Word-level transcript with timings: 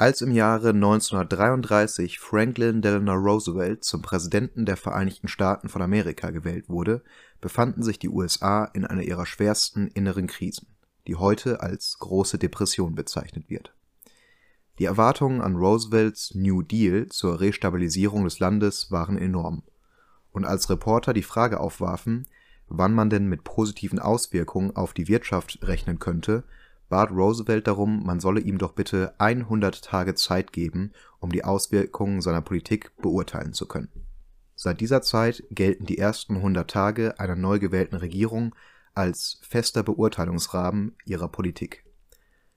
Als 0.00 0.20
im 0.20 0.30
Jahre 0.30 0.68
1933 0.68 2.20
Franklin 2.20 2.82
Delano 2.82 3.14
Roosevelt 3.14 3.82
zum 3.82 4.00
Präsidenten 4.00 4.64
der 4.64 4.76
Vereinigten 4.76 5.26
Staaten 5.26 5.68
von 5.68 5.82
Amerika 5.82 6.30
gewählt 6.30 6.68
wurde, 6.68 7.02
befanden 7.40 7.82
sich 7.82 7.98
die 7.98 8.08
USA 8.08 8.66
in 8.66 8.84
einer 8.84 9.02
ihrer 9.02 9.26
schwersten 9.26 9.88
inneren 9.88 10.28
Krisen, 10.28 10.68
die 11.08 11.16
heute 11.16 11.62
als 11.62 11.98
Große 11.98 12.38
Depression 12.38 12.94
bezeichnet 12.94 13.50
wird. 13.50 13.74
Die 14.78 14.84
Erwartungen 14.84 15.40
an 15.40 15.56
Roosevelts 15.56 16.32
New 16.36 16.62
Deal 16.62 17.06
zur 17.08 17.40
Restabilisierung 17.40 18.22
des 18.22 18.38
Landes 18.38 18.92
waren 18.92 19.18
enorm, 19.18 19.64
und 20.30 20.44
als 20.44 20.70
Reporter 20.70 21.12
die 21.12 21.24
Frage 21.24 21.58
aufwarfen, 21.58 22.28
wann 22.68 22.94
man 22.94 23.10
denn 23.10 23.26
mit 23.26 23.42
positiven 23.42 23.98
Auswirkungen 23.98 24.76
auf 24.76 24.94
die 24.94 25.08
Wirtschaft 25.08 25.58
rechnen 25.62 25.98
könnte 25.98 26.44
bat 26.88 27.10
Roosevelt 27.10 27.66
darum, 27.66 28.04
man 28.04 28.20
solle 28.20 28.40
ihm 28.40 28.58
doch 28.58 28.72
bitte 28.72 29.14
100 29.18 29.84
Tage 29.84 30.14
Zeit 30.14 30.52
geben, 30.52 30.92
um 31.20 31.30
die 31.30 31.44
Auswirkungen 31.44 32.20
seiner 32.20 32.42
Politik 32.42 32.92
beurteilen 33.02 33.52
zu 33.52 33.66
können. 33.66 33.90
Seit 34.54 34.80
dieser 34.80 35.02
Zeit 35.02 35.44
gelten 35.50 35.86
die 35.86 35.98
ersten 35.98 36.36
100 36.36 36.68
Tage 36.68 37.20
einer 37.20 37.36
neu 37.36 37.58
gewählten 37.58 37.96
Regierung 37.96 38.54
als 38.94 39.38
fester 39.42 39.82
Beurteilungsrahmen 39.82 40.96
ihrer 41.04 41.28
Politik. 41.28 41.84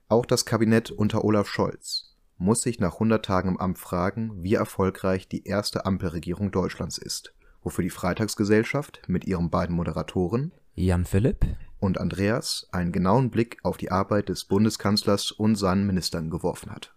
Auch 0.08 0.26
das 0.26 0.44
Kabinett 0.44 0.90
unter 0.90 1.24
Olaf 1.24 1.48
Scholz 1.48 2.16
muss 2.38 2.62
sich 2.62 2.80
nach 2.80 2.94
100 2.94 3.24
Tagen 3.24 3.50
im 3.50 3.60
Amt 3.60 3.78
fragen, 3.78 4.42
wie 4.42 4.54
erfolgreich 4.54 5.28
die 5.28 5.44
erste 5.46 5.86
Ampelregierung 5.86 6.50
Deutschlands 6.50 6.98
ist, 6.98 7.32
wofür 7.62 7.84
die 7.84 7.90
Freitagsgesellschaft 7.90 9.02
mit 9.06 9.24
ihren 9.26 9.48
beiden 9.48 9.76
Moderatoren 9.76 10.52
Jan 10.74 11.04
Philipp 11.04 11.44
und 11.80 12.00
Andreas 12.00 12.66
einen 12.72 12.92
genauen 12.92 13.30
Blick 13.30 13.58
auf 13.62 13.76
die 13.76 13.90
Arbeit 13.90 14.30
des 14.30 14.46
Bundeskanzlers 14.46 15.30
und 15.30 15.56
seinen 15.56 15.86
Ministern 15.86 16.30
geworfen 16.30 16.70
hat. 16.70 16.94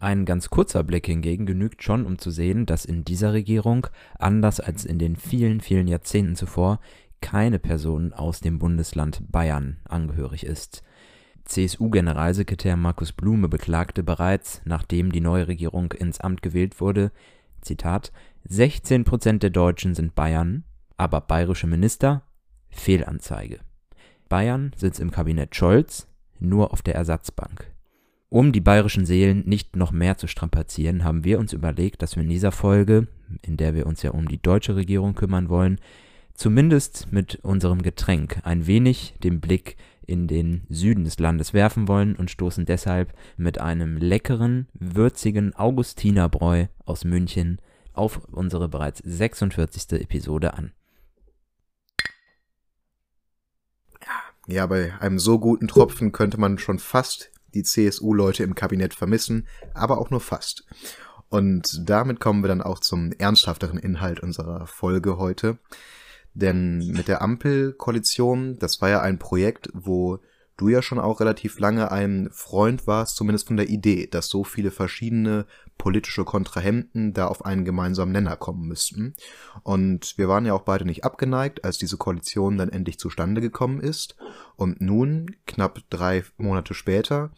Ein 0.00 0.24
ganz 0.24 0.50
kurzer 0.50 0.82
Blick 0.82 1.06
hingegen 1.06 1.46
genügt 1.46 1.82
schon, 1.82 2.06
um 2.06 2.18
zu 2.18 2.30
sehen, 2.30 2.66
dass 2.66 2.84
in 2.84 3.04
dieser 3.04 3.32
Regierung, 3.32 3.86
anders 4.18 4.60
als 4.60 4.84
in 4.84 4.98
den 4.98 5.16
vielen, 5.16 5.60
vielen 5.60 5.88
Jahrzehnten 5.88 6.36
zuvor, 6.36 6.80
keine 7.20 7.58
Person 7.58 8.12
aus 8.12 8.40
dem 8.40 8.58
Bundesland 8.58 9.30
Bayern 9.30 9.78
angehörig 9.84 10.44
ist. 10.44 10.82
CSU-Generalsekretär 11.44 12.76
Markus 12.76 13.12
Blume 13.12 13.48
beklagte 13.48 14.02
bereits, 14.02 14.60
nachdem 14.64 15.12
die 15.12 15.20
neue 15.20 15.48
Regierung 15.48 15.92
ins 15.92 16.20
Amt 16.20 16.42
gewählt 16.42 16.80
wurde, 16.80 17.10
Zitat, 17.60 18.12
16 18.48 19.04
Prozent 19.04 19.42
der 19.42 19.50
Deutschen 19.50 19.94
sind 19.94 20.14
Bayern, 20.14 20.64
aber 20.96 21.20
bayerische 21.20 21.66
Minister? 21.66 22.22
Fehlanzeige. 22.70 23.60
Bayern 24.28 24.72
sitzt 24.76 25.00
im 25.00 25.10
Kabinett 25.10 25.54
Scholz, 25.54 26.06
nur 26.38 26.72
auf 26.72 26.82
der 26.82 26.94
Ersatzbank. 26.94 27.72
Um 28.30 28.52
die 28.52 28.60
bayerischen 28.60 29.06
Seelen 29.06 29.44
nicht 29.46 29.74
noch 29.74 29.90
mehr 29.90 30.18
zu 30.18 30.26
strapazieren, 30.26 31.02
haben 31.02 31.24
wir 31.24 31.38
uns 31.38 31.54
überlegt, 31.54 32.02
dass 32.02 32.16
wir 32.16 32.22
in 32.22 32.28
dieser 32.28 32.52
Folge, 32.52 33.08
in 33.42 33.56
der 33.56 33.74
wir 33.74 33.86
uns 33.86 34.02
ja 34.02 34.10
um 34.10 34.28
die 34.28 34.40
deutsche 34.40 34.76
Regierung 34.76 35.14
kümmern 35.14 35.48
wollen, 35.48 35.80
zumindest 36.34 37.10
mit 37.10 37.36
unserem 37.36 37.80
Getränk 37.80 38.40
ein 38.44 38.66
wenig 38.66 39.14
den 39.24 39.40
Blick 39.40 39.76
in 40.06 40.26
den 40.26 40.62
Süden 40.68 41.04
des 41.04 41.18
Landes 41.18 41.54
werfen 41.54 41.88
wollen 41.88 42.16
und 42.16 42.30
stoßen 42.30 42.66
deshalb 42.66 43.14
mit 43.36 43.60
einem 43.60 43.96
leckeren, 43.96 44.68
würzigen 44.72 45.54
Augustinerbräu 45.54 46.66
aus 46.84 47.04
München 47.04 47.58
auf 47.92 48.20
unsere 48.30 48.68
bereits 48.68 49.02
46. 49.04 50.00
Episode 50.00 50.54
an. 50.54 50.72
Ja, 54.50 54.64
bei 54.64 54.94
einem 54.98 55.18
so 55.18 55.38
guten 55.38 55.68
Tropfen 55.68 56.10
könnte 56.10 56.40
man 56.40 56.56
schon 56.56 56.78
fast 56.78 57.30
die 57.52 57.64
CSU-Leute 57.64 58.44
im 58.44 58.54
Kabinett 58.54 58.94
vermissen, 58.94 59.46
aber 59.74 59.98
auch 59.98 60.08
nur 60.08 60.22
fast. 60.22 60.64
Und 61.28 61.66
damit 61.84 62.18
kommen 62.18 62.42
wir 62.42 62.48
dann 62.48 62.62
auch 62.62 62.78
zum 62.78 63.12
ernsthafteren 63.12 63.78
Inhalt 63.78 64.20
unserer 64.20 64.66
Folge 64.66 65.18
heute. 65.18 65.58
Denn 66.32 66.78
mit 66.78 67.08
der 67.08 67.20
Ampelkoalition, 67.20 68.58
das 68.58 68.80
war 68.80 68.88
ja 68.88 69.02
ein 69.02 69.18
Projekt, 69.18 69.68
wo 69.74 70.18
du 70.56 70.70
ja 70.70 70.80
schon 70.80 70.98
auch 70.98 71.20
relativ 71.20 71.58
lange 71.58 71.92
ein 71.92 72.30
Freund 72.32 72.86
warst, 72.86 73.16
zumindest 73.16 73.48
von 73.48 73.58
der 73.58 73.68
Idee, 73.68 74.06
dass 74.06 74.28
so 74.30 74.44
viele 74.44 74.70
verschiedene 74.70 75.44
politische 75.78 76.24
Kontrahenten 76.24 77.14
da 77.14 77.28
auf 77.28 77.44
einen 77.44 77.64
gemeinsamen 77.64 78.12
Nenner 78.12 78.36
kommen 78.36 78.66
müssten. 78.66 79.14
Und 79.62 80.18
wir 80.18 80.28
waren 80.28 80.44
ja 80.44 80.52
auch 80.52 80.62
beide 80.62 80.84
nicht 80.84 81.04
abgeneigt, 81.04 81.64
als 81.64 81.78
diese 81.78 81.96
Koalition 81.96 82.58
dann 82.58 82.68
endlich 82.68 82.98
zustande 82.98 83.40
gekommen 83.40 83.80
ist. 83.80 84.16
Und 84.56 84.80
nun, 84.80 85.36
knapp 85.46 85.80
drei 85.88 86.24
Monate 86.36 86.74
später, 86.74 87.30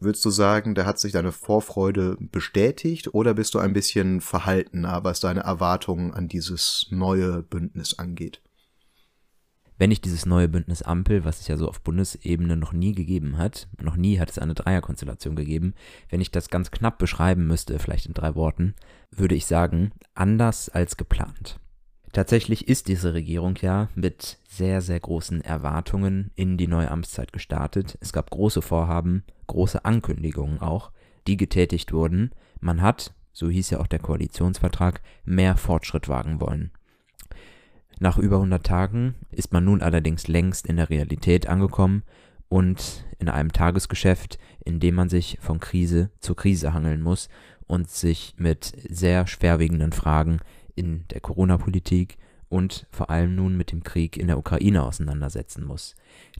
würdest 0.00 0.24
du 0.24 0.30
sagen, 0.30 0.74
da 0.74 0.84
hat 0.84 0.98
sich 0.98 1.12
deine 1.12 1.32
Vorfreude 1.32 2.16
bestätigt 2.20 3.14
oder 3.14 3.34
bist 3.34 3.54
du 3.54 3.58
ein 3.58 3.72
bisschen 3.72 4.20
verhaltener, 4.20 5.04
was 5.04 5.20
deine 5.20 5.40
Erwartungen 5.40 6.12
an 6.12 6.28
dieses 6.28 6.88
neue 6.90 7.42
Bündnis 7.42 7.98
angeht? 7.98 8.42
Wenn 9.78 9.92
ich 9.92 10.00
dieses 10.00 10.26
neue 10.26 10.48
Bündnis 10.48 10.82
Ampel, 10.82 11.24
was 11.24 11.40
es 11.40 11.48
ja 11.48 11.56
so 11.56 11.68
auf 11.68 11.80
Bundesebene 11.80 12.56
noch 12.56 12.72
nie 12.72 12.92
gegeben 12.92 13.38
hat, 13.38 13.68
noch 13.80 13.96
nie 13.96 14.18
hat 14.18 14.30
es 14.30 14.38
eine 14.38 14.54
Dreierkonstellation 14.54 15.36
gegeben, 15.36 15.74
wenn 16.10 16.20
ich 16.20 16.30
das 16.30 16.50
ganz 16.50 16.70
knapp 16.70 16.98
beschreiben 16.98 17.46
müsste, 17.46 17.78
vielleicht 17.78 18.06
in 18.06 18.14
drei 18.14 18.34
Worten, 18.34 18.74
würde 19.10 19.36
ich 19.36 19.46
sagen, 19.46 19.92
anders 20.14 20.68
als 20.68 20.96
geplant. 20.96 21.60
Tatsächlich 22.12 22.68
ist 22.68 22.88
diese 22.88 23.14
Regierung 23.14 23.56
ja 23.60 23.88
mit 23.94 24.38
sehr, 24.48 24.80
sehr 24.80 24.98
großen 24.98 25.42
Erwartungen 25.42 26.30
in 26.34 26.56
die 26.56 26.66
neue 26.66 26.90
Amtszeit 26.90 27.32
gestartet. 27.32 27.98
Es 28.00 28.12
gab 28.12 28.30
große 28.30 28.62
Vorhaben, 28.62 29.24
große 29.46 29.84
Ankündigungen 29.84 30.60
auch, 30.60 30.90
die 31.26 31.36
getätigt 31.36 31.92
wurden. 31.92 32.32
Man 32.60 32.82
hat, 32.82 33.12
so 33.32 33.48
hieß 33.48 33.70
ja 33.70 33.80
auch 33.80 33.86
der 33.86 33.98
Koalitionsvertrag, 33.98 35.02
mehr 35.24 35.56
Fortschritt 35.56 36.08
wagen 36.08 36.40
wollen. 36.40 36.72
Nach 38.00 38.18
über 38.18 38.36
100 38.36 38.64
Tagen 38.64 39.14
ist 39.30 39.52
man 39.52 39.64
nun 39.64 39.82
allerdings 39.82 40.28
längst 40.28 40.66
in 40.66 40.76
der 40.76 40.90
Realität 40.90 41.48
angekommen 41.48 42.04
und 42.48 43.04
in 43.18 43.28
einem 43.28 43.52
Tagesgeschäft, 43.52 44.38
in 44.64 44.80
dem 44.80 44.94
man 44.94 45.08
sich 45.08 45.38
von 45.40 45.58
Krise 45.60 46.10
zu 46.20 46.34
Krise 46.34 46.72
hangeln 46.72 47.02
muss 47.02 47.28
und 47.66 47.90
sich 47.90 48.34
mit 48.38 48.72
sehr 48.88 49.26
schwerwiegenden 49.26 49.92
Fragen 49.92 50.38
in 50.76 51.04
der 51.08 51.20
Corona-Politik 51.20 52.16
und 52.48 52.86
vor 52.90 53.10
allem 53.10 53.34
nun 53.34 53.56
mit 53.56 53.72
dem 53.72 53.82
Krieg 53.82 54.16
in 54.16 54.28
der 54.28 54.38
Ukraine 54.38 54.84
auseinandersetzen 54.84 55.64
muss. 55.64 55.96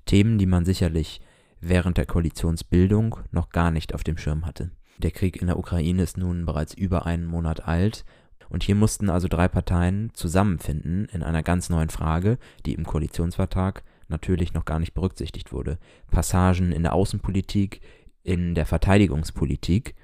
Themen, 0.07 0.39
die 0.39 0.47
man 0.47 0.65
sicherlich 0.65 1.21
während 1.61 1.99
der 1.99 2.07
Koalitionsbildung 2.07 3.19
noch 3.33 3.51
gar 3.51 3.71
nicht 3.71 3.95
auf 3.95 4.05
dem 4.05 4.17
Schirm 4.17 4.47
hatte. 4.47 4.71
Der 4.99 5.11
Krieg 5.11 5.41
in 5.41 5.49
der 5.49 5.59
Ukraine 5.59 6.03
ist 6.03 6.17
nun 6.17 6.47
bereits 6.47 6.73
über 6.73 7.05
einen 7.05 7.27
Monat 7.27 7.67
alt 7.67 8.05
und 8.51 8.63
hier 8.63 8.75
mussten 8.75 9.11
also 9.11 9.29
drei 9.29 9.49
Parteien 9.49 10.11
zusammenfinden 10.15 11.07
in 11.07 11.23
einer 11.23 11.43
ganz 11.43 11.71
neuen 11.71 11.91
Frage, 11.91 12.39
die 12.67 12.75
im 12.75 12.85
Koalitionsvertrag 12.85 13.83
natürlich 14.09 14.55
noch 14.55 14.65
gar 14.65 14.79
nicht 14.79 14.95
berücksichtigt 14.95 15.53
wurde. 15.53 15.79
Passagen 16.11 16.73
in 16.73 16.83
der 16.83 16.95
Außenpolitik, 16.95 17.81
in 18.23 18.55
der 18.55 18.67
Verteidigungspolitik, 18.67 19.95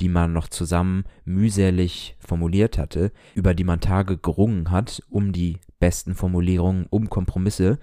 die 0.00 0.08
man 0.08 0.32
noch 0.32 0.48
zusammen 0.48 1.04
mühselig 1.24 2.16
formuliert 2.18 2.78
hatte, 2.78 3.12
über 3.34 3.54
die 3.54 3.64
man 3.64 3.80
Tage 3.80 4.18
gerungen 4.18 4.70
hat, 4.70 5.02
um 5.08 5.32
die 5.32 5.58
besten 5.78 6.14
Formulierungen, 6.14 6.86
um 6.90 7.08
Kompromisse, 7.08 7.78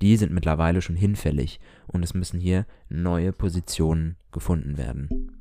die 0.00 0.16
sind 0.16 0.32
mittlerweile 0.32 0.82
schon 0.82 0.96
hinfällig 0.96 1.60
und 1.86 2.02
es 2.02 2.14
müssen 2.14 2.38
hier 2.38 2.66
neue 2.88 3.32
Positionen 3.32 4.16
gefunden 4.32 4.76
werden. 4.76 5.32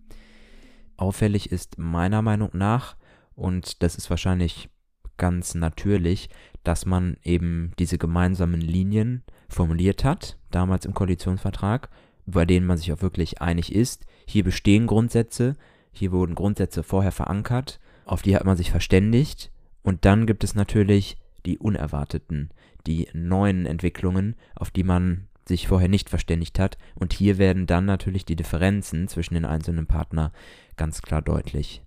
Auffällig 0.95 1.51
ist 1.51 1.77
meiner 1.77 2.21
Meinung 2.21 2.50
nach, 2.53 2.95
und 3.35 3.81
das 3.83 3.95
ist 3.95 4.09
wahrscheinlich 4.09 4.69
ganz 5.17 5.55
natürlich, 5.55 6.29
dass 6.63 6.85
man 6.85 7.17
eben 7.23 7.71
diese 7.79 7.97
gemeinsamen 7.97 8.61
Linien 8.61 9.24
formuliert 9.50 10.03
hat, 10.03 10.38
damals 10.51 10.85
im 10.85 10.94
Koalitionsvertrag, 10.94 11.89
bei 12.25 12.45
denen 12.45 12.65
man 12.65 12.77
sich 12.77 12.91
auch 12.94 13.01
wirklich 13.01 13.41
einig 13.41 13.74
ist. 13.74 14.06
Hier 14.25 14.44
bestehen 14.44 14.88
Grundsätze, 14.88 15.56
hier 15.91 16.12
wurden 16.12 16.35
Grundsätze 16.35 16.83
vorher 16.83 17.12
verankert, 17.12 17.80
auf 18.06 18.21
die 18.21 18.35
hat 18.35 18.45
man 18.45 18.57
sich 18.57 18.71
verständigt. 18.71 19.51
Und 19.83 20.06
dann 20.06 20.25
gibt 20.25 20.44
es 20.44 20.56
natürlich 20.56 21.18
die 21.45 21.57
unerwarteten, 21.57 22.50
die 22.88 23.07
neuen 23.13 23.65
Entwicklungen, 23.65 24.36
auf 24.56 24.71
die 24.71 24.83
man 24.83 25.27
sich 25.45 25.68
vorher 25.68 25.89
nicht 25.89 26.09
verständigt 26.09 26.57
hat. 26.57 26.77
Und 26.95 27.13
hier 27.13 27.38
werden 27.38 27.68
dann 27.68 27.86
natürlich 27.86 28.25
die 28.25 28.38
Differenzen 28.38 29.07
zwischen 29.09 29.33
den 29.33 29.45
einzelnen 29.45 29.88
Partnern 29.88 30.31
ganz 30.77 31.01
klar 31.01 31.21
deutlich. 31.21 31.83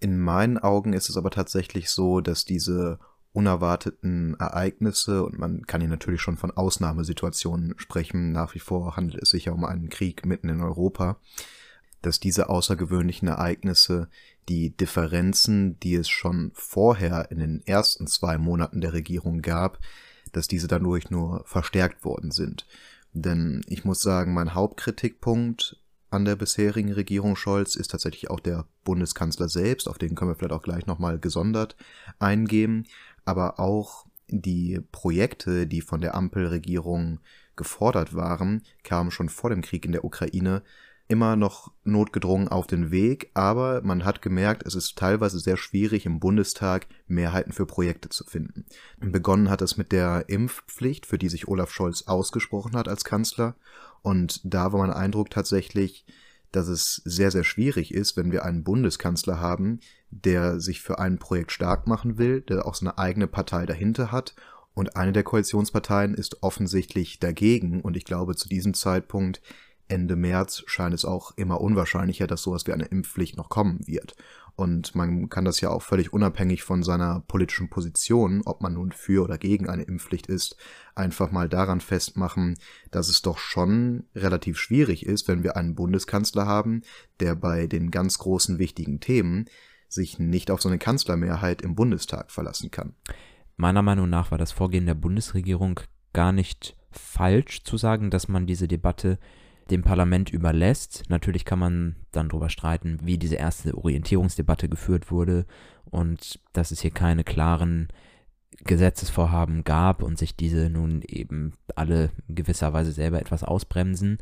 In 0.00 0.18
meinen 0.18 0.58
Augen 0.58 0.92
ist 0.92 1.08
es 1.08 1.16
aber 1.16 1.30
tatsächlich 1.30 1.90
so, 1.90 2.20
dass 2.20 2.44
diese 2.44 2.98
unerwarteten 3.32 4.34
Ereignisse, 4.38 5.22
und 5.24 5.38
man 5.38 5.66
kann 5.66 5.80
hier 5.80 5.90
natürlich 5.90 6.22
schon 6.22 6.36
von 6.36 6.50
Ausnahmesituationen 6.50 7.74
sprechen, 7.76 8.32
nach 8.32 8.54
wie 8.54 8.60
vor 8.60 8.96
handelt 8.96 9.22
es 9.22 9.30
sich 9.30 9.46
ja 9.46 9.52
um 9.52 9.64
einen 9.64 9.90
Krieg 9.90 10.24
mitten 10.24 10.48
in 10.48 10.62
Europa, 10.62 11.18
dass 12.02 12.20
diese 12.20 12.48
außergewöhnlichen 12.48 13.28
Ereignisse 13.28 14.08
die 14.48 14.76
Differenzen, 14.76 15.78
die 15.80 15.96
es 15.96 16.08
schon 16.08 16.50
vorher 16.54 17.30
in 17.30 17.38
den 17.38 17.62
ersten 17.66 18.06
zwei 18.06 18.38
Monaten 18.38 18.80
der 18.80 18.92
Regierung 18.92 19.42
gab, 19.42 19.80
dass 20.32 20.48
diese 20.48 20.68
dadurch 20.68 21.10
nur 21.10 21.42
verstärkt 21.46 22.04
worden 22.04 22.30
sind. 22.30 22.66
Denn 23.12 23.62
ich 23.66 23.84
muss 23.84 24.00
sagen, 24.00 24.34
mein 24.34 24.54
Hauptkritikpunkt 24.54 25.78
an 26.10 26.24
der 26.24 26.36
bisherigen 26.36 26.92
Regierung 26.92 27.36
Scholz 27.36 27.74
ist 27.76 27.90
tatsächlich 27.90 28.30
auch 28.30 28.40
der 28.40 28.66
Bundeskanzler 28.84 29.48
selbst, 29.48 29.88
auf 29.88 29.98
den 29.98 30.14
können 30.14 30.30
wir 30.30 30.34
vielleicht 30.36 30.52
auch 30.52 30.62
gleich 30.62 30.86
nochmal 30.86 31.18
gesondert 31.18 31.76
eingehen, 32.18 32.86
aber 33.24 33.58
auch 33.58 34.06
die 34.28 34.80
Projekte, 34.92 35.66
die 35.66 35.80
von 35.80 36.00
der 36.00 36.14
Ampelregierung 36.14 37.20
gefordert 37.54 38.14
waren, 38.14 38.62
kamen 38.82 39.10
schon 39.10 39.28
vor 39.28 39.50
dem 39.50 39.62
Krieg 39.62 39.84
in 39.84 39.92
der 39.92 40.04
Ukraine 40.04 40.62
immer 41.08 41.36
noch 41.36 41.72
notgedrungen 41.84 42.48
auf 42.48 42.66
den 42.66 42.90
Weg, 42.90 43.30
aber 43.34 43.80
man 43.82 44.04
hat 44.04 44.22
gemerkt, 44.22 44.66
es 44.66 44.74
ist 44.74 44.98
teilweise 44.98 45.38
sehr 45.38 45.56
schwierig 45.56 46.04
im 46.04 46.18
Bundestag 46.18 46.86
Mehrheiten 47.06 47.52
für 47.52 47.66
Projekte 47.66 48.08
zu 48.08 48.24
finden. 48.24 48.66
Begonnen 48.98 49.48
hat 49.48 49.62
es 49.62 49.76
mit 49.76 49.92
der 49.92 50.28
Impfpflicht, 50.28 51.06
für 51.06 51.18
die 51.18 51.28
sich 51.28 51.46
Olaf 51.46 51.70
Scholz 51.70 52.02
ausgesprochen 52.02 52.76
hat 52.76 52.88
als 52.88 53.04
Kanzler, 53.04 53.54
und 54.06 54.40
da 54.44 54.72
war 54.72 54.86
mein 54.86 54.92
Eindruck 54.92 55.30
tatsächlich, 55.30 56.06
dass 56.52 56.68
es 56.68 57.02
sehr, 57.04 57.32
sehr 57.32 57.42
schwierig 57.42 57.92
ist, 57.92 58.16
wenn 58.16 58.30
wir 58.30 58.44
einen 58.44 58.62
Bundeskanzler 58.62 59.40
haben, 59.40 59.80
der 60.10 60.60
sich 60.60 60.80
für 60.80 61.00
ein 61.00 61.18
Projekt 61.18 61.50
stark 61.50 61.88
machen 61.88 62.16
will, 62.16 62.40
der 62.40 62.66
auch 62.66 62.76
seine 62.76 62.98
eigene 62.98 63.26
Partei 63.26 63.66
dahinter 63.66 64.12
hat 64.12 64.36
und 64.74 64.94
eine 64.94 65.10
der 65.10 65.24
Koalitionsparteien 65.24 66.14
ist 66.14 66.44
offensichtlich 66.44 67.18
dagegen 67.18 67.80
und 67.80 67.96
ich 67.96 68.04
glaube 68.04 68.36
zu 68.36 68.48
diesem 68.48 68.74
Zeitpunkt 68.74 69.42
Ende 69.88 70.14
März 70.14 70.62
scheint 70.66 70.94
es 70.94 71.04
auch 71.04 71.36
immer 71.36 71.60
unwahrscheinlicher, 71.60 72.28
dass 72.28 72.42
sowas 72.42 72.64
wie 72.68 72.72
eine 72.74 72.86
Impfpflicht 72.86 73.36
noch 73.36 73.48
kommen 73.48 73.80
wird. 73.88 74.14
Und 74.56 74.94
man 74.94 75.28
kann 75.28 75.44
das 75.44 75.60
ja 75.60 75.68
auch 75.68 75.82
völlig 75.82 76.14
unabhängig 76.14 76.62
von 76.62 76.82
seiner 76.82 77.20
politischen 77.28 77.68
Position, 77.68 78.40
ob 78.46 78.62
man 78.62 78.72
nun 78.72 78.90
für 78.90 79.22
oder 79.22 79.36
gegen 79.36 79.68
eine 79.68 79.82
Impfpflicht 79.82 80.28
ist, 80.28 80.56
einfach 80.94 81.30
mal 81.30 81.48
daran 81.48 81.82
festmachen, 81.82 82.56
dass 82.90 83.10
es 83.10 83.20
doch 83.20 83.36
schon 83.36 84.04
relativ 84.14 84.58
schwierig 84.58 85.04
ist, 85.04 85.28
wenn 85.28 85.42
wir 85.42 85.56
einen 85.56 85.74
Bundeskanzler 85.74 86.46
haben, 86.46 86.80
der 87.20 87.34
bei 87.34 87.66
den 87.66 87.90
ganz 87.90 88.16
großen 88.18 88.58
wichtigen 88.58 88.98
Themen 89.00 89.44
sich 89.88 90.18
nicht 90.18 90.50
auf 90.50 90.62
so 90.62 90.70
eine 90.70 90.78
Kanzlermehrheit 90.78 91.60
im 91.60 91.74
Bundestag 91.74 92.30
verlassen 92.30 92.70
kann. 92.70 92.94
Meiner 93.56 93.82
Meinung 93.82 94.08
nach 94.08 94.30
war 94.30 94.38
das 94.38 94.52
Vorgehen 94.52 94.86
der 94.86 94.94
Bundesregierung 94.94 95.80
gar 96.14 96.32
nicht 96.32 96.76
falsch 96.90 97.62
zu 97.62 97.76
sagen, 97.76 98.10
dass 98.10 98.26
man 98.26 98.46
diese 98.46 98.68
Debatte 98.68 99.18
dem 99.70 99.82
Parlament 99.82 100.30
überlässt. 100.30 101.04
Natürlich 101.08 101.44
kann 101.44 101.58
man 101.58 101.96
dann 102.12 102.28
darüber 102.28 102.48
streiten, 102.48 102.98
wie 103.02 103.18
diese 103.18 103.36
erste 103.36 103.76
Orientierungsdebatte 103.76 104.68
geführt 104.68 105.10
wurde 105.10 105.46
und 105.84 106.40
dass 106.52 106.70
es 106.70 106.80
hier 106.80 106.92
keine 106.92 107.24
klaren 107.24 107.88
Gesetzesvorhaben 108.64 109.64
gab 109.64 110.02
und 110.02 110.18
sich 110.18 110.36
diese 110.36 110.70
nun 110.70 111.02
eben 111.02 111.52
alle 111.74 112.10
gewisserweise 112.28 112.92
selber 112.92 113.20
etwas 113.20 113.44
ausbremsen. 113.44 114.18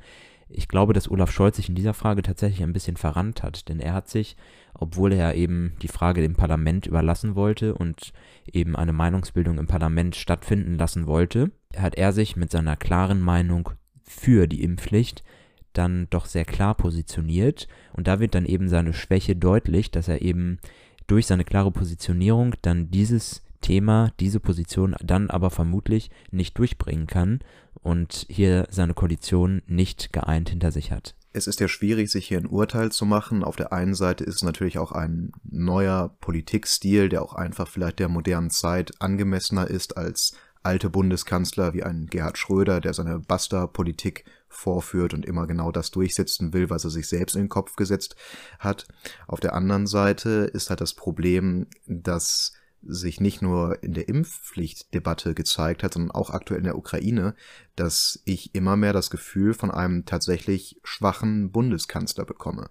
Ich 0.48 0.68
glaube, 0.68 0.92
dass 0.92 1.10
Olaf 1.10 1.30
Scholz 1.30 1.56
sich 1.56 1.68
in 1.68 1.74
dieser 1.74 1.94
Frage 1.94 2.22
tatsächlich 2.22 2.62
ein 2.62 2.72
bisschen 2.72 2.96
verrannt 2.96 3.42
hat, 3.42 3.68
denn 3.68 3.80
er 3.80 3.94
hat 3.94 4.08
sich, 4.08 4.36
obwohl 4.74 5.12
er 5.12 5.34
eben 5.34 5.74
die 5.82 5.88
Frage 5.88 6.20
dem 6.20 6.34
Parlament 6.34 6.86
überlassen 6.86 7.34
wollte 7.34 7.74
und 7.74 8.12
eben 8.46 8.76
eine 8.76 8.92
Meinungsbildung 8.92 9.58
im 9.58 9.66
Parlament 9.66 10.16
stattfinden 10.16 10.76
lassen 10.76 11.06
wollte, 11.06 11.50
hat 11.76 11.94
er 11.96 12.12
sich 12.12 12.36
mit 12.36 12.50
seiner 12.50 12.76
klaren 12.76 13.20
Meinung 13.20 13.70
für 14.02 14.46
die 14.46 14.62
Impfpflicht 14.62 15.24
dann 15.74 16.08
doch 16.10 16.26
sehr 16.26 16.44
klar 16.44 16.74
positioniert 16.74 17.68
und 17.92 18.08
da 18.08 18.20
wird 18.20 18.34
dann 18.34 18.46
eben 18.46 18.68
seine 18.68 18.92
Schwäche 18.92 19.36
deutlich, 19.36 19.90
dass 19.90 20.08
er 20.08 20.22
eben 20.22 20.58
durch 21.06 21.26
seine 21.26 21.44
klare 21.44 21.70
Positionierung 21.70 22.54
dann 22.62 22.90
dieses 22.90 23.42
Thema, 23.60 24.12
diese 24.20 24.40
Position 24.40 24.94
dann 25.02 25.30
aber 25.30 25.50
vermutlich 25.50 26.10
nicht 26.30 26.58
durchbringen 26.58 27.06
kann 27.06 27.40
und 27.82 28.26
hier 28.28 28.66
seine 28.70 28.94
Koalition 28.94 29.62
nicht 29.66 30.12
geeint 30.12 30.50
hinter 30.50 30.70
sich 30.70 30.92
hat. 30.92 31.14
Es 31.32 31.46
ist 31.46 31.60
ja 31.60 31.66
schwierig, 31.66 32.10
sich 32.10 32.28
hier 32.28 32.38
ein 32.38 32.46
Urteil 32.46 32.92
zu 32.92 33.06
machen. 33.06 33.42
Auf 33.42 33.56
der 33.56 33.72
einen 33.72 33.94
Seite 33.94 34.22
ist 34.22 34.36
es 34.36 34.42
natürlich 34.42 34.78
auch 34.78 34.92
ein 34.92 35.32
neuer 35.42 36.14
Politikstil, 36.20 37.08
der 37.08 37.22
auch 37.22 37.34
einfach 37.34 37.66
vielleicht 37.66 37.98
der 37.98 38.08
modernen 38.08 38.50
Zeit 38.50 38.92
angemessener 39.00 39.66
ist 39.66 39.96
als 39.96 40.36
alte 40.62 40.90
Bundeskanzler 40.90 41.74
wie 41.74 41.82
ein 41.82 42.06
Gerhard 42.06 42.38
Schröder, 42.38 42.80
der 42.80 42.94
seine 42.94 43.18
Basta-Politik 43.18 44.24
vorführt 44.54 45.14
und 45.14 45.24
immer 45.24 45.46
genau 45.46 45.72
das 45.72 45.90
durchsetzen 45.90 46.52
will, 46.52 46.70
was 46.70 46.84
er 46.84 46.90
sich 46.90 47.08
selbst 47.08 47.36
in 47.36 47.42
den 47.42 47.48
Kopf 47.48 47.76
gesetzt 47.76 48.16
hat. 48.58 48.86
Auf 49.26 49.40
der 49.40 49.54
anderen 49.54 49.86
Seite 49.86 50.50
ist 50.52 50.70
halt 50.70 50.80
das 50.80 50.94
Problem, 50.94 51.66
dass 51.86 52.52
sich 52.86 53.20
nicht 53.20 53.40
nur 53.40 53.82
in 53.82 53.94
der 53.94 54.08
Impfpflichtdebatte 54.08 55.34
gezeigt 55.34 55.82
hat, 55.82 55.94
sondern 55.94 56.10
auch 56.10 56.30
aktuell 56.30 56.58
in 56.58 56.64
der 56.64 56.76
Ukraine, 56.76 57.34
dass 57.76 58.20
ich 58.24 58.54
immer 58.54 58.76
mehr 58.76 58.92
das 58.92 59.08
Gefühl 59.10 59.54
von 59.54 59.70
einem 59.70 60.04
tatsächlich 60.04 60.78
schwachen 60.84 61.50
Bundeskanzler 61.50 62.26
bekomme 62.26 62.68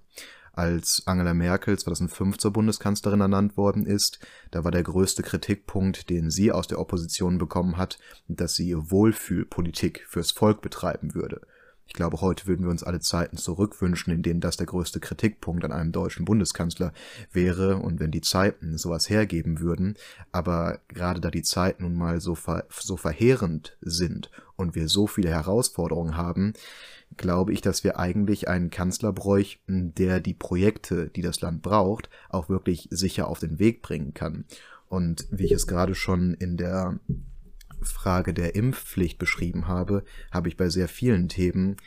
als 0.53 1.01
Angela 1.05 1.33
Merkel 1.33 1.77
2005 1.77 2.37
zur 2.37 2.53
Bundeskanzlerin 2.53 3.21
ernannt 3.21 3.57
worden 3.57 3.85
ist. 3.85 4.19
Da 4.51 4.63
war 4.63 4.71
der 4.71 4.83
größte 4.83 5.23
Kritikpunkt, 5.23 6.09
den 6.09 6.29
sie 6.29 6.51
aus 6.51 6.67
der 6.67 6.79
Opposition 6.79 7.39
bekommen 7.39 7.77
hat, 7.77 7.99
dass 8.27 8.53
sie 8.53 8.75
Wohlfühlpolitik 8.75 10.05
fürs 10.07 10.31
Volk 10.31 10.61
betreiben 10.61 11.15
würde. 11.15 11.41
Ich 11.85 11.93
glaube, 11.93 12.21
heute 12.21 12.47
würden 12.47 12.63
wir 12.63 12.71
uns 12.71 12.83
alle 12.83 13.01
Zeiten 13.01 13.37
zurückwünschen, 13.37 14.13
in 14.13 14.23
denen 14.23 14.41
das 14.41 14.57
der 14.57 14.65
größte 14.65 14.99
Kritikpunkt 14.99 15.63
an 15.63 15.71
einem 15.71 15.91
deutschen 15.91 16.25
Bundeskanzler 16.25 16.91
wäre 17.31 17.77
und 17.77 17.99
wenn 17.99 18.09
die 18.09 18.21
Zeiten 18.21 18.77
sowas 18.77 19.09
hergeben 19.09 19.59
würden. 19.59 19.95
Aber 20.31 20.79
gerade 20.87 21.21
da 21.21 21.29
die 21.29 21.43
Zeiten 21.43 21.83
nun 21.83 21.95
mal 21.95 22.19
so, 22.19 22.35
ver 22.35 22.65
so 22.69 22.97
verheerend 22.97 23.77
sind 23.81 24.31
und 24.55 24.75
wir 24.75 24.87
so 24.87 25.07
viele 25.07 25.29
Herausforderungen 25.29 26.17
haben, 26.17 26.53
glaube 27.17 27.53
ich, 27.53 27.61
dass 27.61 27.83
wir 27.83 27.99
eigentlich 27.99 28.47
einen 28.47 28.69
Kanzler 28.69 29.13
bräuchten, 29.13 29.93
der 29.93 30.19
die 30.19 30.33
Projekte, 30.33 31.09
die 31.09 31.21
das 31.21 31.41
Land 31.41 31.61
braucht, 31.61 32.09
auch 32.29 32.49
wirklich 32.49 32.87
sicher 32.91 33.27
auf 33.27 33.39
den 33.39 33.59
Weg 33.59 33.81
bringen 33.81 34.13
kann. 34.13 34.45
Und 34.87 35.27
wie 35.31 35.45
ich 35.45 35.51
es 35.51 35.67
gerade 35.67 35.95
schon 35.95 36.33
in 36.33 36.57
der 36.57 36.99
Frage 37.85 38.33
der 38.33 38.55
Impfpflicht 38.55 39.17
beschrieben 39.17 39.67
habe, 39.67 40.03
habe 40.31 40.49
ich 40.49 40.57
bei 40.57 40.69
sehr 40.69 40.87
vielen 40.87 41.29
Themen 41.29 41.77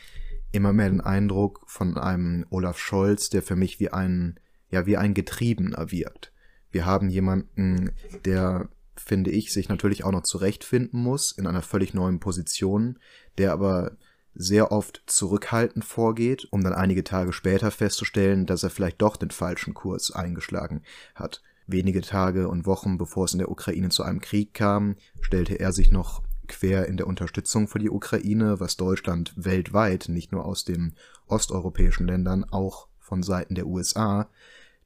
immer 0.53 0.73
mehr 0.73 0.89
den 0.89 1.01
Eindruck 1.01 1.63
von 1.67 1.97
einem 1.99 2.47
Olaf 2.51 2.79
Scholz, 2.79 3.31
der 3.31 3.43
für 3.43 3.57
mich 3.57 3.81
wie 3.81 3.91
ein, 3.91 4.39
ja, 4.71 4.87
wie 4.87 4.97
ein 4.97 5.15
Getriebener 5.15 5.91
wirkt. 5.91 6.33
Wir 6.71 6.87
haben 6.87 7.09
jemanden, 7.09 7.93
der, 8.25 8.69
finde 8.97 9.31
ich, 9.31 9.53
sich 9.53 9.69
natürlich 9.69 10.05
auch 10.05 10.13
noch 10.13 10.23
zurechtfinden 10.23 11.01
muss 11.01 11.33
in 11.33 11.47
einer 11.47 11.63
völlig 11.63 11.95
neuen 11.95 12.21
Position, 12.21 12.99
der 13.39 13.53
aber 13.53 13.97
sehr 14.35 14.71
oft 14.71 15.03
zurückhaltend 15.07 15.85
vorgeht, 15.85 16.47
um 16.51 16.63
dann 16.63 16.75
einige 16.75 17.05
Tage 17.05 17.33
später 17.33 17.71
festzustellen, 17.71 18.45
dass 18.45 18.63
er 18.63 18.71
vielleicht 18.71 19.01
doch 19.01 19.17
den 19.17 19.31
falschen 19.31 19.73
Kurs 19.73 20.11
eingeschlagen 20.11 20.83
hat. 21.15 21.43
Wenige 21.67 22.01
Tage 22.01 22.49
und 22.49 22.67
Wochen 22.67 22.97
bevor 22.99 23.25
es 23.25 23.33
in 23.33 23.39
der 23.39 23.51
Ukraine 23.51 23.89
zu 23.89 24.03
einem 24.03 24.21
Krieg 24.21 24.55
kam, 24.55 24.97
stellte 25.21 25.59
er 25.59 25.73
sich 25.73 25.91
noch 25.91 26.23
quer 26.47 26.87
in 26.87 26.97
der 26.97 27.07
Unterstützung 27.07 27.67
für 27.67 27.81
die 27.81 27.91
Ukraine, 27.91 28.61
was 28.61 28.77
Deutschland 28.77 29.33
weltweit, 29.37 30.09
nicht 30.09 30.31
nur 30.31 30.45
aus 30.45 30.65
den 30.65 30.95
osteuropäischen 31.27 32.07
Ländern, 32.07 32.45
auch 32.45 32.89
von 33.01 33.23
Seiten 33.23 33.55
der 33.55 33.67
USA, 33.67 34.29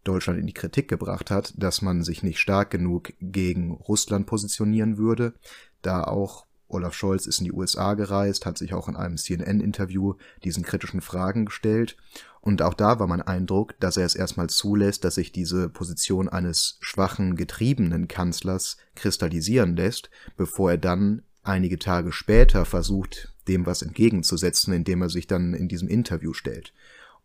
Deutschland 0.05 0.39
in 0.39 0.47
die 0.47 0.55
Kritik 0.55 0.89
gebracht 0.89 1.31
hat, 1.31 1.53
dass 1.59 1.83
man 1.83 2.03
sich 2.03 2.23
nicht 2.23 2.39
stark 2.39 2.71
genug 2.71 3.13
gegen 3.21 3.73
Russland 3.73 4.27
positionieren 4.27 4.97
würde, 4.97 5.35
da 5.83 6.05
auch 6.05 6.47
Olaf 6.71 6.95
Scholz 6.95 7.27
ist 7.27 7.41
in 7.41 7.45
die 7.45 7.53
USA 7.53 7.95
gereist, 7.95 8.47
hat 8.47 8.59
sich 8.59 8.75
auch 8.75 8.89
in 8.89 8.97
einem 8.97 9.17
CNN-Interview 9.17 10.15
diesen 10.45 10.63
kritischen 10.63 11.01
Fragen 11.01 11.45
gestellt. 11.45 11.97
Und 12.41 12.63
auch 12.63 12.75
da 12.75 12.99
war 12.99 13.07
mein 13.07 13.23
Eindruck, 13.23 13.79
dass 13.81 13.97
er 13.97 14.07
es 14.07 14.15
erstmal 14.15 14.49
zulässt, 14.49 15.05
dass 15.05 15.17
sich 15.17 15.33
diese 15.33 15.69
Position 15.69 16.29
eines 16.29 16.79
schwachen, 16.81 17.37
getriebenen 17.37 18.09
Kanzlers 18.09 18.79
kristallisieren 18.95 19.77
lässt, 19.77 20.11
bevor 20.37 20.73
er 20.73 20.79
dann 20.79 21.23
einige 21.43 21.79
Tage 21.79 22.13
später 22.13 22.65
versucht, 22.65 23.35
dem 23.49 23.67
was 23.67 23.83
entgegenzusetzen, 23.83 24.73
indem 24.73 25.03
er 25.03 25.11
sich 25.11 25.27
dann 25.27 25.55
in 25.55 25.69
diesem 25.69 25.89
Interview 25.89 26.33
stellt. 26.33 26.73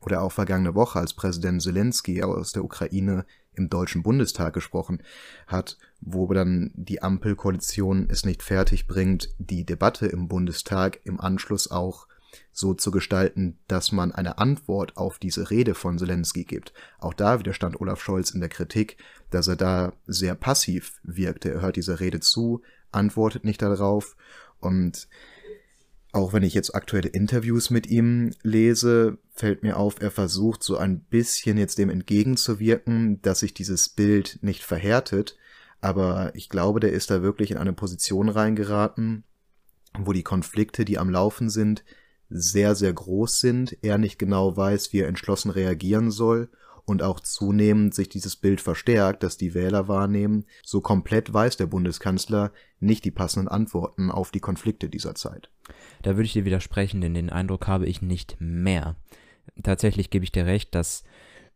Oder 0.01 0.21
auch 0.21 0.31
vergangene 0.31 0.75
Woche, 0.75 0.99
als 0.99 1.13
Präsident 1.13 1.61
Zelensky 1.61 2.21
aus 2.23 2.51
der 2.51 2.63
Ukraine 2.63 3.25
im 3.57 3.69
Deutschen 3.69 4.03
Bundestag 4.03 4.53
gesprochen 4.53 5.01
hat, 5.47 5.77
wo 6.01 6.31
dann 6.33 6.71
die 6.75 7.01
Ampelkoalition 7.01 8.07
es 8.09 8.25
nicht 8.25 8.43
fertig 8.43 8.87
bringt, 8.87 9.29
die 9.37 9.65
Debatte 9.65 10.07
im 10.07 10.27
Bundestag 10.27 10.99
im 11.03 11.19
Anschluss 11.19 11.69
auch 11.71 12.07
so 12.51 12.73
zu 12.73 12.91
gestalten, 12.91 13.57
dass 13.67 13.91
man 13.91 14.11
eine 14.11 14.37
Antwort 14.37 14.97
auf 14.97 15.19
diese 15.19 15.49
Rede 15.49 15.73
von 15.73 15.97
Zelensky 15.97 16.43
gibt. 16.43 16.73
Auch 16.99 17.13
da 17.13 17.39
widerstand 17.39 17.79
Olaf 17.79 18.01
Scholz 18.01 18.31
in 18.31 18.39
der 18.39 18.49
Kritik, 18.49 18.97
dass 19.29 19.47
er 19.47 19.55
da 19.55 19.93
sehr 20.05 20.35
passiv 20.35 20.99
wirkte. 21.03 21.51
Er 21.51 21.61
hört 21.61 21.75
dieser 21.75 21.99
Rede 21.99 22.19
zu, 22.19 22.61
antwortet 22.91 23.45
nicht 23.45 23.61
darauf 23.61 24.15
und 24.59 25.07
auch 26.15 26.31
wenn 26.31 26.43
ich 26.43 26.53
jetzt 26.53 26.73
aktuelle 26.73 27.09
Interviews 27.09 27.69
mit 27.69 27.87
ihm 27.87 28.31
lese, 28.41 29.17
fällt 29.33 29.63
mir 29.63 29.75
auf, 29.75 30.01
er 30.01 30.11
versucht 30.11 30.63
so 30.63 30.77
ein 30.77 31.01
bisschen 31.01 31.57
jetzt 31.57 31.77
dem 31.77 31.89
entgegenzuwirken, 31.89 33.21
dass 33.21 33.41
sich 33.41 33.53
dieses 33.53 33.89
Bild 33.89 34.39
nicht 34.41 34.63
verhärtet. 34.63 35.35
Aber 35.81 36.31
ich 36.33 36.47
glaube, 36.47 36.79
der 36.79 36.93
ist 36.93 37.11
da 37.11 37.21
wirklich 37.21 37.51
in 37.51 37.57
eine 37.57 37.73
Position 37.73 38.29
reingeraten, 38.29 39.25
wo 39.97 40.13
die 40.13 40.23
Konflikte, 40.23 40.85
die 40.85 40.97
am 40.97 41.09
Laufen 41.09 41.49
sind, 41.49 41.83
sehr, 42.29 42.75
sehr 42.75 42.93
groß 42.93 43.39
sind, 43.41 43.77
er 43.81 43.97
nicht 43.97 44.17
genau 44.17 44.55
weiß, 44.55 44.93
wie 44.93 45.01
er 45.01 45.09
entschlossen 45.09 45.51
reagieren 45.51 46.11
soll 46.11 46.49
und 46.85 47.01
auch 47.01 47.19
zunehmend 47.19 47.93
sich 47.93 48.09
dieses 48.09 48.35
Bild 48.35 48.61
verstärkt, 48.61 49.23
dass 49.23 49.37
die 49.37 49.53
Wähler 49.53 49.87
wahrnehmen, 49.87 50.45
so 50.63 50.81
komplett 50.81 51.33
weiß 51.33 51.57
der 51.57 51.65
Bundeskanzler 51.65 52.51
nicht 52.79 53.05
die 53.05 53.11
passenden 53.11 53.47
Antworten 53.47 54.11
auf 54.11 54.31
die 54.31 54.39
Konflikte 54.39 54.89
dieser 54.89 55.15
Zeit. 55.15 55.49
Da 56.03 56.11
würde 56.11 56.25
ich 56.25 56.33
dir 56.33 56.45
widersprechen, 56.45 57.01
denn 57.01 57.13
den 57.13 57.29
Eindruck 57.29 57.67
habe 57.67 57.87
ich 57.87 58.01
nicht 58.01 58.37
mehr. 58.39 58.95
Tatsächlich 59.63 60.09
gebe 60.09 60.23
ich 60.23 60.31
dir 60.31 60.45
recht, 60.45 60.75
dass 60.75 61.03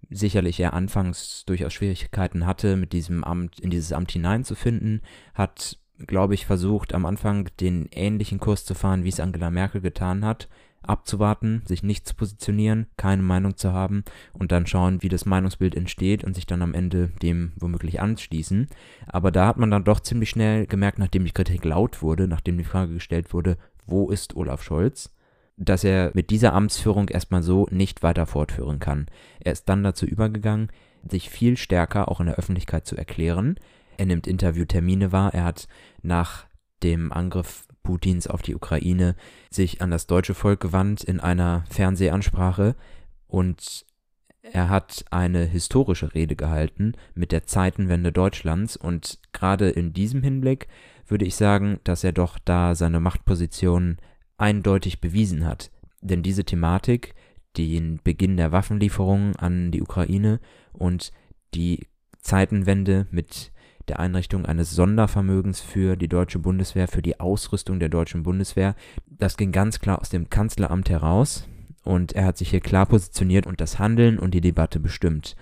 sicherlich 0.10 0.60
er 0.60 0.74
anfangs 0.74 1.44
durchaus 1.46 1.74
Schwierigkeiten 1.74 2.46
hatte, 2.46 2.76
mit 2.76 2.94
diesem 2.94 3.24
Amt, 3.24 3.60
in 3.60 3.70
dieses 3.70 3.92
Amt 3.92 4.12
hineinzufinden, 4.12 5.02
hat, 5.34 5.78
glaube 6.08 6.34
ich, 6.34 6.46
versucht, 6.46 6.94
am 6.94 7.06
Anfang 7.06 7.50
den 7.60 7.88
ähnlichen 7.92 8.40
Kurs 8.40 8.66
zu 8.66 8.74
fahren, 8.74 9.04
wie 9.04 9.10
es 9.10 9.20
Angela 9.20 9.52
Merkel 9.52 9.82
getan 9.82 10.26
hat, 10.26 10.48
abzuwarten, 10.82 11.62
sich 11.66 11.84
nicht 11.84 12.08
zu 12.08 12.16
positionieren, 12.16 12.88
keine 12.98 13.22
Meinung 13.22 13.58
zu 13.58 13.74
haben 13.74 14.04
und 14.34 14.52
dann 14.52 14.68
schauen, 14.68 15.02
wie 15.02 15.10
das 15.10 15.26
Meinungsbild 15.26 15.76
entsteht 15.76 16.24
und 16.24 16.36
sich 16.36 16.46
dann 16.46 16.62
am 16.62 16.74
Ende 16.74 17.10
dem 17.22 17.54
womöglich 17.58 18.02
anschließen. 18.02 18.68
Aber 19.08 19.32
da 19.32 19.48
hat 19.48 19.58
man 19.58 19.72
dann 19.72 19.84
doch 19.84 20.00
ziemlich 20.00 20.30
schnell 20.30 20.66
gemerkt, 20.66 21.00
nachdem 21.00 21.26
die 21.26 21.32
Kritik 21.32 21.66
laut 21.66 22.02
wurde, 22.02 22.28
nachdem 22.28 22.58
die 22.58 22.64
Frage 22.64 22.94
gestellt 22.94 23.34
wurde, 23.34 23.58
wo 23.86 24.10
ist 24.10 24.36
Olaf 24.36 24.64
Scholz, 24.64 25.14
dass 25.58 25.84
er 25.84 26.12
mit 26.14 26.30
dieser 26.30 26.54
Amtsführung 26.54 27.10
erstmal 27.10 27.44
so 27.44 27.68
nicht 27.70 28.02
weiter 28.02 28.26
fortführen 28.26 28.80
kann. 28.80 29.08
Er 29.40 29.52
ist 29.52 29.68
dann 29.68 29.84
dazu 29.84 30.06
übergegangen, 30.06 30.70
sich 31.08 31.30
viel 31.30 31.58
stärker 31.58 32.10
auch 32.10 32.20
in 32.20 32.28
der 32.28 32.36
Öffentlichkeit 32.36 32.86
zu 32.86 32.96
erklären. 32.96 33.60
Er 33.98 34.06
nimmt 34.06 34.28
Interviewtermine 34.28 35.12
wahr. 35.12 35.34
Er 35.34 35.44
hat 35.44 35.68
nach 36.02 36.46
dem 36.84 37.12
Angriff 37.12 37.68
Putins 37.84 38.28
auf 38.28 38.42
die 38.42 38.56
Ukraine 38.56 39.16
sich 39.50 39.82
an 39.82 39.92
das 39.92 40.08
deutsche 40.08 40.34
Volk 40.34 40.60
gewandt 40.60 41.04
in 41.04 41.20
einer 41.20 41.64
Fernsehansprache 41.70 42.76
und 43.28 43.86
er 44.42 44.70
hat 44.70 45.06
eine 45.12 45.46
historische 45.46 46.14
Rede 46.14 46.36
gehalten 46.36 46.94
mit 47.14 47.32
der 47.32 47.46
Zeitenwende 47.46 48.12
Deutschlands 48.12 48.78
und 48.78 49.20
gerade 49.34 49.70
in 49.70 49.94
diesem 49.94 50.24
Hinblick 50.24 50.68
würde 51.08 51.26
ich 51.26 51.36
sagen, 51.36 51.80
dass 51.84 52.04
er 52.04 52.14
doch 52.14 52.40
da 52.40 52.76
seine 52.76 53.00
Machtposition 53.00 53.98
eindeutig 54.38 55.02
bewiesen 55.02 55.46
hat. 55.46 55.72
Denn 56.02 56.24
diese 56.24 56.46
Thematik, 56.46 57.16
den 57.58 58.00
Beginn 58.04 58.38
der 58.38 58.52
Waffenlieferungen 58.52 59.36
an 59.36 59.72
die 59.72 59.82
Ukraine 59.82 60.40
und 60.72 61.12
die 61.54 61.88
Zeitenwende 62.20 63.08
mit 63.12 63.52
der 63.90 64.00
Einrichtung 64.00 64.46
eines 64.46 64.72
Sondervermögens 64.72 65.62
für 65.62 65.96
die 65.96 66.08
deutsche 66.08 66.40
Bundeswehr, 66.40 66.88
für 66.88 67.02
die 67.02 67.20
Ausrüstung 67.20 67.80
der 67.80 67.90
deutschen 67.90 68.24
Bundeswehr. 68.24 68.76
Das 69.08 69.38
ging 69.38 69.52
ganz 69.52 69.80
klar 69.80 70.00
aus 70.00 70.10
dem 70.10 70.30
Kanzleramt 70.30 70.90
heraus 70.90 71.48
und 71.84 72.14
er 72.14 72.26
hat 72.26 72.38
sich 72.38 72.50
hier 72.50 72.62
klar 72.62 72.86
positioniert 72.86 73.48
und 73.48 73.62
das 73.62 73.80
Handeln 73.80 74.20
und 74.20 74.34
die 74.34 74.42
Debatte 74.42 74.80
bestimmt. 74.80 75.36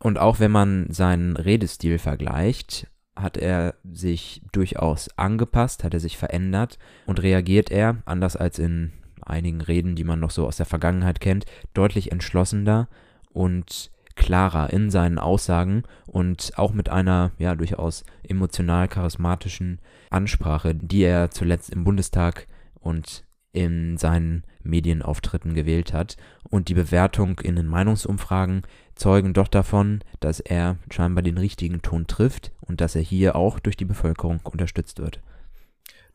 Und 0.00 0.18
auch 0.18 0.40
wenn 0.40 0.50
man 0.50 0.86
seinen 0.90 1.36
Redestil 1.36 1.98
vergleicht, 1.98 2.86
hat 3.16 3.36
er 3.36 3.74
sich 3.84 4.42
durchaus 4.52 5.08
angepasst, 5.18 5.82
hat 5.84 5.92
er 5.92 6.00
sich 6.00 6.16
verändert 6.16 6.78
und 7.06 7.20
reagiert 7.20 7.70
er, 7.70 7.96
anders 8.04 8.36
als 8.36 8.58
in 8.58 8.92
einigen 9.20 9.60
Reden, 9.60 9.96
die 9.96 10.04
man 10.04 10.20
noch 10.20 10.30
so 10.30 10.46
aus 10.46 10.56
der 10.56 10.66
Vergangenheit 10.66 11.20
kennt, 11.20 11.44
deutlich 11.74 12.12
entschlossener 12.12 12.88
und 13.32 13.90
klarer 14.18 14.70
in 14.70 14.90
seinen 14.90 15.18
Aussagen 15.18 15.84
und 16.06 16.52
auch 16.56 16.72
mit 16.72 16.90
einer 16.90 17.30
ja 17.38 17.54
durchaus 17.54 18.04
emotional 18.22 18.88
charismatischen 18.88 19.80
Ansprache, 20.10 20.74
die 20.74 21.02
er 21.02 21.30
zuletzt 21.30 21.70
im 21.70 21.84
Bundestag 21.84 22.46
und 22.74 23.24
in 23.52 23.96
seinen 23.96 24.44
Medienauftritten 24.62 25.54
gewählt 25.54 25.92
hat. 25.92 26.16
Und 26.50 26.68
die 26.68 26.74
Bewertung 26.74 27.38
in 27.40 27.56
den 27.56 27.66
Meinungsumfragen 27.66 28.62
zeugen 28.94 29.32
doch 29.32 29.48
davon, 29.48 30.00
dass 30.20 30.40
er 30.40 30.76
scheinbar 30.90 31.22
den 31.22 31.38
richtigen 31.38 31.80
Ton 31.80 32.06
trifft 32.06 32.52
und 32.60 32.80
dass 32.80 32.94
er 32.94 33.02
hier 33.02 33.36
auch 33.36 33.58
durch 33.58 33.76
die 33.76 33.84
Bevölkerung 33.84 34.40
unterstützt 34.44 34.98
wird. 34.98 35.20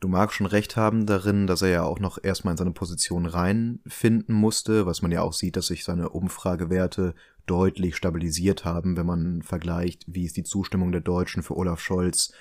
Du 0.04 0.08
magst 0.08 0.36
schon 0.36 0.46
recht 0.46 0.76
haben 0.76 1.06
darin, 1.06 1.46
dass 1.46 1.62
er 1.62 1.70
ja 1.70 1.82
auch 1.82 1.98
noch 1.98 2.18
erstmal 2.22 2.52
in 2.52 2.58
seine 2.58 2.72
Position 2.72 3.24
reinfinden 3.24 4.34
musste, 4.34 4.84
was 4.84 5.00
man 5.00 5.10
ja 5.10 5.22
auch 5.22 5.32
sieht, 5.32 5.56
dass 5.56 5.68
sich 5.68 5.82
seine 5.82 6.10
Umfragewerte 6.10 7.14
deutlich 7.46 7.96
stabilisiert 7.96 8.64
haben, 8.64 8.96
wenn 8.96 9.06
man 9.06 9.42
vergleicht, 9.42 10.04
wie 10.06 10.24
ist 10.24 10.36
die 10.36 10.44
Zustimmung 10.44 10.92
der 10.92 11.00
Deutschen 11.00 11.42
für 11.42 11.56
Olaf 11.56 11.80
Scholz 11.80 12.32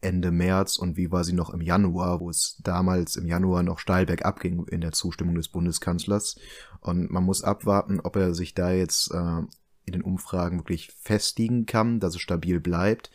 Ende 0.00 0.30
März 0.30 0.76
und 0.76 0.96
wie 0.96 1.10
war 1.10 1.24
sie 1.24 1.32
noch 1.32 1.50
im 1.50 1.60
Januar, 1.60 2.20
wo 2.20 2.30
es 2.30 2.60
damals 2.62 3.16
im 3.16 3.26
Januar 3.26 3.62
noch 3.62 3.78
steil 3.78 4.06
bergab 4.06 4.40
ging 4.40 4.64
in 4.66 4.80
der 4.80 4.92
Zustimmung 4.92 5.34
des 5.34 5.48
Bundeskanzlers. 5.48 6.36
Und 6.80 7.10
man 7.10 7.24
muss 7.24 7.42
abwarten, 7.42 8.00
ob 8.00 8.16
er 8.16 8.34
sich 8.34 8.54
da 8.54 8.70
jetzt 8.72 9.10
äh, 9.12 9.42
in 9.86 9.92
den 9.92 10.02
Umfragen 10.02 10.58
wirklich 10.58 10.92
festigen 11.00 11.66
kann, 11.66 11.98
dass 11.98 12.14
es 12.14 12.20
stabil 12.20 12.60
bleibt. 12.60 13.10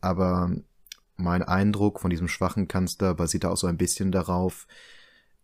Aber 0.00 0.50
mein 1.16 1.42
Eindruck 1.42 2.00
von 2.00 2.10
diesem 2.10 2.28
schwachen 2.28 2.68
Kanzler 2.68 3.14
basiert 3.14 3.44
auch 3.44 3.56
so 3.56 3.66
ein 3.66 3.76
bisschen 3.76 4.12
darauf, 4.12 4.66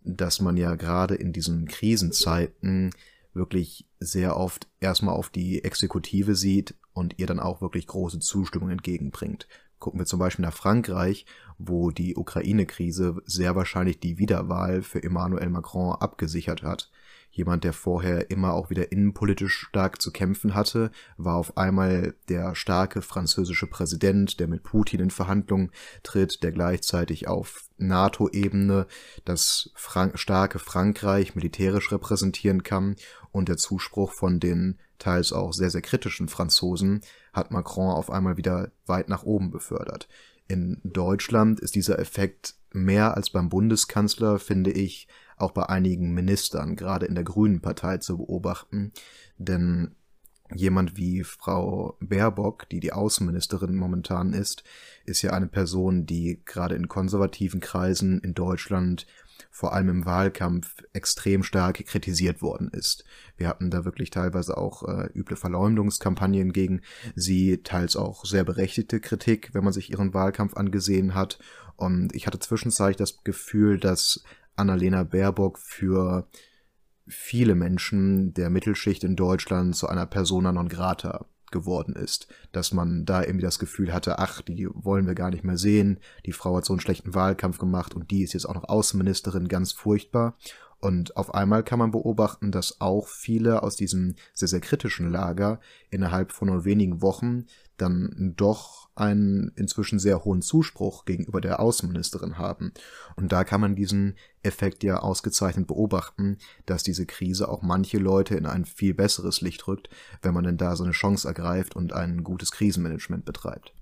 dass 0.02 0.40
man 0.40 0.56
ja 0.56 0.76
gerade 0.76 1.16
in 1.16 1.32
diesen 1.32 1.66
Krisenzeiten 1.66 2.92
wirklich 3.36 3.86
sehr 4.00 4.36
oft 4.36 4.68
erstmal 4.80 5.14
auf 5.14 5.30
die 5.30 5.62
Exekutive 5.62 6.34
sieht 6.34 6.74
und 6.92 7.18
ihr 7.18 7.26
dann 7.26 7.40
auch 7.40 7.60
wirklich 7.60 7.86
große 7.86 8.18
Zustimmung 8.18 8.70
entgegenbringt. 8.70 9.46
Gucken 9.78 10.00
wir 10.00 10.06
zum 10.06 10.18
Beispiel 10.18 10.44
nach 10.44 10.54
Frankreich, 10.54 11.26
wo 11.58 11.90
die 11.90 12.16
Ukraine-Krise 12.16 13.16
sehr 13.24 13.54
wahrscheinlich 13.56 14.00
die 14.00 14.18
Wiederwahl 14.18 14.82
für 14.82 15.02
Emmanuel 15.02 15.50
Macron 15.50 15.96
abgesichert 15.96 16.62
hat. 16.62 16.90
Jemand, 17.36 17.64
der 17.64 17.74
vorher 17.74 18.30
immer 18.30 18.54
auch 18.54 18.70
wieder 18.70 18.92
innenpolitisch 18.92 19.66
stark 19.68 20.00
zu 20.00 20.10
kämpfen 20.10 20.54
hatte, 20.54 20.90
war 21.18 21.36
auf 21.36 21.58
einmal 21.58 22.14
der 22.30 22.54
starke 22.54 23.02
französische 23.02 23.66
Präsident, 23.66 24.40
der 24.40 24.48
mit 24.48 24.62
Putin 24.62 25.00
in 25.00 25.10
Verhandlungen 25.10 25.70
tritt, 26.02 26.42
der 26.42 26.52
gleichzeitig 26.52 27.28
auf 27.28 27.68
NATO-Ebene 27.76 28.86
das 29.26 29.70
Frank 29.74 30.18
starke 30.18 30.58
Frankreich 30.58 31.34
militärisch 31.34 31.92
repräsentieren 31.92 32.62
kann 32.62 32.96
und 33.32 33.50
der 33.50 33.58
Zuspruch 33.58 34.12
von 34.12 34.40
den 34.40 34.78
teils 34.98 35.34
auch 35.34 35.52
sehr, 35.52 35.68
sehr 35.68 35.82
kritischen 35.82 36.28
Franzosen 36.28 37.02
hat 37.36 37.50
Macron 37.50 37.90
auf 37.90 38.10
einmal 38.10 38.36
wieder 38.36 38.72
weit 38.86 39.08
nach 39.08 39.22
oben 39.22 39.50
befördert. 39.50 40.08
In 40.48 40.80
Deutschland 40.82 41.60
ist 41.60 41.74
dieser 41.74 41.98
Effekt 41.98 42.54
mehr 42.72 43.16
als 43.16 43.30
beim 43.30 43.48
Bundeskanzler, 43.48 44.38
finde 44.38 44.70
ich, 44.70 45.08
auch 45.36 45.52
bei 45.52 45.68
einigen 45.68 46.14
Ministern, 46.14 46.76
gerade 46.76 47.06
in 47.06 47.14
der 47.14 47.24
Grünen 47.24 47.60
Partei 47.60 47.98
zu 47.98 48.18
beobachten. 48.18 48.92
Denn 49.38 49.94
jemand 50.54 50.96
wie 50.96 51.24
Frau 51.24 51.96
Baerbock, 52.00 52.68
die 52.68 52.80
die 52.80 52.92
Außenministerin 52.92 53.76
momentan 53.76 54.32
ist, 54.32 54.64
ist 55.04 55.22
ja 55.22 55.32
eine 55.32 55.48
Person, 55.48 56.06
die 56.06 56.40
gerade 56.44 56.74
in 56.74 56.88
konservativen 56.88 57.60
Kreisen 57.60 58.20
in 58.20 58.34
Deutschland 58.34 59.06
vor 59.50 59.72
allem 59.72 59.88
im 59.88 60.06
Wahlkampf 60.06 60.82
extrem 60.92 61.42
stark 61.42 61.84
kritisiert 61.86 62.42
worden 62.42 62.70
ist. 62.72 63.04
Wir 63.36 63.48
hatten 63.48 63.70
da 63.70 63.84
wirklich 63.84 64.10
teilweise 64.10 64.56
auch 64.56 64.82
äh, 64.82 65.08
üble 65.14 65.36
Verleumdungskampagnen 65.36 66.52
gegen 66.52 66.82
sie, 67.14 67.62
teils 67.62 67.96
auch 67.96 68.24
sehr 68.24 68.44
berechtigte 68.44 69.00
Kritik, 69.00 69.50
wenn 69.52 69.64
man 69.64 69.72
sich 69.72 69.90
ihren 69.90 70.14
Wahlkampf 70.14 70.56
angesehen 70.56 71.14
hat. 71.14 71.38
Und 71.76 72.14
ich 72.14 72.26
hatte 72.26 72.38
zwischenzeitlich 72.38 72.96
das 72.96 73.22
Gefühl, 73.24 73.78
dass 73.78 74.24
Annalena 74.56 75.02
Baerbock 75.04 75.58
für 75.58 76.28
viele 77.06 77.54
Menschen 77.54 78.34
der 78.34 78.50
Mittelschicht 78.50 79.04
in 79.04 79.16
Deutschland 79.16 79.76
zu 79.76 79.88
einer 79.88 80.06
Persona 80.06 80.52
non 80.52 80.68
grata 80.68 81.26
geworden 81.52 81.94
ist, 81.94 82.28
dass 82.52 82.72
man 82.72 83.04
da 83.04 83.22
irgendwie 83.22 83.44
das 83.44 83.58
Gefühl 83.58 83.92
hatte, 83.92 84.18
ach, 84.18 84.42
die 84.42 84.68
wollen 84.72 85.06
wir 85.06 85.14
gar 85.14 85.30
nicht 85.30 85.44
mehr 85.44 85.56
sehen, 85.56 86.00
die 86.24 86.32
Frau 86.32 86.56
hat 86.56 86.64
so 86.64 86.72
einen 86.72 86.80
schlechten 86.80 87.14
Wahlkampf 87.14 87.58
gemacht 87.58 87.94
und 87.94 88.10
die 88.10 88.22
ist 88.22 88.32
jetzt 88.32 88.46
auch 88.46 88.54
noch 88.54 88.68
Außenministerin, 88.68 89.48
ganz 89.48 89.72
furchtbar. 89.72 90.36
Und 90.80 91.16
auf 91.16 91.34
einmal 91.34 91.62
kann 91.62 91.78
man 91.78 91.90
beobachten, 91.90 92.52
dass 92.52 92.80
auch 92.80 93.08
viele 93.08 93.62
aus 93.62 93.76
diesem 93.76 94.14
sehr, 94.34 94.48
sehr 94.48 94.60
kritischen 94.60 95.10
Lager 95.10 95.60
innerhalb 95.90 96.32
von 96.32 96.48
nur 96.48 96.64
wenigen 96.64 97.02
Wochen 97.02 97.46
dann 97.76 98.34
doch 98.36 98.88
einen 98.94 99.52
inzwischen 99.56 99.98
sehr 99.98 100.24
hohen 100.24 100.40
Zuspruch 100.40 101.04
gegenüber 101.04 101.40
der 101.40 101.60
Außenministerin 101.60 102.38
haben. 102.38 102.72
Und 103.16 103.32
da 103.32 103.44
kann 103.44 103.60
man 103.60 103.76
diesen 103.76 104.16
Effekt 104.42 104.82
ja 104.82 104.98
ausgezeichnet 104.98 105.66
beobachten, 105.66 106.38
dass 106.64 106.82
diese 106.82 107.04
Krise 107.04 107.48
auch 107.48 107.62
manche 107.62 107.98
Leute 107.98 108.34
in 108.36 108.46
ein 108.46 108.64
viel 108.64 108.94
besseres 108.94 109.42
Licht 109.42 109.66
rückt, 109.68 109.90
wenn 110.22 110.32
man 110.32 110.44
denn 110.44 110.56
da 110.56 110.76
so 110.76 110.84
eine 110.84 110.92
Chance 110.92 111.28
ergreift 111.28 111.76
und 111.76 111.92
ein 111.92 112.24
gutes 112.24 112.50
Krisenmanagement 112.50 113.24
betreibt. 113.24 113.75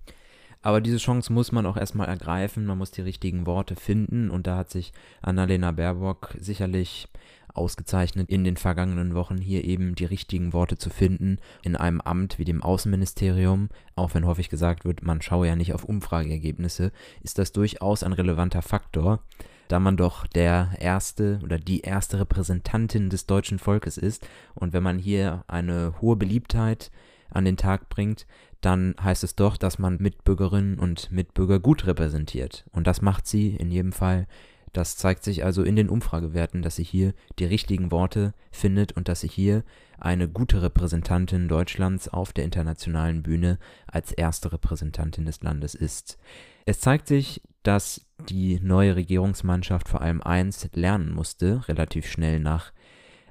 Aber 0.65 0.81
diese 0.81 0.97
Chance 0.97 1.31
muss 1.31 1.53
man 1.53 1.67
auch 1.67 1.77
erstmal 1.77 2.09
ergreifen, 2.09 2.65
man 2.65 2.79
muss 2.79 2.91
die 2.91 3.03
richtigen 3.03 3.45
Worte 3.45 3.77
finden 3.77 4.31
und 4.31 4.47
da 4.47 4.57
hat 4.57 4.71
sich 4.71 4.95
Annalena 5.21 5.73
Baerbock 5.73 6.35
sicherlich 6.41 7.07
ausgezeichnet 7.53 8.31
in 8.31 8.45
den 8.45 8.57
vergangenen 8.57 9.15
Wochen 9.15 9.37
hier 9.37 9.63
eben 9.65 9.95
die 9.95 10.07
richtigen 10.07 10.55
Worte 10.55 10.79
zu 10.79 10.89
finden 10.89 11.39
in 11.63 11.77
einem 11.77 12.01
Amt 12.01 12.39
wie 12.39 12.47
dem 12.47 12.63
Außenministerium, 12.63 13.69
auch 13.95 14.15
wenn 14.15 14.25
häufig 14.25 14.49
gesagt 14.49 14.87
wird, 14.87 15.03
man 15.03 15.21
schaue 15.21 15.49
ja 15.49 15.55
nicht 15.55 15.75
auf 15.75 15.85
Umfrageergebnisse, 15.85 16.93
ist 17.21 17.37
das 17.37 17.53
durchaus 17.53 18.03
ein 18.03 18.15
relevanter 18.15 18.63
Faktor. 18.63 19.21
da 19.69 19.81
man 19.81 19.99
doch 19.99 20.27
der 20.27 20.71
erste 20.79 21.41
oder 21.43 21.59
die 21.59 21.81
erste 21.81 22.21
Repräsentantin 22.21 23.11
des 23.11 23.27
deutschen 23.27 23.59
Volkes 23.59 23.99
ist. 23.99 24.27
Und 24.55 24.73
wenn 24.73 24.83
man 24.83 24.99
hier 24.99 25.45
eine 25.47 25.95
hohe 26.01 26.17
Beliebtheit 26.17 26.91
an 27.31 27.45
den 27.45 27.57
Tag 27.57 27.89
bringt, 27.89 28.27
dann 28.65 28.95
heißt 29.03 29.25
es 29.25 29.37
doch, 29.37 29.57
dass 29.57 29.79
man 29.79 29.99
Mitbürgerinnen 30.01 30.79
und 30.79 31.11
Mitbürger 31.11 31.61
gut 31.61 31.87
repräsentiert. 31.87 32.65
Und 32.73 32.87
das 32.87 33.03
macht 33.03 33.27
sie 33.27 33.57
in 33.57 33.71
jedem 33.71 33.93
Fall. 33.93 34.27
Das 34.73 34.97
zeigt 34.97 35.23
sich 35.23 35.45
also 35.45 35.63
in 35.63 35.77
den 35.77 35.89
Umfragewerten, 35.89 36.63
dass 36.63 36.77
sie 36.77 36.85
hier 36.85 37.15
die 37.39 37.45
richtigen 37.45 37.93
Worte 37.93 38.35
findet 38.51 38.93
und 38.93 39.09
dass 39.09 39.21
sie 39.21 39.29
hier 39.29 39.63
eine 40.01 40.29
gute 40.29 40.63
Repräsentantin 40.63 41.47
Deutschlands 41.47 42.09
auf 42.09 42.33
der 42.33 42.45
internationalen 42.45 43.23
Bühne 43.23 43.59
als 43.87 44.11
erste 44.11 44.53
Repräsentantin 44.53 45.27
des 45.27 45.43
Landes 45.43 45.77
ist. 45.77 46.19
Es 46.67 46.81
zeigt 46.81 47.07
sich, 47.07 47.41
dass 47.63 48.05
die 48.29 48.59
neue 48.61 48.97
Regierungsmannschaft 48.97 49.89
vor 49.89 50.01
allem 50.01 50.21
eins 50.23 50.69
lernen 50.75 51.13
musste, 51.13 51.67
relativ 51.69 52.07
schnell 52.07 52.41
nach 52.41 52.73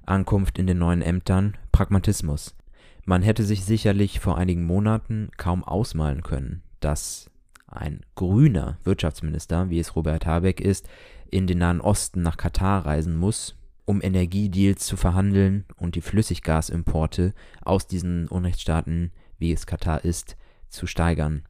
Ankunft 0.06 0.58
in 0.60 0.68
den 0.68 0.80
neuen 0.80 1.02
Ämtern, 1.02 1.58
Pragmatismus. 1.72 2.56
Man 3.06 3.22
hätte 3.22 3.44
sich 3.44 3.66
sicherlich 3.66 4.20
vor 4.20 4.38
einigen 4.38 4.64
Monaten 4.64 5.30
kaum 5.38 5.64
ausmalen 5.64 6.24
können, 6.24 6.64
dass 6.80 7.30
ein 7.68 8.02
grüner 8.16 8.78
Wirtschaftsminister, 8.84 9.70
wie 9.70 9.80
es 9.80 9.96
Robert 9.96 10.26
Habeck 10.26 10.62
ist, 10.62 10.88
in 11.30 11.48
den 11.48 11.58
Nahen 11.58 11.82
Osten 11.82 12.22
nach 12.22 12.38
Katar 12.38 12.86
reisen 12.86 13.18
muss, 13.18 13.58
um 13.86 14.02
Energiedeals 14.02 14.86
zu 14.86 14.96
verhandeln 14.96 15.66
und 15.76 15.96
die 15.96 16.02
Flüssiggasimporte 16.02 17.34
aus 17.62 17.88
diesen 17.88 18.28
Unrechtsstaaten, 18.30 19.12
wie 19.38 19.52
es 19.52 19.66
Katar 19.66 20.06
ist, 20.06 20.38
zu 20.70 20.88
steigern. 20.88 21.44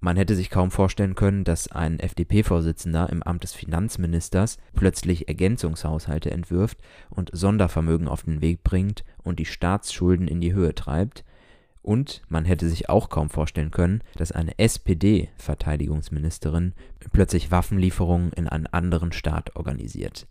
Man 0.00 0.16
hätte 0.16 0.34
sich 0.36 0.50
kaum 0.50 0.70
vorstellen 0.70 1.14
können, 1.14 1.44
dass 1.44 1.72
ein 1.72 1.98
FDP-Vorsitzender 1.98 3.08
im 3.10 3.22
Amt 3.22 3.42
des 3.42 3.54
Finanzministers 3.54 4.58
plötzlich 4.74 5.28
Ergänzungshaushalte 5.28 6.30
entwirft 6.30 6.76
und 7.08 7.30
Sondervermögen 7.32 8.08
auf 8.08 8.24
den 8.24 8.42
Weg 8.42 8.62
bringt 8.62 9.02
und 9.22 9.38
die 9.38 9.46
Staatsschulden 9.46 10.28
in 10.28 10.42
die 10.42 10.52
Höhe 10.52 10.74
treibt. 10.74 11.24
Und 11.80 12.20
man 12.28 12.44
hätte 12.44 12.68
sich 12.68 12.88
auch 12.88 13.10
kaum 13.10 13.30
vorstellen 13.30 13.70
können, 13.70 14.02
dass 14.16 14.32
eine 14.32 14.58
SPD-Verteidigungsministerin 14.58 16.74
plötzlich 17.12 17.50
Waffenlieferungen 17.50 18.32
in 18.32 18.48
einen 18.48 18.66
anderen 18.66 19.12
Staat 19.12 19.56
organisiert. 19.56 20.26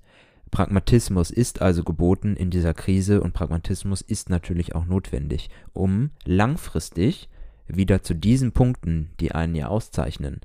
Pragmatismus 0.54 1.32
ist 1.32 1.64
also 1.64 1.84
geboten 1.84 2.36
in 2.36 2.52
dieser 2.52 2.76
Krise 2.76 3.22
und 3.22 3.34
Pragmatismus 3.34 4.02
ist 4.02 4.30
natürlich 4.30 4.76
auch 4.76 4.86
notwendig, 4.86 5.50
um 5.74 6.12
langfristig 6.26 7.28
wieder 7.68 8.04
zu 8.04 8.14
diesen 8.14 8.52
Punkten, 8.52 9.12
die 9.20 9.32
einen 9.32 9.56
ja 9.56 9.68
auszeichnen, 9.68 10.42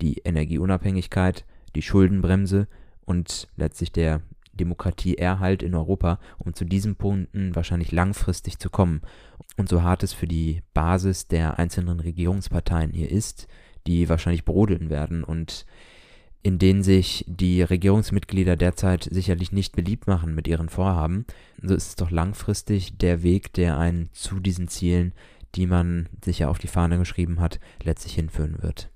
die 0.00 0.18
Energieunabhängigkeit, 0.18 1.44
die 1.74 1.82
Schuldenbremse 1.82 2.68
und 3.04 3.48
letztlich 3.56 3.92
der 3.92 4.22
Demokratieerhalt 4.52 5.62
in 5.62 5.74
Europa, 5.74 6.18
um 6.38 6.54
zu 6.54 6.64
diesen 6.64 6.96
Punkten 6.96 7.54
wahrscheinlich 7.54 7.92
langfristig 7.92 8.58
zu 8.58 8.70
kommen. 8.70 9.00
Und 9.56 9.68
so 9.68 9.82
hart 9.82 10.02
es 10.02 10.12
für 10.12 10.26
die 10.26 10.62
Basis 10.74 11.28
der 11.28 11.58
einzelnen 11.58 12.00
Regierungsparteien 12.00 12.92
hier 12.92 13.10
ist, 13.10 13.48
die 13.86 14.08
wahrscheinlich 14.08 14.44
brodeln 14.44 14.90
werden 14.90 15.24
und 15.24 15.66
in 16.42 16.58
denen 16.58 16.82
sich 16.82 17.24
die 17.28 17.62
Regierungsmitglieder 17.62 18.56
derzeit 18.56 19.08
sicherlich 19.10 19.52
nicht 19.52 19.76
beliebt 19.76 20.06
machen 20.06 20.34
mit 20.34 20.48
ihren 20.48 20.70
Vorhaben, 20.70 21.26
so 21.62 21.74
ist 21.74 21.88
es 21.88 21.96
doch 21.96 22.10
langfristig 22.10 22.96
der 22.96 23.22
Weg, 23.22 23.52
der 23.52 23.78
einen 23.78 24.08
zu 24.12 24.40
diesen 24.40 24.68
Zielen 24.68 25.12
die 25.54 25.66
man 25.66 26.08
sich 26.24 26.40
ja 26.40 26.48
auf 26.48 26.58
die 26.58 26.68
Fahne 26.68 26.98
geschrieben 26.98 27.40
hat, 27.40 27.60
letztlich 27.82 28.14
hinführen 28.14 28.62
wird. 28.62 28.90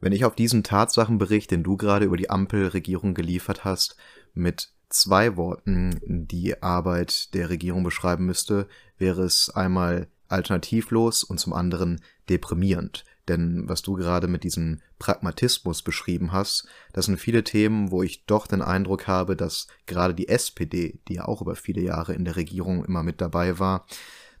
Wenn 0.00 0.12
ich 0.12 0.24
auf 0.24 0.34
diesen 0.34 0.62
Tatsachenbericht, 0.62 1.50
den 1.50 1.62
du 1.62 1.76
gerade 1.76 2.06
über 2.06 2.16
die 2.16 2.30
Ampelregierung 2.30 3.14
geliefert 3.14 3.64
hast, 3.64 3.96
mit 4.32 4.72
zwei 4.88 5.36
Worten 5.36 6.00
die 6.02 6.62
Arbeit 6.62 7.34
der 7.34 7.50
Regierung 7.50 7.84
beschreiben 7.84 8.26
müsste, 8.26 8.66
wäre 8.98 9.22
es 9.22 9.50
einmal 9.50 10.08
alternativlos 10.28 11.22
und 11.22 11.38
zum 11.38 11.52
anderen 11.52 12.00
deprimierend. 12.28 13.04
Denn 13.28 13.68
was 13.68 13.82
du 13.82 13.94
gerade 13.94 14.26
mit 14.26 14.42
diesem 14.42 14.80
Pragmatismus 14.98 15.82
beschrieben 15.82 16.32
hast, 16.32 16.66
das 16.92 17.06
sind 17.06 17.18
viele 17.18 17.44
Themen, 17.44 17.90
wo 17.90 18.02
ich 18.02 18.24
doch 18.26 18.46
den 18.46 18.62
Eindruck 18.62 19.06
habe, 19.06 19.36
dass 19.36 19.68
gerade 19.86 20.14
die 20.14 20.28
SPD, 20.28 20.98
die 21.06 21.14
ja 21.14 21.26
auch 21.26 21.42
über 21.42 21.54
viele 21.54 21.80
Jahre 21.80 22.14
in 22.14 22.24
der 22.24 22.36
Regierung 22.36 22.84
immer 22.84 23.02
mit 23.02 23.20
dabei 23.20 23.58
war, 23.58 23.86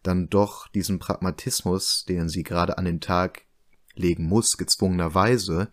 dann 0.02 0.28
doch 0.28 0.68
diesen 0.68 0.98
Pragmatismus, 0.98 2.04
den 2.04 2.28
sie 2.28 2.42
gerade 2.42 2.78
an 2.78 2.84
den 2.84 3.00
Tag 3.00 3.42
legen 3.94 4.24
muss, 4.24 4.56
gezwungenerweise, 4.56 5.68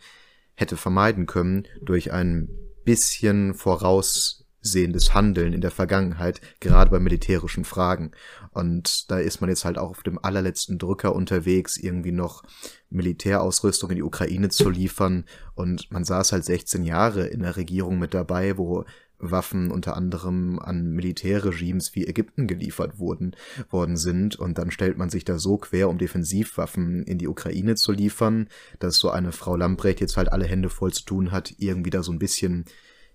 hätte 0.55 0.77
vermeiden 0.77 1.25
können 1.25 1.67
durch 1.81 2.11
ein 2.11 2.49
bisschen 2.83 3.53
voraussehendes 3.53 5.13
Handeln 5.13 5.53
in 5.53 5.61
der 5.61 5.71
Vergangenheit, 5.71 6.41
gerade 6.59 6.89
bei 6.89 6.99
militärischen 6.99 7.63
Fragen. 7.63 8.11
Und 8.51 9.11
da 9.11 9.19
ist 9.19 9.39
man 9.39 9.49
jetzt 9.49 9.65
halt 9.65 9.77
auch 9.77 9.91
auf 9.91 10.03
dem 10.03 10.17
allerletzten 10.23 10.79
Drücker 10.79 11.13
unterwegs, 11.13 11.77
irgendwie 11.77 12.11
noch 12.11 12.43
Militärausrüstung 12.89 13.91
in 13.91 13.97
die 13.97 14.03
Ukraine 14.03 14.49
zu 14.49 14.69
liefern. 14.69 15.25
Und 15.53 15.91
man 15.91 16.03
saß 16.03 16.31
halt 16.31 16.45
16 16.45 16.83
Jahre 16.83 17.27
in 17.27 17.41
der 17.41 17.55
Regierung 17.55 17.99
mit 17.99 18.13
dabei, 18.13 18.57
wo 18.57 18.83
Waffen 19.19 19.71
unter 19.71 19.97
anderem 19.97 20.59
an 20.59 20.91
Militärregimes 20.91 21.95
wie 21.95 22.05
Ägypten 22.05 22.47
geliefert 22.47 22.99
wurden, 22.99 23.35
worden 23.69 23.97
sind. 23.97 24.35
Und 24.35 24.57
dann 24.57 24.71
stellt 24.71 24.97
man 24.97 25.09
sich 25.09 25.25
da 25.25 25.39
so 25.39 25.57
quer, 25.57 25.89
um 25.89 25.97
Defensivwaffen 25.97 27.03
in 27.03 27.17
die 27.17 27.27
Ukraine 27.27 27.75
zu 27.75 27.91
liefern, 27.91 28.47
dass 28.79 28.97
so 28.97 29.09
eine 29.09 29.31
Frau 29.31 29.55
Lambrecht 29.55 30.01
jetzt 30.01 30.17
halt 30.17 30.31
alle 30.31 30.45
Hände 30.45 30.69
voll 30.69 30.93
zu 30.93 31.03
tun 31.05 31.31
hat, 31.31 31.53
irgendwie 31.57 31.89
da 31.89 32.03
so 32.03 32.11
ein 32.11 32.19
bisschen 32.19 32.65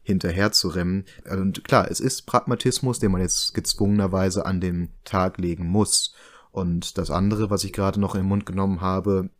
hinterher 0.03 0.53
zu 0.53 0.69
rennen. 0.69 1.05
Und 1.31 1.65
klar, 1.65 1.89
es 1.91 2.01
ist 2.01 2.23
Pragmatismus, 2.23 2.99
den 2.99 3.13
man 3.13 3.21
jetzt 3.21 3.55
gezwungenerweise 3.55 4.45
an 4.45 4.61
den 4.61 4.91
Tag 5.05 5.39
legen 5.39 5.67
muss. 5.67 6.15
Und 6.51 6.99
das 6.99 7.11
andere, 7.11 7.51
was 7.51 7.65
ich 7.65 7.73
gerade 7.73 8.01
noch 8.01 8.15
in 8.15 8.23
den 8.23 8.29
Mund 8.29 8.45
genommen 8.45 8.81
habe, 8.81 9.31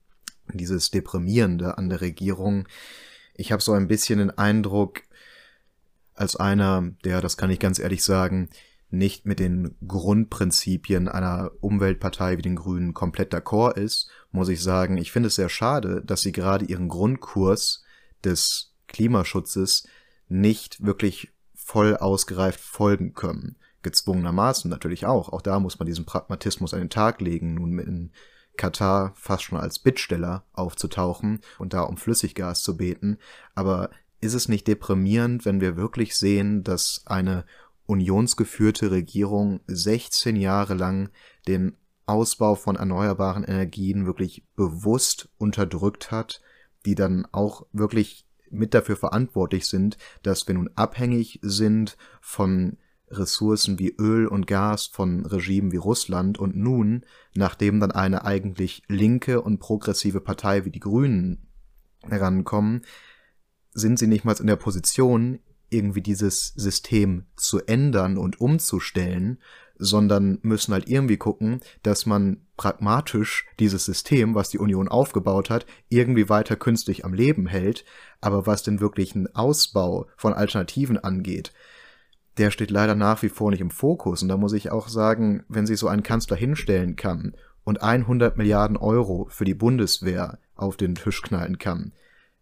dieses 0.55 0.91
Deprimierende 0.91 1.77
an 1.79 1.89
der 1.89 2.01
Regierung, 2.01 2.67
ich 3.35 3.51
habe 3.51 3.63
so 3.63 3.73
ein 3.73 3.89
bisschen 3.89 4.19
den 4.19 4.31
Eindruck, 4.31 5.03
als 6.15 6.37
einer, 6.37 6.91
der, 7.05 7.21
das 7.21 7.37
kann 7.37 7.51
ich 7.51 7.59
ganz 7.59 7.79
ehrlich 7.79 8.05
sagen, 8.05 8.49
nicht 8.91 9.25
mit 9.25 9.41
den 9.41 9.75
Grundprinzipien 9.87 11.09
einer 11.09 11.51
Umweltpartei 11.61 12.37
wie 12.37 12.43
den 12.43 12.57
Grünen 12.57 12.93
komplett 12.93 13.33
d'accord 13.33 13.77
ist, 13.79 14.11
muss 14.31 14.51
ich 14.51 14.63
sagen, 14.63 14.99
ich 14.99 15.13
finde 15.13 15.29
es 15.29 15.35
sehr 15.35 15.49
schade, 15.49 16.03
dass 16.05 16.21
sie 16.21 16.33
gerade 16.33 16.67
ihren 16.67 16.89
Grundkurs 16.89 17.83
des 18.23 18.75
Klimaschutzes 18.89 19.89
nicht 20.29 20.85
wirklich 20.85 21.33
voll 21.55 21.97
ausgereift 21.97 22.61
folgen 22.61 23.15
können. 23.15 23.57
Gezwungenermaßen 23.83 24.71
natürlich 24.71 25.07
auch. 25.07 25.31
Auch 25.31 25.43
da 25.43 25.59
muss 25.59 25.79
man 25.79 25.87
diesen 25.87 26.05
Pragmatismus 26.05 26.75
an 26.75 26.81
den 26.81 26.91
Tag 26.91 27.21
legen, 27.21 27.55
nun 27.55 27.79
in 27.79 28.13
Katar 28.57 29.13
fast 29.17 29.45
schon 29.45 29.59
als 29.59 29.79
Bittsteller 29.79 30.45
aufzutauchen 30.53 31.41
und 31.59 31.73
da 31.73 31.83
um 31.83 31.97
Flüssiggas 31.97 32.63
zu 32.63 32.77
beten. 32.77 33.19
Aber 33.55 33.91
ist 34.23 34.35
es 34.35 34.49
nicht 34.49 34.69
deprimierend, 34.69 35.45
wenn 35.45 35.61
wir 35.61 35.77
wirklich 35.77 36.17
sehen, 36.17 36.63
dass 36.63 37.03
eine 37.07 37.45
unionsgeführte 37.87 38.91
Regierung 38.91 39.61
16 39.67 40.37
Jahre 40.37 40.75
lang 40.75 41.11
den 41.49 41.77
Ausbau 42.07 42.55
von 42.55 42.77
erneuerbaren 42.77 43.45
Energien 43.45 44.07
wirklich 44.07 44.47
bewusst 44.55 45.29
unterdrückt 45.39 46.11
hat, 46.13 46.41
die 46.87 46.95
dann 46.95 47.27
auch 47.33 47.67
wirklich 47.73 48.25
mit 48.49 48.75
dafür 48.75 48.97
verantwortlich 48.97 49.67
sind, 49.67 49.99
dass 50.23 50.47
wir 50.47 50.55
nun 50.55 50.71
abhängig 50.77 51.41
sind 51.43 51.97
von 52.21 52.77
Ressourcen 53.09 53.79
wie 53.79 53.95
Öl 53.99 54.27
und 54.27 54.47
Gas 54.47 54.87
von 54.87 55.27
Regimen 55.27 55.73
wie 55.73 55.79
Russland 55.79 56.39
und 56.39 56.57
nun, 56.57 57.05
nachdem 57.35 57.81
dann 57.81 57.91
eine 57.91 58.25
eigentlich 58.25 58.85
linke 58.87 59.43
und 59.43 59.59
progressive 59.59 60.21
Partei 60.21 60.65
wie 60.65 60.71
die 60.71 60.81
Grünen 60.81 61.49
herankommen, 62.09 62.83
sind 63.73 63.99
sie 63.99 64.07
nicht 64.07 64.25
mal 64.25 64.37
in 64.39 64.47
der 64.47 64.57
Position, 64.57 65.39
irgendwie 65.71 66.03
dieses 66.03 66.49
System 66.49 67.25
zu 67.37 67.65
ändern 67.67 68.19
und 68.19 68.41
umzustellen, 68.41 69.39
sondern 69.79 70.39
müssen 70.43 70.75
halt 70.75 70.89
irgendwie 70.89 71.17
gucken, 71.17 71.61
dass 71.83 72.07
man 72.07 72.47
pragmatisch 72.57 73.47
dieses 73.59 73.85
System, 73.85 74.35
was 74.35 74.51
die 74.51 74.59
Union 74.59 74.89
aufgebaut 74.89 75.51
hat, 75.51 75.67
irgendwie 75.89 76.29
weiter 76.29 76.57
künstlich 76.57 77.05
am 77.05 77.15
Leben 77.15 77.47
hält, 77.47 77.85
aber 78.21 78.47
was 78.47 78.63
den 78.63 78.81
wirklichen 78.81 79.35
Ausbau 79.35 80.07
von 80.17 80.35
Alternativen 80.35 80.99
angeht, 80.99 81.53
der 82.39 82.51
steht 82.51 82.71
leider 82.71 82.95
nach 82.95 83.23
wie 83.23 83.29
vor 83.29 83.51
nicht 83.51 83.61
im 83.61 83.71
Fokus. 83.71 84.23
Und 84.23 84.29
da 84.29 84.37
muss 84.37 84.53
ich 84.53 84.71
auch 84.71 84.89
sagen, 84.89 85.45
wenn 85.49 85.67
sich 85.67 85.79
so 85.79 85.89
ein 85.89 86.03
Kanzler 86.03 86.37
hinstellen 86.37 86.97
kann 86.97 87.35
und 87.65 87.83
100 87.83 88.37
Milliarden 88.37 88.77
Euro 88.77 89.27
für 89.31 89.45
die 89.45 89.55
Bundeswehr 89.55 90.39
auf 90.55 90.77
den 90.77 90.95
Tisch 90.95 91.23
knallen 91.23 91.59
kann, 91.59 91.93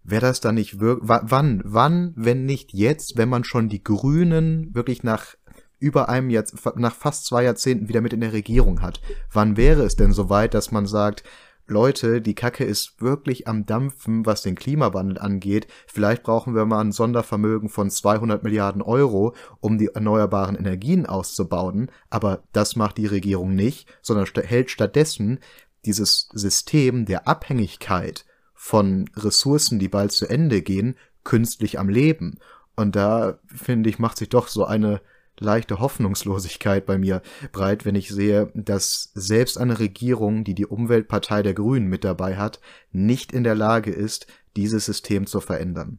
wäre 0.02 0.22
das 0.22 0.40
dann 0.40 0.54
nicht 0.54 0.80
wirklich, 0.80 1.08
wann, 1.08 1.62
wann, 1.64 2.12
wenn 2.16 2.46
nicht 2.46 2.72
jetzt, 2.72 3.16
wenn 3.16 3.28
man 3.28 3.44
schon 3.44 3.68
die 3.68 3.82
Grünen 3.82 4.74
wirklich 4.74 5.02
nach 5.02 5.36
über 5.78 6.08
einem 6.08 6.30
Jahrzehnt, 6.30 6.76
nach 6.76 6.94
fast 6.94 7.26
zwei 7.26 7.44
Jahrzehnten 7.44 7.88
wieder 7.88 8.00
mit 8.00 8.12
in 8.12 8.20
der 8.20 8.32
Regierung 8.32 8.82
hat. 8.82 9.00
Wann 9.32 9.56
wäre 9.56 9.82
es 9.82 9.96
denn 9.96 10.12
soweit, 10.12 10.54
dass 10.54 10.70
man 10.70 10.86
sagt, 10.86 11.24
Leute, 11.70 12.20
die 12.20 12.34
Kacke 12.34 12.64
ist 12.64 13.00
wirklich 13.00 13.46
am 13.46 13.64
Dampfen, 13.64 14.26
was 14.26 14.42
den 14.42 14.56
Klimawandel 14.56 15.18
angeht. 15.18 15.68
Vielleicht 15.86 16.24
brauchen 16.24 16.56
wir 16.56 16.66
mal 16.66 16.80
ein 16.80 16.90
Sondervermögen 16.90 17.68
von 17.68 17.90
200 17.90 18.42
Milliarden 18.42 18.82
Euro, 18.82 19.34
um 19.60 19.78
die 19.78 19.86
erneuerbaren 19.86 20.56
Energien 20.56 21.06
auszubauen. 21.06 21.90
Aber 22.10 22.42
das 22.52 22.74
macht 22.74 22.98
die 22.98 23.06
Regierung 23.06 23.54
nicht, 23.54 23.88
sondern 24.02 24.26
hält 24.42 24.70
stattdessen 24.70 25.38
dieses 25.84 26.28
System 26.32 27.06
der 27.06 27.28
Abhängigkeit 27.28 28.24
von 28.62 29.08
Ressourcen, 29.16 29.78
die 29.78 29.88
bald 29.88 30.12
zu 30.12 30.28
Ende 30.28 30.60
gehen, 30.60 30.94
künstlich 31.24 31.78
am 31.78 31.88
Leben. 31.88 32.38
Und 32.76 32.94
da, 32.94 33.38
finde 33.46 33.88
ich, 33.88 33.98
macht 33.98 34.18
sich 34.18 34.28
doch 34.28 34.48
so 34.48 34.66
eine 34.66 35.00
leichte 35.38 35.80
Hoffnungslosigkeit 35.80 36.84
bei 36.84 36.98
mir 36.98 37.22
breit, 37.52 37.86
wenn 37.86 37.94
ich 37.94 38.10
sehe, 38.10 38.52
dass 38.54 39.12
selbst 39.14 39.56
eine 39.56 39.78
Regierung, 39.78 40.44
die 40.44 40.54
die 40.54 40.66
Umweltpartei 40.66 41.42
der 41.42 41.54
Grünen 41.54 41.88
mit 41.88 42.04
dabei 42.04 42.36
hat, 42.36 42.60
nicht 42.92 43.32
in 43.32 43.44
der 43.44 43.54
Lage 43.54 43.92
ist, 43.92 44.26
dieses 44.56 44.84
System 44.84 45.26
zu 45.26 45.40
verändern. 45.40 45.98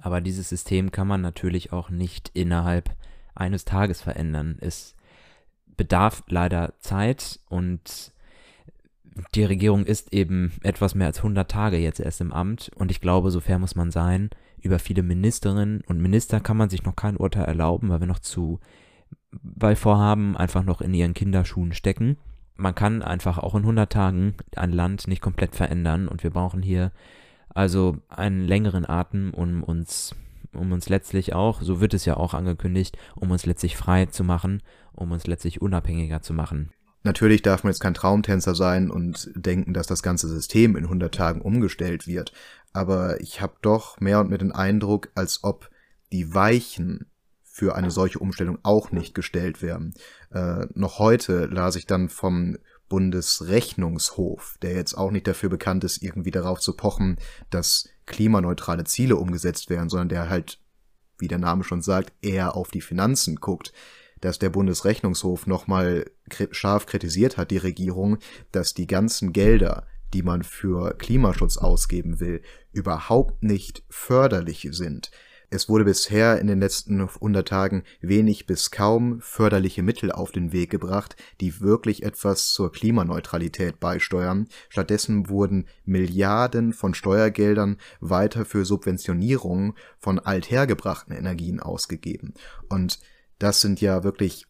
Aber 0.00 0.20
dieses 0.20 0.48
System 0.48 0.90
kann 0.90 1.06
man 1.06 1.20
natürlich 1.20 1.72
auch 1.72 1.88
nicht 1.88 2.32
innerhalb 2.34 2.90
eines 3.36 3.64
Tages 3.64 4.00
verändern. 4.00 4.58
Es 4.60 4.96
bedarf 5.76 6.24
leider 6.26 6.74
Zeit 6.80 7.38
und 7.48 8.12
die 9.34 9.44
Regierung 9.44 9.84
ist 9.84 10.12
eben 10.12 10.52
etwas 10.62 10.94
mehr 10.94 11.06
als 11.06 11.18
100 11.18 11.50
Tage 11.50 11.76
jetzt 11.76 12.00
erst 12.00 12.20
im 12.20 12.32
Amt 12.32 12.70
und 12.74 12.90
ich 12.90 13.00
glaube, 13.00 13.30
so 13.30 13.40
fair 13.40 13.58
muss 13.58 13.74
man 13.74 13.90
sein. 13.90 14.30
Über 14.60 14.78
viele 14.78 15.02
Ministerinnen 15.02 15.82
und 15.86 16.00
Minister 16.00 16.40
kann 16.40 16.56
man 16.56 16.70
sich 16.70 16.84
noch 16.84 16.96
kein 16.96 17.16
Urteil 17.16 17.44
erlauben, 17.44 17.88
weil 17.88 18.00
wir 18.00 18.06
noch 18.06 18.20
zu, 18.20 18.60
weil 19.42 19.76
Vorhaben 19.76 20.36
einfach 20.36 20.62
noch 20.62 20.80
in 20.80 20.94
ihren 20.94 21.14
Kinderschuhen 21.14 21.72
stecken. 21.72 22.16
Man 22.56 22.74
kann 22.74 23.02
einfach 23.02 23.38
auch 23.38 23.54
in 23.54 23.62
100 23.62 23.92
Tagen 23.92 24.34
ein 24.56 24.72
Land 24.72 25.08
nicht 25.08 25.22
komplett 25.22 25.54
verändern 25.56 26.06
und 26.06 26.22
wir 26.22 26.30
brauchen 26.30 26.62
hier 26.62 26.92
also 27.54 27.98
einen 28.08 28.40
längeren 28.46 28.88
Atem, 28.88 29.34
um 29.34 29.62
uns, 29.62 30.14
um 30.54 30.72
uns 30.72 30.88
letztlich 30.88 31.34
auch, 31.34 31.60
so 31.60 31.80
wird 31.80 31.92
es 31.92 32.04
ja 32.04 32.16
auch 32.16 32.34
angekündigt, 32.34 32.96
um 33.16 33.30
uns 33.30 33.46
letztlich 33.46 33.76
frei 33.76 34.06
zu 34.06 34.24
machen, 34.24 34.62
um 34.92 35.10
uns 35.10 35.26
letztlich 35.26 35.60
unabhängiger 35.60 36.22
zu 36.22 36.32
machen. 36.32 36.70
Natürlich 37.04 37.42
darf 37.42 37.64
man 37.64 37.72
jetzt 37.72 37.80
kein 37.80 37.94
Traumtänzer 37.94 38.54
sein 38.54 38.90
und 38.90 39.30
denken, 39.34 39.74
dass 39.74 39.86
das 39.86 40.02
ganze 40.02 40.28
System 40.28 40.76
in 40.76 40.84
100 40.84 41.12
Tagen 41.12 41.40
umgestellt 41.40 42.06
wird. 42.06 42.32
Aber 42.72 43.20
ich 43.20 43.40
habe 43.40 43.54
doch 43.60 43.98
mehr 44.00 44.20
und 44.20 44.28
mehr 44.28 44.38
den 44.38 44.52
Eindruck, 44.52 45.10
als 45.14 45.42
ob 45.42 45.68
die 46.12 46.32
Weichen 46.32 47.06
für 47.42 47.74
eine 47.74 47.90
solche 47.90 48.18
Umstellung 48.18 48.58
auch 48.62 48.92
nicht 48.92 49.14
gestellt 49.14 49.62
werden. 49.62 49.94
Äh, 50.30 50.66
noch 50.74 50.98
heute 50.98 51.46
las 51.46 51.76
ich 51.76 51.86
dann 51.86 52.08
vom 52.08 52.56
Bundesrechnungshof, 52.88 54.56
der 54.62 54.74
jetzt 54.74 54.94
auch 54.94 55.10
nicht 55.10 55.26
dafür 55.26 55.48
bekannt 55.48 55.84
ist, 55.84 56.02
irgendwie 56.02 56.30
darauf 56.30 56.60
zu 56.60 56.74
pochen, 56.76 57.18
dass 57.50 57.88
klimaneutrale 58.06 58.84
Ziele 58.84 59.16
umgesetzt 59.16 59.70
werden, 59.70 59.88
sondern 59.88 60.08
der 60.08 60.30
halt, 60.30 60.60
wie 61.18 61.28
der 61.28 61.38
Name 61.38 61.64
schon 61.64 61.82
sagt, 61.82 62.12
eher 62.22 62.56
auf 62.56 62.70
die 62.70 62.80
Finanzen 62.80 63.36
guckt 63.36 63.72
dass 64.22 64.38
der 64.38 64.48
Bundesrechnungshof 64.48 65.46
nochmal 65.46 66.10
scharf 66.50 66.86
kritisiert 66.86 67.36
hat, 67.36 67.50
die 67.50 67.58
Regierung, 67.58 68.16
dass 68.52 68.72
die 68.72 68.86
ganzen 68.86 69.34
Gelder, 69.34 69.86
die 70.14 70.22
man 70.22 70.42
für 70.42 70.94
Klimaschutz 70.94 71.58
ausgeben 71.58 72.20
will, 72.20 72.40
überhaupt 72.72 73.42
nicht 73.42 73.84
förderlich 73.90 74.68
sind. 74.70 75.10
Es 75.50 75.68
wurde 75.68 75.84
bisher 75.84 76.40
in 76.40 76.46
den 76.46 76.60
letzten 76.60 76.98
100 76.98 77.46
Tagen 77.46 77.82
wenig 78.00 78.46
bis 78.46 78.70
kaum 78.70 79.20
förderliche 79.20 79.82
Mittel 79.82 80.10
auf 80.10 80.32
den 80.32 80.50
Weg 80.50 80.70
gebracht, 80.70 81.14
die 81.42 81.60
wirklich 81.60 82.04
etwas 82.04 82.54
zur 82.54 82.72
Klimaneutralität 82.72 83.78
beisteuern. 83.78 84.48
Stattdessen 84.70 85.28
wurden 85.28 85.66
Milliarden 85.84 86.72
von 86.72 86.94
Steuergeldern 86.94 87.76
weiter 88.00 88.46
für 88.46 88.64
Subventionierung 88.64 89.74
von 89.98 90.18
althergebrachten 90.18 91.14
Energien 91.14 91.60
ausgegeben. 91.60 92.32
Und 92.70 92.98
das 93.42 93.60
sind 93.60 93.80
ja 93.80 94.04
wirklich 94.04 94.46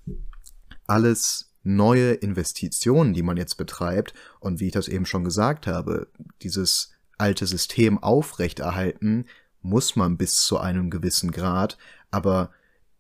alles 0.87 1.55
neue 1.63 2.13
Investitionen, 2.13 3.15
die 3.15 3.23
man 3.23 3.37
jetzt 3.37 3.57
betreibt. 3.57 4.13
Und 4.41 4.61
wie 4.61 4.67
ich 4.67 4.73
das 4.73 4.89
eben 4.89 5.07
schon 5.07 5.25
gesagt 5.25 5.67
habe, 5.67 6.09
dieses 6.43 6.93
alte 7.17 7.47
System 7.47 8.03
aufrechterhalten 8.03 9.27
muss 9.63 9.97
man 9.97 10.17
bis 10.17 10.43
zu 10.45 10.59
einem 10.59 10.91
gewissen 10.91 11.31
Grad. 11.31 11.79
Aber 12.11 12.51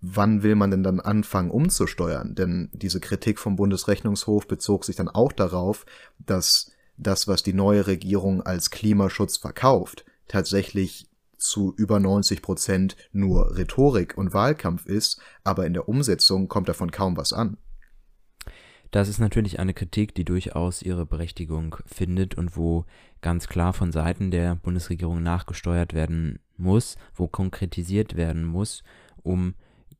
wann 0.00 0.42
will 0.42 0.54
man 0.54 0.70
denn 0.70 0.82
dann 0.82 1.00
anfangen 1.00 1.50
umzusteuern? 1.50 2.34
Denn 2.34 2.70
diese 2.72 3.00
Kritik 3.00 3.38
vom 3.38 3.56
Bundesrechnungshof 3.56 4.46
bezog 4.46 4.84
sich 4.84 4.96
dann 4.96 5.08
auch 5.08 5.32
darauf, 5.32 5.84
dass 6.18 6.70
das, 6.96 7.28
was 7.28 7.42
die 7.42 7.52
neue 7.52 7.86
Regierung 7.86 8.42
als 8.42 8.70
Klimaschutz 8.70 9.36
verkauft, 9.36 10.04
tatsächlich 10.28 11.08
zu 11.42 11.74
über 11.76 12.00
90 12.00 12.42
Prozent 12.42 12.96
nur 13.12 13.56
Rhetorik 13.56 14.16
und 14.16 14.32
Wahlkampf 14.32 14.86
ist, 14.86 15.20
aber 15.44 15.66
in 15.66 15.74
der 15.74 15.88
Umsetzung 15.88 16.48
kommt 16.48 16.68
davon 16.68 16.90
kaum 16.90 17.16
was 17.16 17.32
an. 17.32 17.56
Das 18.90 19.08
ist 19.08 19.18
natürlich 19.18 19.58
eine 19.58 19.72
Kritik, 19.72 20.14
die 20.14 20.24
durchaus 20.24 20.82
ihre 20.82 21.06
Berechtigung 21.06 21.76
findet 21.86 22.34
und 22.34 22.56
wo 22.58 22.84
ganz 23.22 23.48
klar 23.48 23.72
von 23.72 23.90
Seiten 23.90 24.30
der 24.30 24.56
Bundesregierung 24.56 25.22
nachgesteuert 25.22 25.94
werden 25.94 26.40
muss, 26.58 26.96
wo 27.14 27.26
konkretisiert 27.26 28.16
werden 28.16 28.44
muss, 28.44 28.82
um 29.22 29.54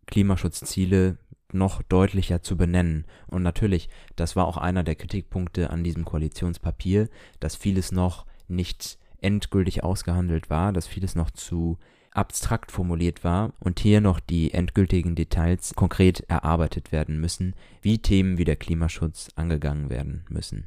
Klimaschutzziele 0.07 1.17
noch 1.53 1.83
deutlicher 1.83 2.43
zu 2.43 2.57
benennen. 2.57 3.07
Und 3.27 3.43
natürlich, 3.43 3.89
das 4.17 4.37
war 4.37 4.47
auch 4.47 4.59
einer 4.59 4.85
der 4.85 4.95
Kritikpunkte 4.95 5.71
an 5.71 5.85
diesem 5.85 6.05
Koalitionspapier, 6.05 7.09
dass 7.41 7.57
vieles 7.57 7.93
noch 7.93 8.27
nicht 8.47 8.99
endgültig 9.23 9.83
ausgehandelt 9.83 10.51
war, 10.51 10.73
dass 10.73 10.87
vieles 10.87 11.15
noch 11.15 11.31
zu 11.31 11.79
abstrakt 12.11 12.71
formuliert 12.71 13.25
war 13.25 13.55
und 13.59 13.81
hier 13.81 14.01
noch 14.01 14.21
die 14.21 14.53
endgültigen 14.53 15.15
Details 15.15 15.75
konkret 15.75 16.21
erarbeitet 16.29 16.93
werden 16.93 17.19
müssen, 17.21 17.55
wie 17.81 17.99
Themen 17.99 18.37
wie 18.39 18.45
der 18.45 18.57
Klimaschutz 18.57 19.31
angegangen 19.35 19.89
werden 19.89 20.25
müssen. 20.29 20.67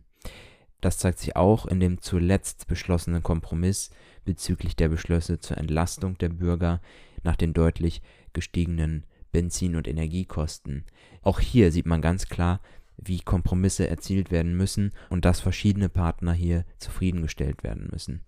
Das 0.81 0.97
zeigt 0.97 1.19
sich 1.19 1.35
auch 1.35 1.65
in 1.65 1.79
dem 1.79 2.01
zuletzt 2.01 2.67
beschlossenen 2.67 3.23
Kompromiss 3.23 3.91
bezüglich 4.23 4.75
der 4.75 4.89
Beschlüsse 4.89 5.39
zur 5.39 5.57
Entlastung 5.57 6.17
der 6.17 6.29
Bürger 6.29 6.81
nach 7.23 7.35
den 7.35 7.53
deutlich 7.53 8.01
gestiegenen 8.33 9.05
Benzin- 9.31 9.75
und 9.75 9.87
Energiekosten. 9.87 10.85
Auch 11.21 11.39
hier 11.39 11.71
sieht 11.71 11.85
man 11.85 12.01
ganz 12.01 12.27
klar, 12.27 12.59
wie 12.97 13.19
Kompromisse 13.19 13.87
erzielt 13.89 14.31
werden 14.31 14.55
müssen 14.55 14.91
und 15.09 15.25
dass 15.25 15.41
verschiedene 15.41 15.89
Partner 15.89 16.33
hier 16.33 16.65
zufriedengestellt 16.77 17.63
werden 17.63 17.89
müssen. 17.91 18.21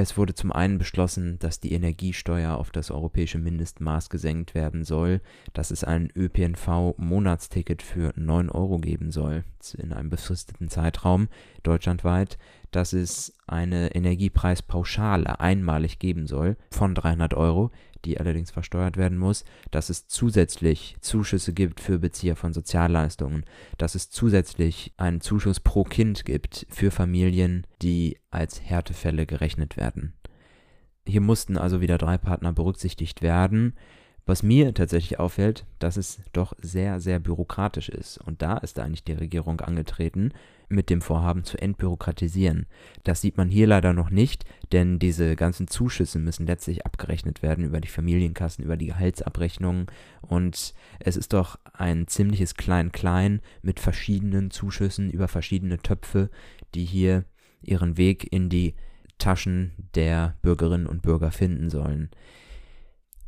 Es 0.00 0.16
wurde 0.16 0.32
zum 0.32 0.52
einen 0.52 0.78
beschlossen, 0.78 1.40
dass 1.40 1.58
die 1.58 1.72
Energiesteuer 1.72 2.56
auf 2.56 2.70
das 2.70 2.92
europäische 2.92 3.38
Mindestmaß 3.38 4.10
gesenkt 4.10 4.54
werden 4.54 4.84
soll, 4.84 5.20
dass 5.54 5.72
es 5.72 5.82
ein 5.82 6.08
ÖPNV-Monatsticket 6.14 7.82
für 7.82 8.12
9 8.14 8.48
Euro 8.48 8.78
geben 8.78 9.10
soll 9.10 9.42
in 9.76 9.92
einem 9.92 10.08
befristeten 10.08 10.68
Zeitraum 10.68 11.26
deutschlandweit, 11.64 12.38
dass 12.70 12.92
es 12.92 13.32
eine 13.48 13.92
Energiepreispauschale 13.92 15.40
einmalig 15.40 15.98
geben 15.98 16.28
soll 16.28 16.56
von 16.70 16.94
300 16.94 17.34
Euro, 17.34 17.72
die 18.04 18.18
allerdings 18.18 18.50
versteuert 18.50 18.96
werden 18.96 19.18
muss, 19.18 19.44
dass 19.70 19.90
es 19.90 20.06
zusätzlich 20.06 20.96
Zuschüsse 21.00 21.52
gibt 21.52 21.80
für 21.80 21.98
Bezieher 21.98 22.36
von 22.36 22.52
Sozialleistungen, 22.52 23.44
dass 23.76 23.94
es 23.94 24.10
zusätzlich 24.10 24.92
einen 24.96 25.20
Zuschuss 25.20 25.60
pro 25.60 25.84
Kind 25.84 26.24
gibt 26.24 26.66
für 26.70 26.90
Familien, 26.90 27.66
die 27.82 28.18
als 28.30 28.62
Härtefälle 28.62 29.26
gerechnet 29.26 29.76
werden. 29.76 30.14
Hier 31.06 31.20
mussten 31.22 31.56
also 31.56 31.80
wieder 31.80 31.98
drei 31.98 32.18
Partner 32.18 32.52
berücksichtigt 32.52 33.22
werden. 33.22 33.74
Was 34.26 34.42
mir 34.42 34.74
tatsächlich 34.74 35.18
auffällt, 35.18 35.64
dass 35.78 35.96
es 35.96 36.20
doch 36.34 36.52
sehr, 36.60 37.00
sehr 37.00 37.18
bürokratisch 37.18 37.88
ist. 37.88 38.18
Und 38.18 38.42
da 38.42 38.58
ist 38.58 38.78
eigentlich 38.78 39.04
die 39.04 39.14
Regierung 39.14 39.62
angetreten 39.62 40.32
mit 40.68 40.90
dem 40.90 41.00
Vorhaben 41.00 41.44
zu 41.44 41.56
entbürokratisieren. 41.58 42.66
Das 43.04 43.20
sieht 43.20 43.36
man 43.36 43.48
hier 43.48 43.66
leider 43.66 43.92
noch 43.92 44.10
nicht, 44.10 44.44
denn 44.72 44.98
diese 44.98 45.36
ganzen 45.36 45.68
Zuschüsse 45.68 46.18
müssen 46.18 46.46
letztlich 46.46 46.84
abgerechnet 46.84 47.42
werden 47.42 47.64
über 47.64 47.80
die 47.80 47.88
Familienkassen, 47.88 48.64
über 48.64 48.76
die 48.76 48.86
Gehaltsabrechnungen. 48.86 49.86
Und 50.20 50.74
es 51.00 51.16
ist 51.16 51.32
doch 51.32 51.58
ein 51.72 52.06
ziemliches 52.06 52.54
Klein-Klein 52.54 53.40
mit 53.62 53.80
verschiedenen 53.80 54.50
Zuschüssen 54.50 55.10
über 55.10 55.28
verschiedene 55.28 55.78
Töpfe, 55.78 56.30
die 56.74 56.84
hier 56.84 57.24
ihren 57.62 57.96
Weg 57.96 58.32
in 58.32 58.48
die 58.48 58.74
Taschen 59.18 59.72
der 59.94 60.36
Bürgerinnen 60.42 60.86
und 60.86 61.02
Bürger 61.02 61.30
finden 61.30 61.70
sollen. 61.70 62.10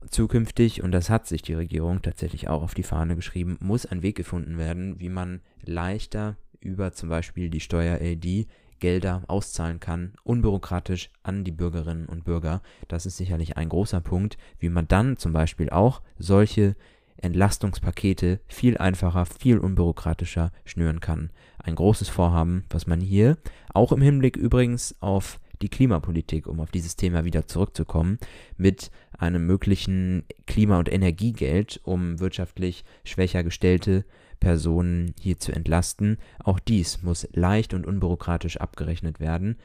Zukünftig, 0.09 0.83
und 0.83 0.93
das 0.93 1.11
hat 1.11 1.27
sich 1.27 1.43
die 1.43 1.55
Regierung 1.55 2.01
tatsächlich 2.01 2.49
auch 2.49 2.63
auf 2.63 2.75
die 2.75 2.83
Fahne 2.83 3.17
geschrieben, 3.17 3.59
muss 3.61 3.85
ein 3.85 4.03
Weg 4.03 4.17
gefunden 4.17 4.57
werden, 4.57 4.99
wie 4.99 5.11
man 5.11 5.43
leichter 5.63 6.37
über 6.61 6.93
zum 6.93 7.09
Beispiel 7.09 7.51
die 7.51 7.61
Steuer-LD 7.61 8.47
Gelder 8.81 9.23
auszahlen 9.29 9.79
kann, 9.79 10.15
unbürokratisch 10.25 11.11
an 11.23 11.45
die 11.45 11.53
Bürgerinnen 11.53 12.07
und 12.07 12.25
Bürger. 12.25 12.63
Das 12.89 13.07
ist 13.07 13.19
sicherlich 13.19 13.57
ein 13.57 13.69
großer 13.69 14.01
Punkt, 14.01 14.39
wie 14.59 14.71
man 14.71 14.89
dann 14.89 15.17
zum 15.17 15.33
Beispiel 15.33 15.71
auch 15.71 16.03
solche 16.19 16.75
Entlastungspakete 17.19 18.41
viel 18.49 18.79
einfacher, 18.79 19.27
viel 19.27 19.59
unbürokratischer 19.59 20.51
schnüren 20.65 21.01
kann. 21.01 21.31
Ein 21.59 21.75
großes 21.75 22.09
Vorhaben, 22.09 22.65
was 22.71 22.87
man 22.87 23.01
hier, 23.01 23.37
auch 23.75 23.93
im 23.93 24.01
Hinblick 24.01 24.37
übrigens 24.37 24.97
auf 25.01 25.39
die 25.61 25.69
Klimapolitik, 25.69 26.47
um 26.47 26.59
auf 26.61 26.71
dieses 26.71 26.97
Thema 26.97 27.27
wieder 27.27 27.47
zurückzukommen, 27.47 28.19
mit 28.57 28.91
einem 29.19 29.47
möglichen 29.47 30.25
Klima- 30.47 30.79
und 30.79 30.91
Energiegeld, 30.91 31.81
um 31.85 32.19
wirtschaftlich 32.19 32.85
schwächer 33.05 33.45
gestellte 33.45 34.07
Personen 34.41 35.15
hier 35.21 35.39
zu 35.39 35.53
entlasten. 35.53 36.19
Auch 36.43 36.59
dies 36.59 37.03
muss 37.03 37.29
leicht 37.33 37.75
und 37.75 37.87
unbürokratisch 37.87 38.57
abgerechnet 38.57 39.21
werden. 39.21 39.57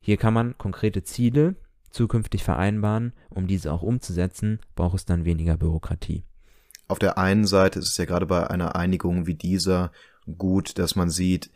Hier 0.00 0.16
kann 0.16 0.32
man 0.34 0.56
konkrete 0.56 1.02
Ziele 1.02 1.56
zukünftig 1.90 2.42
vereinbaren. 2.42 3.12
Um 3.30 3.46
diese 3.46 3.72
auch 3.72 3.82
umzusetzen, 3.82 4.60
braucht 4.74 4.94
es 4.94 5.04
dann 5.04 5.24
weniger 5.24 5.56
Bürokratie. 5.56 6.24
Auf 6.88 6.98
der 6.98 7.18
einen 7.18 7.46
Seite 7.46 7.78
ist 7.78 7.88
es 7.88 7.96
ja 7.96 8.04
gerade 8.04 8.26
bei 8.26 8.48
einer 8.48 8.76
Einigung 8.76 9.26
wie 9.26 9.34
dieser 9.34 9.92
gut, 10.38 10.78
dass 10.78 10.96
man 10.96 11.10
sieht, 11.10 11.50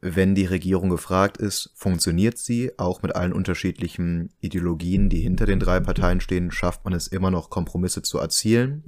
wenn 0.00 0.34
die 0.34 0.44
Regierung 0.44 0.90
gefragt 0.90 1.38
ist, 1.38 1.72
funktioniert 1.74 2.38
sie, 2.38 2.70
auch 2.78 3.02
mit 3.02 3.16
allen 3.16 3.32
unterschiedlichen 3.32 4.30
Ideologien, 4.40 5.08
die 5.08 5.20
hinter 5.20 5.44
den 5.44 5.58
drei 5.58 5.80
Parteien 5.80 6.20
stehen, 6.20 6.52
schafft 6.52 6.84
man 6.84 6.92
es 6.92 7.08
immer 7.08 7.30
noch, 7.32 7.50
Kompromisse 7.50 8.02
zu 8.02 8.18
erzielen. 8.18 8.84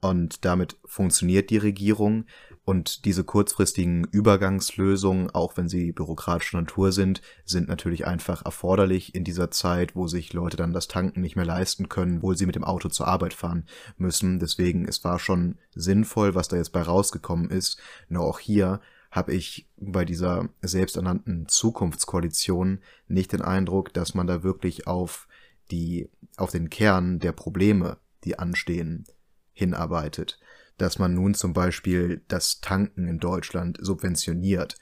Und 0.00 0.44
damit 0.44 0.78
funktioniert 0.84 1.50
die 1.50 1.58
Regierung. 1.58 2.24
Und 2.64 3.04
diese 3.04 3.24
kurzfristigen 3.24 4.04
Übergangslösungen, 4.04 5.30
auch 5.30 5.56
wenn 5.58 5.68
sie 5.68 5.92
bürokratischer 5.92 6.58
Natur 6.58 6.92
sind, 6.92 7.20
sind 7.44 7.68
natürlich 7.68 8.06
einfach 8.06 8.44
erforderlich 8.44 9.14
in 9.14 9.22
dieser 9.22 9.50
Zeit, 9.50 9.94
wo 9.94 10.06
sich 10.06 10.32
Leute 10.32 10.56
dann 10.56 10.72
das 10.72 10.88
Tanken 10.88 11.20
nicht 11.20 11.36
mehr 11.36 11.44
leisten 11.44 11.90
können, 11.90 12.22
wo 12.22 12.32
sie 12.32 12.46
mit 12.46 12.54
dem 12.54 12.64
Auto 12.64 12.88
zur 12.88 13.06
Arbeit 13.06 13.34
fahren 13.34 13.66
müssen. 13.98 14.38
Deswegen, 14.38 14.88
es 14.88 15.04
war 15.04 15.18
schon 15.18 15.58
sinnvoll, 15.74 16.34
was 16.34 16.48
da 16.48 16.56
jetzt 16.56 16.72
bei 16.72 16.80
rausgekommen 16.80 17.50
ist. 17.50 17.78
Nur 18.08 18.24
auch 18.24 18.38
hier 18.38 18.80
habe 19.10 19.34
ich 19.34 19.68
bei 19.76 20.06
dieser 20.06 20.48
selbsternannten 20.62 21.46
Zukunftskoalition 21.46 22.80
nicht 23.08 23.32
den 23.32 23.42
Eindruck, 23.42 23.92
dass 23.92 24.14
man 24.14 24.26
da 24.26 24.42
wirklich 24.42 24.86
auf 24.86 25.28
die, 25.70 26.10
auf 26.36 26.50
den 26.50 26.70
Kern 26.70 27.18
der 27.18 27.32
Probleme, 27.32 27.98
die 28.24 28.38
anstehen, 28.38 29.04
hinarbeitet. 29.52 30.38
Dass 30.78 30.98
man 30.98 31.14
nun 31.14 31.34
zum 31.34 31.52
Beispiel 31.52 32.22
das 32.28 32.60
Tanken 32.60 33.06
in 33.06 33.18
Deutschland 33.18 33.78
subventioniert. 33.80 34.76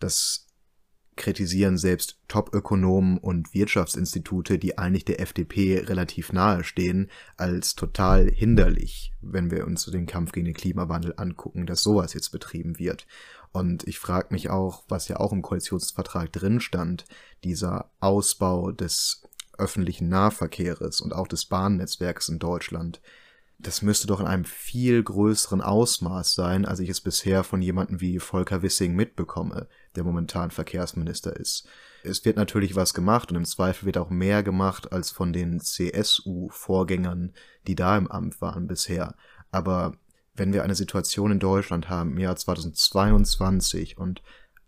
Das 0.00 0.46
kritisieren 1.16 1.78
selbst 1.78 2.20
Top-Ökonomen 2.28 3.18
und 3.18 3.54
Wirtschaftsinstitute, 3.54 4.58
die 4.58 4.78
eigentlich 4.78 5.06
der 5.06 5.20
FDP 5.20 5.78
relativ 5.78 6.32
nahe 6.32 6.62
stehen, 6.62 7.10
als 7.36 7.74
total 7.74 8.30
hinderlich, 8.30 9.12
wenn 9.22 9.50
wir 9.50 9.66
uns 9.66 9.86
den 9.86 10.06
Kampf 10.06 10.32
gegen 10.32 10.44
den 10.44 10.54
Klimawandel 10.54 11.14
angucken, 11.16 11.66
dass 11.66 11.82
sowas 11.82 12.12
jetzt 12.12 12.30
betrieben 12.30 12.78
wird. 12.78 13.06
Und 13.52 13.88
ich 13.88 13.98
frage 13.98 14.28
mich 14.30 14.50
auch, 14.50 14.84
was 14.88 15.08
ja 15.08 15.16
auch 15.16 15.32
im 15.32 15.42
Koalitionsvertrag 15.42 16.30
drin 16.32 16.60
stand, 16.60 17.06
dieser 17.42 17.90
Ausbau 18.00 18.70
des 18.70 19.22
öffentlichen 19.56 20.10
Nahverkehrs 20.10 21.00
und 21.00 21.14
auch 21.14 21.26
des 21.26 21.46
Bahnnetzwerks 21.46 22.28
in 22.28 22.38
Deutschland. 22.38 23.00
Das 23.58 23.80
müsste 23.80 24.06
doch 24.06 24.20
in 24.20 24.26
einem 24.26 24.44
viel 24.44 25.02
größeren 25.02 25.62
Ausmaß 25.62 26.34
sein, 26.34 26.66
als 26.66 26.78
ich 26.78 26.90
es 26.90 27.00
bisher 27.00 27.42
von 27.42 27.62
jemandem 27.62 28.00
wie 28.00 28.18
Volker 28.18 28.62
Wissing 28.62 28.94
mitbekomme, 28.94 29.66
der 29.94 30.04
momentan 30.04 30.50
Verkehrsminister 30.50 31.34
ist. 31.34 31.66
Es 32.02 32.24
wird 32.24 32.36
natürlich 32.36 32.76
was 32.76 32.92
gemacht 32.92 33.30
und 33.30 33.36
im 33.36 33.44
Zweifel 33.46 33.86
wird 33.86 33.96
auch 33.96 34.10
mehr 34.10 34.42
gemacht 34.42 34.92
als 34.92 35.10
von 35.10 35.32
den 35.32 35.60
CSU-Vorgängern, 35.60 37.32
die 37.66 37.74
da 37.74 37.96
im 37.96 38.10
Amt 38.10 38.40
waren 38.42 38.66
bisher. 38.66 39.14
Aber 39.50 39.96
wenn 40.34 40.52
wir 40.52 40.62
eine 40.62 40.74
Situation 40.74 41.32
in 41.32 41.38
Deutschland 41.38 41.88
haben 41.88 42.12
im 42.12 42.18
Jahr 42.18 42.36
2022 42.36 43.96
und 43.96 44.22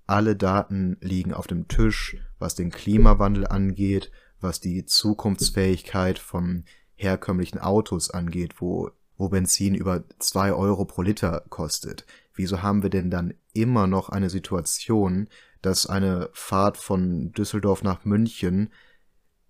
alle 0.07 0.35
Daten 0.35 0.97
liegen 1.03 1.35
auf 1.35 1.47
dem 1.47 1.69
Tisch, 1.69 2.17
was 2.39 2.55
den 2.55 2.71
Klimawandel 2.71 3.47
angeht, 3.47 4.11
was 4.41 4.61
die 4.61 4.87
Zukunftsfähigkeit 4.87 6.19
von 6.19 6.65
herkömmlichen 6.99 7.59
Autos 7.59 8.11
angeht, 8.11 8.61
wo, 8.61 8.91
wo 9.17 9.29
Benzin 9.29 9.75
über 9.75 10.05
zwei 10.19 10.53
Euro 10.53 10.85
pro 10.85 11.03
Liter 11.03 11.45
kostet. 11.49 12.05
Wieso 12.35 12.63
haben 12.63 12.83
wir 12.83 12.91
denn 12.91 13.11
dann 13.11 13.35
immer 13.53 13.87
noch 13.87 14.09
eine 14.11 14.31
Situation, 14.31 15.29
dass 15.63 15.87
eine 15.87 16.29
Fahrt 16.33 16.77
von 16.77 17.33
Düsseldorf 17.33 17.83
nach 17.83 18.05
München 18.05 18.71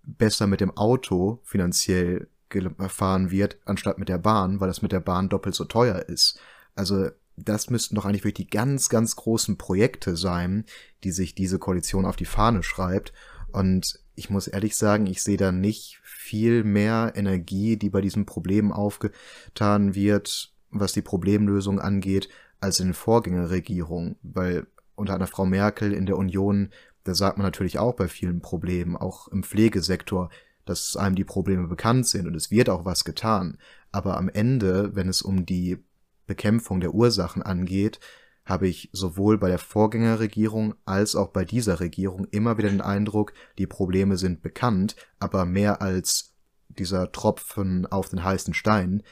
besser 0.02 0.46
mit 0.46 0.60
dem 0.60 0.76
Auto 0.76 1.40
finanziell 1.42 2.28
gefahren 2.48 3.30
wird, 3.30 3.58
anstatt 3.66 3.98
mit 3.98 4.08
der 4.08 4.18
Bahn, 4.18 4.60
weil 4.60 4.68
das 4.68 4.80
mit 4.80 4.92
der 4.92 5.00
Bahn 5.00 5.28
doppelt 5.28 5.54
so 5.54 5.64
teuer 5.64 6.08
ist. 6.08 6.38
Also 6.74 7.10
das 7.36 7.70
müssten 7.70 7.94
doch 7.94 8.04
eigentlich 8.04 8.24
wirklich 8.24 8.46
die 8.46 8.56
ganz, 8.56 8.88
ganz 8.88 9.16
großen 9.16 9.58
Projekte 9.58 10.16
sein, 10.16 10.64
die 11.04 11.12
sich 11.12 11.34
diese 11.34 11.58
Koalition 11.58 12.04
auf 12.04 12.16
die 12.16 12.24
Fahne 12.24 12.62
schreibt. 12.62 13.12
Und 13.52 14.00
ich 14.14 14.30
muss 14.30 14.48
ehrlich 14.48 14.76
sagen, 14.76 15.06
ich 15.06 15.22
sehe 15.22 15.36
da 15.36 15.52
nicht 15.52 16.00
viel 16.28 16.62
mehr 16.62 17.12
Energie, 17.14 17.78
die 17.78 17.88
bei 17.88 18.02
diesem 18.02 18.26
Problem 18.26 18.70
aufgetan 18.70 19.94
wird, 19.94 20.52
was 20.70 20.92
die 20.92 21.00
Problemlösung 21.00 21.80
angeht, 21.80 22.28
als 22.60 22.80
in 22.80 22.88
den 22.88 22.94
Vorgängerregierungen. 22.94 24.16
Weil 24.22 24.66
unter 24.94 25.14
einer 25.14 25.26
Frau 25.26 25.46
Merkel 25.46 25.94
in 25.94 26.04
der 26.04 26.18
Union, 26.18 26.68
da 27.04 27.14
sagt 27.14 27.38
man 27.38 27.46
natürlich 27.46 27.78
auch 27.78 27.94
bei 27.94 28.08
vielen 28.08 28.42
Problemen, 28.42 28.94
auch 28.94 29.28
im 29.28 29.42
Pflegesektor, 29.42 30.28
dass 30.66 30.96
einem 30.96 31.16
die 31.16 31.24
Probleme 31.24 31.66
bekannt 31.66 32.06
sind 32.06 32.26
und 32.26 32.34
es 32.34 32.50
wird 32.50 32.68
auch 32.68 32.84
was 32.84 33.04
getan. 33.04 33.56
Aber 33.90 34.18
am 34.18 34.28
Ende, 34.28 34.94
wenn 34.94 35.08
es 35.08 35.22
um 35.22 35.46
die 35.46 35.82
Bekämpfung 36.26 36.80
der 36.80 36.92
Ursachen 36.92 37.42
angeht, 37.42 38.00
habe 38.48 38.66
ich 38.66 38.88
sowohl 38.92 39.38
bei 39.38 39.48
der 39.48 39.58
Vorgängerregierung 39.58 40.74
als 40.86 41.14
auch 41.14 41.28
bei 41.28 41.44
dieser 41.44 41.80
Regierung 41.80 42.26
immer 42.30 42.56
wieder 42.56 42.70
den 42.70 42.80
Eindruck, 42.80 43.34
die 43.58 43.66
Probleme 43.66 44.16
sind 44.16 44.40
bekannt, 44.40 44.96
aber 45.20 45.44
mehr 45.44 45.82
als 45.82 46.34
dieser 46.68 47.12
Tropfen 47.12 47.86
auf 47.86 48.08
den 48.08 48.24
heißen 48.24 48.54
Stein 48.54 49.02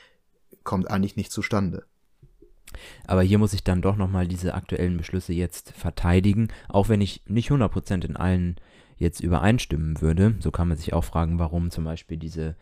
kommt 0.65 0.91
eigentlich 0.91 1.17
nicht 1.17 1.33
zustande. 1.33 1.85
Aber 3.07 3.23
hier 3.23 3.39
muss 3.39 3.53
ich 3.53 3.63
dann 3.63 3.83
doch 3.83 3.97
nochmal 3.97 4.27
diese 4.27 4.55
aktuellen 4.55 4.97
Beschlüsse 4.97 5.33
jetzt 5.33 5.73
verteidigen, 5.73 6.49
auch 6.69 6.89
wenn 6.89 7.01
ich 7.01 7.23
nicht 7.27 7.51
100% 7.51 8.05
in 8.05 8.17
allen 8.17 8.57
jetzt 8.97 9.21
übereinstimmen 9.21 10.01
würde. 10.01 10.35
So 10.41 10.51
kann 10.51 10.69
man 10.69 10.77
sich 10.77 10.93
auch 10.93 11.05
fragen, 11.05 11.39
warum 11.39 11.71
zum 11.71 11.85
Beispiel 11.85 12.17
diese, 12.17 12.57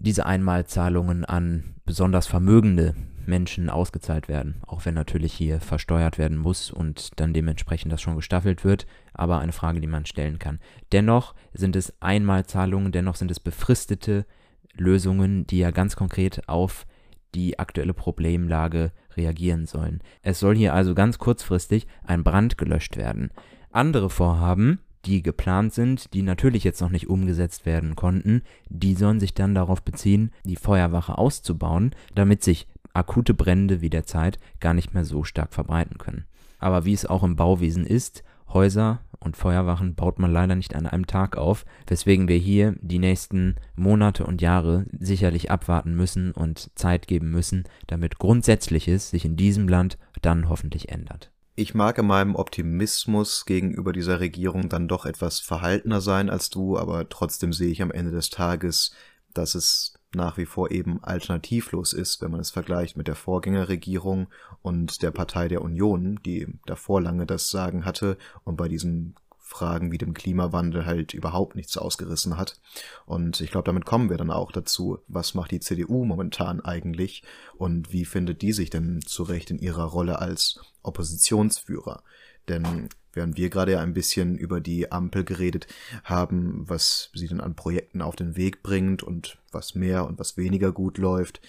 diese 0.00 0.26
Einmalzahlungen 0.26 1.24
an 1.24 1.74
besonders 1.84 2.26
vermögende 2.26 2.94
Menschen 3.26 3.68
ausgezahlt 3.68 4.28
werden, 4.28 4.56
auch 4.66 4.84
wenn 4.84 4.94
natürlich 4.94 5.32
hier 5.32 5.60
versteuert 5.60 6.18
werden 6.18 6.38
muss 6.38 6.70
und 6.70 7.20
dann 7.20 7.32
dementsprechend 7.32 7.92
das 7.92 8.00
schon 8.00 8.16
gestaffelt 8.16 8.64
wird, 8.64 8.86
aber 9.12 9.38
eine 9.38 9.52
Frage, 9.52 9.80
die 9.80 9.86
man 9.86 10.06
stellen 10.06 10.38
kann. 10.38 10.58
Dennoch 10.90 11.34
sind 11.52 11.76
es 11.76 11.94
Einmalzahlungen, 12.00 12.92
dennoch 12.92 13.14
sind 13.14 13.30
es 13.30 13.38
befristete 13.38 14.26
Lösungen, 14.74 15.46
die 15.46 15.58
ja 15.58 15.70
ganz 15.70 15.96
konkret 15.96 16.48
auf 16.48 16.86
die 17.34 17.58
aktuelle 17.58 17.94
Problemlage 17.94 18.92
reagieren 19.16 19.66
sollen. 19.66 20.00
Es 20.22 20.40
soll 20.40 20.56
hier 20.56 20.74
also 20.74 20.94
ganz 20.94 21.18
kurzfristig 21.18 21.86
ein 22.04 22.24
Brand 22.24 22.58
gelöscht 22.58 22.96
werden. 22.96 23.30
Andere 23.70 24.10
Vorhaben, 24.10 24.80
die 25.04 25.22
geplant 25.22 25.72
sind, 25.72 26.12
die 26.14 26.22
natürlich 26.22 26.64
jetzt 26.64 26.80
noch 26.80 26.90
nicht 26.90 27.08
umgesetzt 27.08 27.66
werden 27.66 27.96
konnten, 27.96 28.42
die 28.68 28.94
sollen 28.94 29.20
sich 29.20 29.34
dann 29.34 29.54
darauf 29.54 29.82
beziehen, 29.82 30.30
die 30.44 30.56
Feuerwache 30.56 31.18
auszubauen, 31.18 31.94
damit 32.14 32.42
sich 32.42 32.66
akute 32.92 33.34
Brände 33.34 33.80
wie 33.80 33.90
derzeit 33.90 34.38
gar 34.58 34.74
nicht 34.74 34.94
mehr 34.94 35.04
so 35.04 35.24
stark 35.24 35.52
verbreiten 35.54 35.98
können. 35.98 36.24
Aber 36.58 36.84
wie 36.84 36.92
es 36.92 37.06
auch 37.06 37.22
im 37.22 37.36
Bauwesen 37.36 37.86
ist, 37.86 38.22
Häuser 38.52 39.00
und 39.20 39.36
Feuerwachen 39.36 39.94
baut 39.94 40.18
man 40.18 40.32
leider 40.32 40.56
nicht 40.56 40.74
an 40.74 40.86
einem 40.86 41.06
Tag 41.06 41.36
auf, 41.36 41.64
weswegen 41.86 42.26
wir 42.26 42.36
hier 42.36 42.74
die 42.80 42.98
nächsten 42.98 43.56
Monate 43.76 44.24
und 44.24 44.42
Jahre 44.42 44.86
sicherlich 44.98 45.50
abwarten 45.50 45.94
müssen 45.94 46.32
und 46.32 46.70
Zeit 46.74 47.06
geben 47.06 47.30
müssen, 47.30 47.64
damit 47.86 48.18
Grundsätzliches 48.18 49.10
sich 49.10 49.24
in 49.24 49.36
diesem 49.36 49.68
Land 49.68 49.98
dann 50.22 50.48
hoffentlich 50.48 50.88
ändert. 50.88 51.30
Ich 51.60 51.74
mag 51.74 51.98
in 51.98 52.06
meinem 52.06 52.36
Optimismus 52.36 53.44
gegenüber 53.44 53.92
dieser 53.92 54.18
Regierung 54.18 54.70
dann 54.70 54.88
doch 54.88 55.04
etwas 55.04 55.40
verhaltener 55.40 56.00
sein 56.00 56.30
als 56.30 56.48
du, 56.48 56.78
aber 56.78 57.06
trotzdem 57.10 57.52
sehe 57.52 57.70
ich 57.70 57.82
am 57.82 57.90
Ende 57.90 58.12
des 58.12 58.30
Tages, 58.30 58.92
dass 59.34 59.54
es 59.54 59.92
nach 60.14 60.38
wie 60.38 60.46
vor 60.46 60.70
eben 60.70 61.04
alternativlos 61.04 61.92
ist, 61.92 62.22
wenn 62.22 62.30
man 62.30 62.40
es 62.40 62.50
vergleicht 62.50 62.96
mit 62.96 63.08
der 63.08 63.14
Vorgängerregierung 63.14 64.28
und 64.62 65.02
der 65.02 65.10
Partei 65.10 65.48
der 65.48 65.60
Union, 65.60 66.18
die 66.24 66.46
davor 66.64 67.02
lange 67.02 67.26
das 67.26 67.50
Sagen 67.50 67.84
hatte 67.84 68.16
und 68.44 68.56
bei 68.56 68.66
diesen 68.66 69.16
Fragen 69.50 69.90
wie 69.90 69.98
dem 69.98 70.14
Klimawandel 70.14 70.86
halt 70.86 71.12
überhaupt 71.12 71.56
nichts 71.56 71.76
ausgerissen 71.76 72.36
hat. 72.36 72.60
Und 73.04 73.40
ich 73.40 73.50
glaube, 73.50 73.66
damit 73.66 73.84
kommen 73.84 74.08
wir 74.08 74.16
dann 74.16 74.30
auch 74.30 74.52
dazu, 74.52 75.00
was 75.08 75.34
macht 75.34 75.50
die 75.50 75.60
CDU 75.60 76.04
momentan 76.04 76.60
eigentlich 76.60 77.24
und 77.56 77.92
wie 77.92 78.04
findet 78.04 78.42
die 78.42 78.52
sich 78.52 78.70
denn 78.70 79.02
zurecht 79.02 79.50
in 79.50 79.58
ihrer 79.58 79.84
Rolle 79.84 80.20
als 80.20 80.60
Oppositionsführer? 80.82 82.04
Denn 82.48 82.88
während 83.12 83.36
wir 83.36 83.50
gerade 83.50 83.72
ja 83.72 83.80
ein 83.80 83.92
bisschen 83.92 84.36
über 84.38 84.60
die 84.60 84.92
Ampel 84.92 85.24
geredet 85.24 85.66
haben, 86.04 86.68
was 86.68 87.10
sie 87.12 87.26
denn 87.26 87.40
an 87.40 87.56
Projekten 87.56 88.02
auf 88.02 88.14
den 88.14 88.36
Weg 88.36 88.62
bringt 88.62 89.02
und 89.02 89.38
was 89.50 89.74
mehr 89.74 90.06
und 90.06 90.18
was 90.20 90.36
weniger 90.36 90.70
gut 90.70 90.96
läuft, 90.96 91.40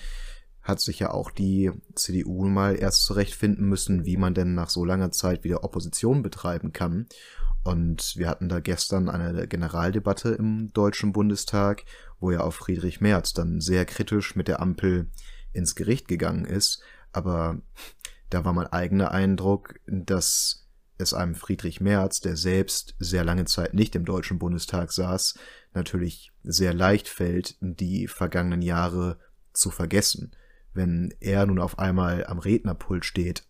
hat 0.62 0.80
sich 0.80 1.00
ja 1.00 1.12
auch 1.12 1.32
die 1.32 1.71
CDU 1.95 2.45
mal 2.45 2.76
erst 2.76 3.04
zurechtfinden 3.04 3.67
müssen, 3.67 4.06
wie 4.06 4.17
man 4.17 4.34
denn 4.34 4.54
nach 4.54 4.69
so 4.69 4.86
langer 4.86 5.12
Zeit 5.12 5.43
wieder 5.43 5.63
Opposition 5.63 6.21
betreiben 6.21 6.71
kann. 6.71 7.08
Und 7.63 8.15
wir 8.15 8.28
hatten 8.28 8.50
da 8.50 8.60
gestern 8.60 9.10
eine 9.10 9.47
Generaldebatte 9.47 10.30
im 10.30 10.71
Deutschen 10.74 11.13
Bundestag, 11.13 11.84
wo 12.19 12.32
ja 12.32 12.41
auch 12.41 12.54
Friedrich 12.54 13.02
Merz 13.02 13.34
dann 13.34 13.62
sehr 13.62 13.86
kritisch 13.86 14.36
mit 14.36 14.47
der 14.47 14.62
Ampel 14.62 15.10
ins 15.54 15.76
Gericht 15.76 16.08
gegangen 16.08 16.45
ist. 16.45 16.82
Aber 17.12 17.62
da 18.30 18.45
war 18.45 18.54
mein 18.54 18.67
eigener 18.67 19.12
Eindruck, 19.12 19.80
dass 19.86 20.67
es 20.97 21.13
einem 21.13 21.36
Friedrich 21.36 21.82
Merz, 21.82 22.21
der 22.21 22.38
selbst 22.38 22.95
sehr 23.00 23.24
lange 23.24 23.45
Zeit 23.45 23.74
nicht 23.74 23.95
im 23.95 24.06
Deutschen 24.06 24.39
Bundestag 24.39 24.91
saß, 24.91 25.36
natürlich 25.74 26.32
sehr 26.43 26.74
leicht 26.74 27.08
fällt, 27.08 27.58
die 27.60 28.08
vergangenen 28.08 28.62
Jahre 28.62 29.19
zu 29.54 29.69
vergessen. 29.69 30.32
Wenn 30.74 31.14
er 31.20 31.46
nun 31.46 31.60
auf 31.60 31.80
einmal 31.80 32.26
am 32.26 32.40
Rednerpult 32.40 33.06
steht 33.06 33.44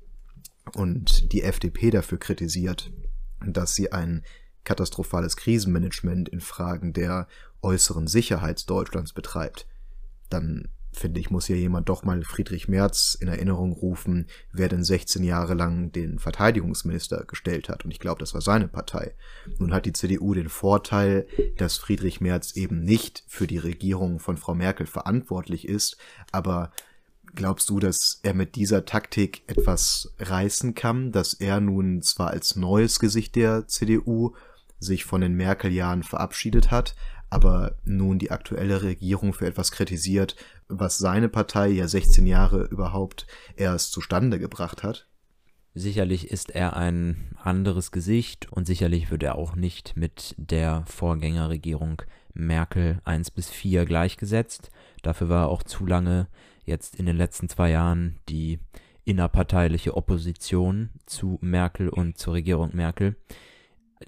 und 0.73 1.31
die 1.33 1.43
FDP 1.43 1.91
dafür 1.91 2.17
kritisiert, 2.17 2.91
dass 3.45 3.75
sie 3.75 3.91
ein 3.91 4.23
katastrophales 4.63 5.37
Krisenmanagement 5.37 6.29
in 6.29 6.41
Fragen 6.41 6.93
der 6.93 7.27
äußeren 7.61 8.07
Sicherheit 8.07 8.69
Deutschlands 8.69 9.13
betreibt, 9.13 9.67
dann 10.29 10.69
finde 10.93 11.19
ich, 11.19 11.31
muss 11.31 11.47
ja 11.47 11.55
jemand 11.55 11.89
doch 11.89 12.03
mal 12.03 12.21
Friedrich 12.23 12.67
Merz 12.67 13.17
in 13.19 13.27
Erinnerung 13.27 13.71
rufen, 13.71 14.27
wer 14.51 14.67
denn 14.67 14.83
16 14.83 15.23
Jahre 15.23 15.53
lang 15.53 15.91
den 15.91 16.19
Verteidigungsminister 16.19 17.23
gestellt 17.25 17.69
hat. 17.69 17.85
Und 17.85 17.91
ich 17.91 17.99
glaube, 17.99 18.19
das 18.19 18.33
war 18.33 18.41
seine 18.41 18.67
Partei. 18.67 19.15
Nun 19.57 19.73
hat 19.73 19.85
die 19.85 19.93
CDU 19.93 20.33
den 20.33 20.49
Vorteil, 20.49 21.27
dass 21.57 21.77
Friedrich 21.77 22.19
Merz 22.19 22.55
eben 22.55 22.83
nicht 22.83 23.23
für 23.27 23.47
die 23.47 23.57
Regierung 23.57 24.19
von 24.19 24.37
Frau 24.37 24.53
Merkel 24.53 24.85
verantwortlich 24.85 25.67
ist, 25.67 25.97
aber 26.31 26.71
Glaubst 27.33 27.69
du, 27.69 27.79
dass 27.79 28.19
er 28.23 28.33
mit 28.33 28.55
dieser 28.55 28.85
Taktik 28.85 29.43
etwas 29.47 30.13
reißen 30.19 30.75
kann, 30.75 31.11
dass 31.11 31.33
er 31.33 31.61
nun 31.61 32.01
zwar 32.01 32.31
als 32.31 32.55
neues 32.55 32.99
Gesicht 32.99 33.35
der 33.35 33.67
CDU 33.67 34.33
sich 34.79 35.05
von 35.05 35.21
den 35.21 35.35
Merkel-Jahren 35.35 36.03
verabschiedet 36.03 36.71
hat, 36.71 36.95
aber 37.29 37.77
nun 37.85 38.19
die 38.19 38.31
aktuelle 38.31 38.83
Regierung 38.83 39.33
für 39.33 39.45
etwas 39.45 39.71
kritisiert, 39.71 40.35
was 40.67 40.97
seine 40.97 41.29
Partei 41.29 41.69
ja 41.69 41.87
16 41.87 42.27
Jahre 42.27 42.65
überhaupt 42.65 43.27
erst 43.55 43.93
zustande 43.93 44.37
gebracht 44.37 44.83
hat? 44.83 45.07
Sicherlich 45.73 46.29
ist 46.29 46.51
er 46.51 46.75
ein 46.75 47.33
anderes 47.41 47.91
Gesicht 47.91 48.51
und 48.51 48.65
sicherlich 48.67 49.09
wird 49.09 49.23
er 49.23 49.35
auch 49.35 49.55
nicht 49.55 49.95
mit 49.95 50.35
der 50.37 50.83
Vorgängerregierung 50.85 52.01
Merkel 52.33 52.99
1 53.05 53.31
bis 53.31 53.49
4 53.49 53.85
gleichgesetzt. 53.85 54.69
Dafür 55.01 55.29
war 55.29 55.45
er 55.45 55.49
auch 55.49 55.63
zu 55.63 55.85
lange 55.85 56.27
jetzt 56.65 56.95
in 56.95 57.05
den 57.05 57.17
letzten 57.17 57.49
zwei 57.49 57.71
Jahren 57.71 58.19
die 58.29 58.59
innerparteiliche 59.03 59.95
Opposition 59.95 60.89
zu 61.05 61.37
Merkel 61.41 61.89
und 61.89 62.17
zur 62.17 62.33
Regierung 62.33 62.71
Merkel. 62.73 63.15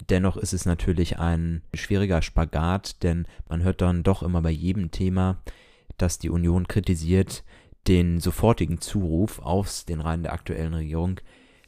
Dennoch 0.08 0.36
ist 0.36 0.52
es 0.52 0.66
natürlich 0.66 1.18
ein 1.18 1.62
schwieriger 1.72 2.22
Spagat, 2.22 3.02
denn 3.02 3.26
man 3.48 3.62
hört 3.62 3.80
dann 3.80 4.02
doch 4.02 4.22
immer 4.22 4.42
bei 4.42 4.50
jedem 4.50 4.90
Thema, 4.90 5.42
das 5.96 6.18
die 6.18 6.30
Union 6.30 6.66
kritisiert, 6.66 7.44
den 7.86 8.18
sofortigen 8.18 8.80
Zuruf 8.80 9.38
aus 9.38 9.84
den 9.84 10.00
Reihen 10.00 10.22
der 10.22 10.32
aktuellen 10.32 10.74
Regierung. 10.74 11.20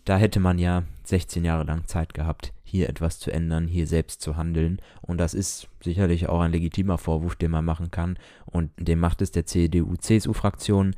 Da 0.05 0.16
hätte 0.16 0.40
man 0.40 0.59
ja 0.59 0.85
16 1.09 1.45
Jahre 1.45 1.64
lang 1.64 1.87
Zeit 1.87 2.14
gehabt, 2.14 2.53
hier 2.62 2.88
etwas 2.88 3.19
zu 3.19 3.31
ändern, 3.31 3.69
hier 3.69 3.87
selbst 3.87 4.21
zu 4.21 4.37
handeln. 4.37 4.81
Und 5.03 5.19
das 5.19 5.35
ist 5.35 5.69
sicherlich 5.83 6.29
auch 6.29 6.40
ein 6.40 6.53
legitimer 6.53 6.99
Vorwurf, 6.99 7.37
den 7.37 7.51
man 7.51 7.64
machen 7.64 7.90
kann. 7.90 8.19
Und 8.45 8.71
dem 8.77 8.99
macht 8.99 9.23
es 9.23 9.31
der 9.31 9.47
CDU-CSU-Fraktion 9.47 10.95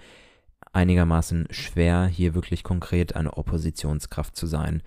einigermaßen 0.72 1.48
schwer, 1.50 2.06
hier 2.06 2.34
wirklich 2.34 2.62
konkret 2.62 3.16
eine 3.16 3.36
Oppositionskraft 3.36 4.36
zu 4.36 4.46
sein. 4.46 4.82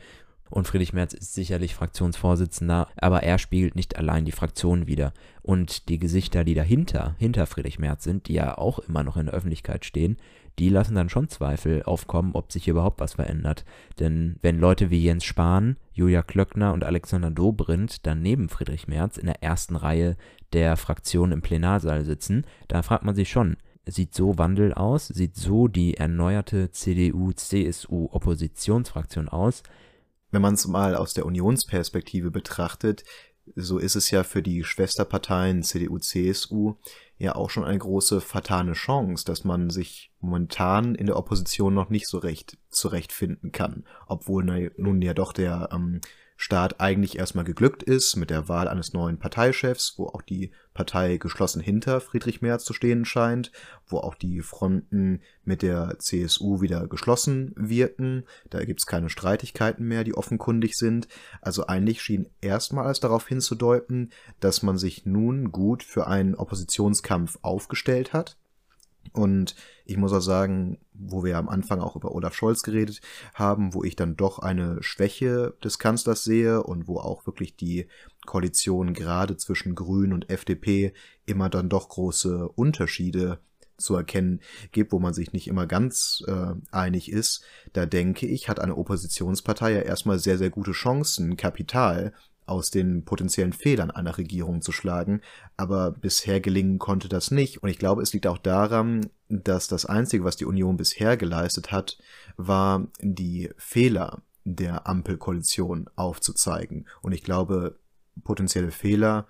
Und 0.52 0.68
Friedrich 0.68 0.92
Merz 0.92 1.14
ist 1.14 1.34
sicherlich 1.34 1.76
Fraktionsvorsitzender, 1.76 2.90
aber 2.98 3.24
er 3.24 3.38
spiegelt 3.38 3.76
nicht 3.76 3.96
allein 3.96 4.26
die 4.26 4.34
Fraktion 4.34 4.86
wider. 4.86 5.14
Und 5.42 5.88
die 5.88 5.98
Gesichter, 5.98 6.44
die 6.44 6.56
dahinter, 6.56 7.16
hinter 7.18 7.48
Friedrich 7.48 7.80
Merz 7.80 8.04
sind, 8.04 8.28
die 8.28 8.34
ja 8.34 8.58
auch 8.58 8.80
immer 8.80 9.04
noch 9.04 9.16
in 9.16 9.28
der 9.28 9.36
Öffentlichkeit 9.36 9.86
stehen, 9.86 10.18
die 10.62 10.70
lassen 10.70 10.94
dann 10.94 11.10
schon 11.10 11.28
Zweifel 11.28 11.82
aufkommen, 11.84 12.36
ob 12.36 12.52
sich 12.52 12.68
überhaupt 12.68 13.00
was 13.00 13.16
verändert. 13.16 13.66
Denn 14.00 14.36
wenn 14.44 14.60
Leute 14.60 14.92
wie 14.92 15.04
Jens 15.04 15.24
Spahn, 15.24 15.78
Julia 15.92 16.22
Klöckner 16.22 16.72
und 16.74 16.84
Alexander 16.84 17.32
Dobrindt 17.32 18.06
dann 18.06 18.22
neben 18.22 18.48
Friedrich 18.48 18.88
Merz 18.88 19.18
in 19.18 19.26
der 19.26 19.42
ersten 19.42 19.76
Reihe 19.76 20.18
der 20.54 20.78
Fraktion 20.78 21.32
im 21.32 21.42
Plenarsaal 21.42 22.06
sitzen, 22.06 22.46
dann 22.68 22.84
fragt 22.84 23.04
man 23.04 23.16
sich 23.16 23.32
schon, 23.32 23.58
sieht 23.88 24.14
so 24.14 24.38
Wandel 24.38 24.76
aus, 24.76 25.08
sieht 25.08 25.36
so 25.36 25.68
die 25.68 25.98
erneuerte 25.98 26.70
CDU-CSU-Oppositionsfraktion 26.70 29.30
aus, 29.30 29.64
wenn 30.30 30.44
man 30.44 30.54
es 30.54 30.68
mal 30.68 30.94
aus 30.94 31.16
der 31.16 31.26
Unionsperspektive 31.26 32.30
betrachtet, 32.30 33.04
so 33.56 33.80
ist 33.80 33.96
es 33.96 34.12
ja 34.12 34.24
für 34.24 34.44
die 34.44 34.64
Schwesterparteien 34.64 35.64
CDU, 35.64 35.98
CSU 35.98 36.76
ja 37.22 37.36
auch 37.36 37.50
schon 37.50 37.64
eine 37.64 37.78
große 37.78 38.20
fatale 38.20 38.74
Chance, 38.74 39.26
dass 39.26 39.44
man 39.44 39.70
sich 39.70 40.12
momentan 40.20 40.96
in 40.96 41.06
der 41.06 41.18
Opposition 41.18 41.74
noch 41.74 41.90
nicht 41.90 42.08
so 42.08 42.18
recht 42.18 42.58
zurechtfinden 42.70 43.52
kann, 43.52 43.86
obwohl 44.08 44.72
nun 44.78 45.02
ja 45.02 45.14
doch 45.14 45.32
der 45.32 45.70
ähm, 45.72 46.02
Staat 46.44 46.82
eigentlich 46.82 47.20
erstmal 47.20 47.46
geglückt 47.46 47.84
ist 47.84 48.16
mit 48.16 48.32
der 48.32 48.50
Wahl 48.50 48.68
eines 48.68 48.94
neuen 48.94 49.20
Parteichefs, 49.20 49.94
wo 49.98 50.08
auch 50.08 50.24
die 50.24 50.50
Partei 50.74 51.18
geschlossen 51.18 51.62
hinter 51.62 52.02
Friedrich 52.02 52.42
Merz 52.42 52.64
zu 52.64 52.74
stehen 52.74 53.06
scheint, 53.06 53.52
wo 53.86 54.00
auch 54.00 54.16
die 54.16 54.42
Fronten 54.42 55.22
mit 55.44 55.62
der 55.62 56.00
CSU 56.00 56.60
wieder 56.60 56.88
geschlossen 56.88 57.54
wirken. 57.56 58.24
Da 58.50 58.66
gibt's 58.66 58.88
keine 58.88 59.12
Streitigkeiten 59.12 59.88
mehr, 59.88 60.04
die 60.04 60.16
offenkundig 60.16 60.80
sind. 60.80 61.08
Also 61.42 61.68
eigentlich 61.68 62.02
schien 62.02 62.28
erstmals 62.42 63.00
darauf 63.00 63.28
hinzudeuten, 63.28 64.12
dass 64.40 64.64
man 64.64 64.80
sich 64.80 65.06
nun 65.06 65.52
gut 65.52 65.84
für 65.84 66.08
einen 66.08 66.34
Oppositionskampf 66.34 67.38
aufgestellt 67.44 68.14
hat 68.14 68.41
und 69.14 69.56
ich 69.86 69.98
muss 69.98 70.14
auch 70.14 70.22
sagen, 70.22 70.78
wo 70.94 71.24
wir 71.24 71.38
am 71.38 71.50
Anfang 71.50 71.82
auch 71.82 71.96
über 71.96 72.14
Olaf 72.14 72.34
Scholz 72.34 72.64
geredet 72.64 73.02
haben, 73.34 73.74
wo 73.74 73.84
ich 73.84 73.96
dann 73.96 74.16
doch 74.16 74.40
eine 74.40 74.82
Schwäche 74.82 75.56
des 75.64 75.80
Kanzlers 75.80 76.24
sehe 76.24 76.64
und 76.64 76.88
wo 76.88 76.98
auch 76.98 77.26
wirklich 77.26 77.56
die 77.56 77.88
Koalition 78.26 78.94
gerade 78.94 79.36
zwischen 79.38 79.76
Grün 79.76 80.14
und 80.14 80.30
FDP 80.30 80.94
immer 81.26 81.50
dann 81.50 81.70
doch 81.70 81.90
große 81.90 82.48
Unterschiede 82.50 83.40
zu 83.78 83.96
erkennen 83.96 84.42
gibt, 84.72 84.92
wo 84.92 85.00
man 85.00 85.14
sich 85.14 85.34
nicht 85.34 85.48
immer 85.48 85.66
ganz 85.66 86.24
äh, 86.28 86.54
einig 86.72 87.12
ist, 87.12 87.44
da 87.74 87.86
denke 87.86 88.28
ich, 88.28 88.48
hat 88.48 88.60
eine 88.60 88.78
Oppositionspartei 88.78 89.74
ja 89.74 89.82
erstmal 89.82 90.20
sehr, 90.20 90.38
sehr 90.38 90.52
gute 90.52 90.72
Chancen, 90.72 91.36
Kapital 91.36 92.14
aus 92.52 92.70
den 92.70 93.06
potenziellen 93.06 93.54
Fehlern 93.54 93.92
einer 93.92 94.18
Regierung 94.18 94.62
zu 94.62 94.74
schlagen, 94.74 95.22
aber 95.56 95.92
bisher 95.92 96.42
gelingen 96.42 96.80
konnte 96.80 97.08
das 97.08 97.32
nicht. 97.32 97.64
Und 97.64 97.70
ich 97.70 97.80
glaube, 97.80 98.02
es 98.02 98.12
liegt 98.12 98.28
auch 98.28 98.38
daran, 98.38 99.10
dass 99.30 99.68
das 99.68 99.86
Einzige, 99.86 100.26
was 100.26 100.36
die 100.36 100.46
Union 100.46 100.76
bisher 100.76 101.16
geleistet 101.16 101.72
hat, 101.72 101.98
war 102.36 102.88
die 103.00 103.50
Fehler 103.58 104.22
der 104.44 104.86
Ampelkoalition 104.86 105.90
aufzuzeigen. 105.96 106.88
Und 107.02 107.14
ich 107.14 107.24
glaube, 107.24 107.80
potenzielle 108.24 108.72
Fehler 108.72 109.28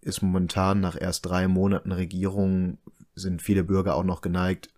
ist 0.00 0.22
momentan 0.22 0.80
nach 0.80 0.96
erst 1.00 1.26
drei 1.26 1.48
Monaten 1.48 1.90
Regierung 1.90 2.78
sind 3.16 3.42
viele 3.42 3.64
Bürger 3.64 3.96
auch 3.96 4.04
noch 4.04 4.20
geneigt, 4.20 4.68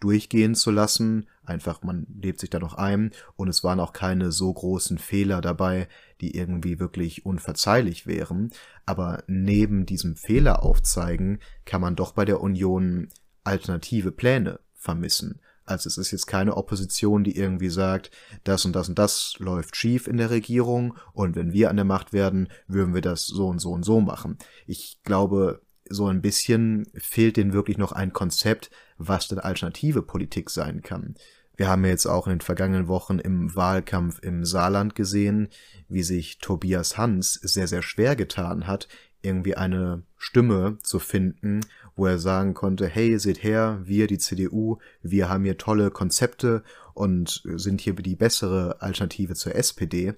durchgehen 0.00 0.54
zu 0.54 0.70
lassen. 0.70 1.26
Einfach, 1.44 1.82
man 1.82 2.06
lebt 2.20 2.40
sich 2.40 2.50
da 2.50 2.58
noch 2.58 2.74
ein 2.74 3.12
und 3.36 3.48
es 3.48 3.62
waren 3.62 3.80
auch 3.80 3.92
keine 3.92 4.32
so 4.32 4.52
großen 4.52 4.98
Fehler 4.98 5.40
dabei, 5.40 5.88
die 6.20 6.34
irgendwie 6.34 6.80
wirklich 6.80 7.24
unverzeihlich 7.26 8.06
wären. 8.06 8.50
Aber 8.86 9.22
neben 9.26 9.86
diesem 9.86 10.16
Fehler 10.16 10.62
aufzeigen, 10.62 11.38
kann 11.64 11.80
man 11.80 11.96
doch 11.96 12.12
bei 12.12 12.24
der 12.24 12.40
Union 12.40 13.08
alternative 13.44 14.12
Pläne 14.12 14.60
vermissen. 14.74 15.40
Also 15.64 15.86
es 15.86 15.98
ist 15.98 16.10
jetzt 16.10 16.26
keine 16.26 16.56
Opposition, 16.56 17.22
die 17.22 17.36
irgendwie 17.36 17.68
sagt, 17.68 18.10
das 18.42 18.64
und 18.64 18.74
das 18.74 18.88
und 18.88 18.98
das 18.98 19.34
läuft 19.38 19.76
schief 19.76 20.08
in 20.08 20.16
der 20.16 20.30
Regierung 20.30 20.94
und 21.12 21.36
wenn 21.36 21.52
wir 21.52 21.70
an 21.70 21.76
der 21.76 21.84
Macht 21.84 22.12
werden, 22.12 22.48
würden 22.66 22.92
wir 22.92 23.02
das 23.02 23.26
so 23.26 23.46
und 23.46 23.60
so 23.60 23.70
und 23.70 23.84
so 23.84 24.00
machen. 24.00 24.36
Ich 24.66 24.98
glaube, 25.04 25.62
so 25.88 26.06
ein 26.06 26.22
bisschen 26.22 26.86
fehlt 26.94 27.36
denen 27.36 27.52
wirklich 27.52 27.78
noch 27.78 27.92
ein 27.92 28.12
Konzept, 28.12 28.70
was 29.00 29.28
denn 29.28 29.38
alternative 29.38 30.02
Politik 30.02 30.50
sein 30.50 30.82
kann. 30.82 31.14
Wir 31.56 31.68
haben 31.68 31.84
jetzt 31.84 32.06
auch 32.06 32.26
in 32.26 32.34
den 32.34 32.40
vergangenen 32.40 32.88
Wochen 32.88 33.18
im 33.18 33.54
Wahlkampf 33.54 34.20
im 34.20 34.44
Saarland 34.44 34.94
gesehen, 34.94 35.48
wie 35.88 36.02
sich 36.02 36.38
Tobias 36.38 36.96
Hans 36.96 37.34
sehr, 37.34 37.66
sehr 37.66 37.82
schwer 37.82 38.16
getan 38.16 38.66
hat, 38.66 38.88
irgendwie 39.22 39.56
eine 39.56 40.02
Stimme 40.16 40.78
zu 40.82 40.98
finden, 40.98 41.60
wo 41.96 42.06
er 42.06 42.18
sagen 42.18 42.54
konnte, 42.54 42.86
hey, 42.86 43.18
seht 43.18 43.42
her, 43.42 43.80
wir, 43.84 44.06
die 44.06 44.18
CDU, 44.18 44.78
wir 45.02 45.28
haben 45.28 45.44
hier 45.44 45.58
tolle 45.58 45.90
Konzepte 45.90 46.62
und 46.94 47.42
sind 47.44 47.80
hier 47.80 47.94
die 47.94 48.16
bessere 48.16 48.80
Alternative 48.80 49.34
zur 49.34 49.54
SPD. 49.54 50.14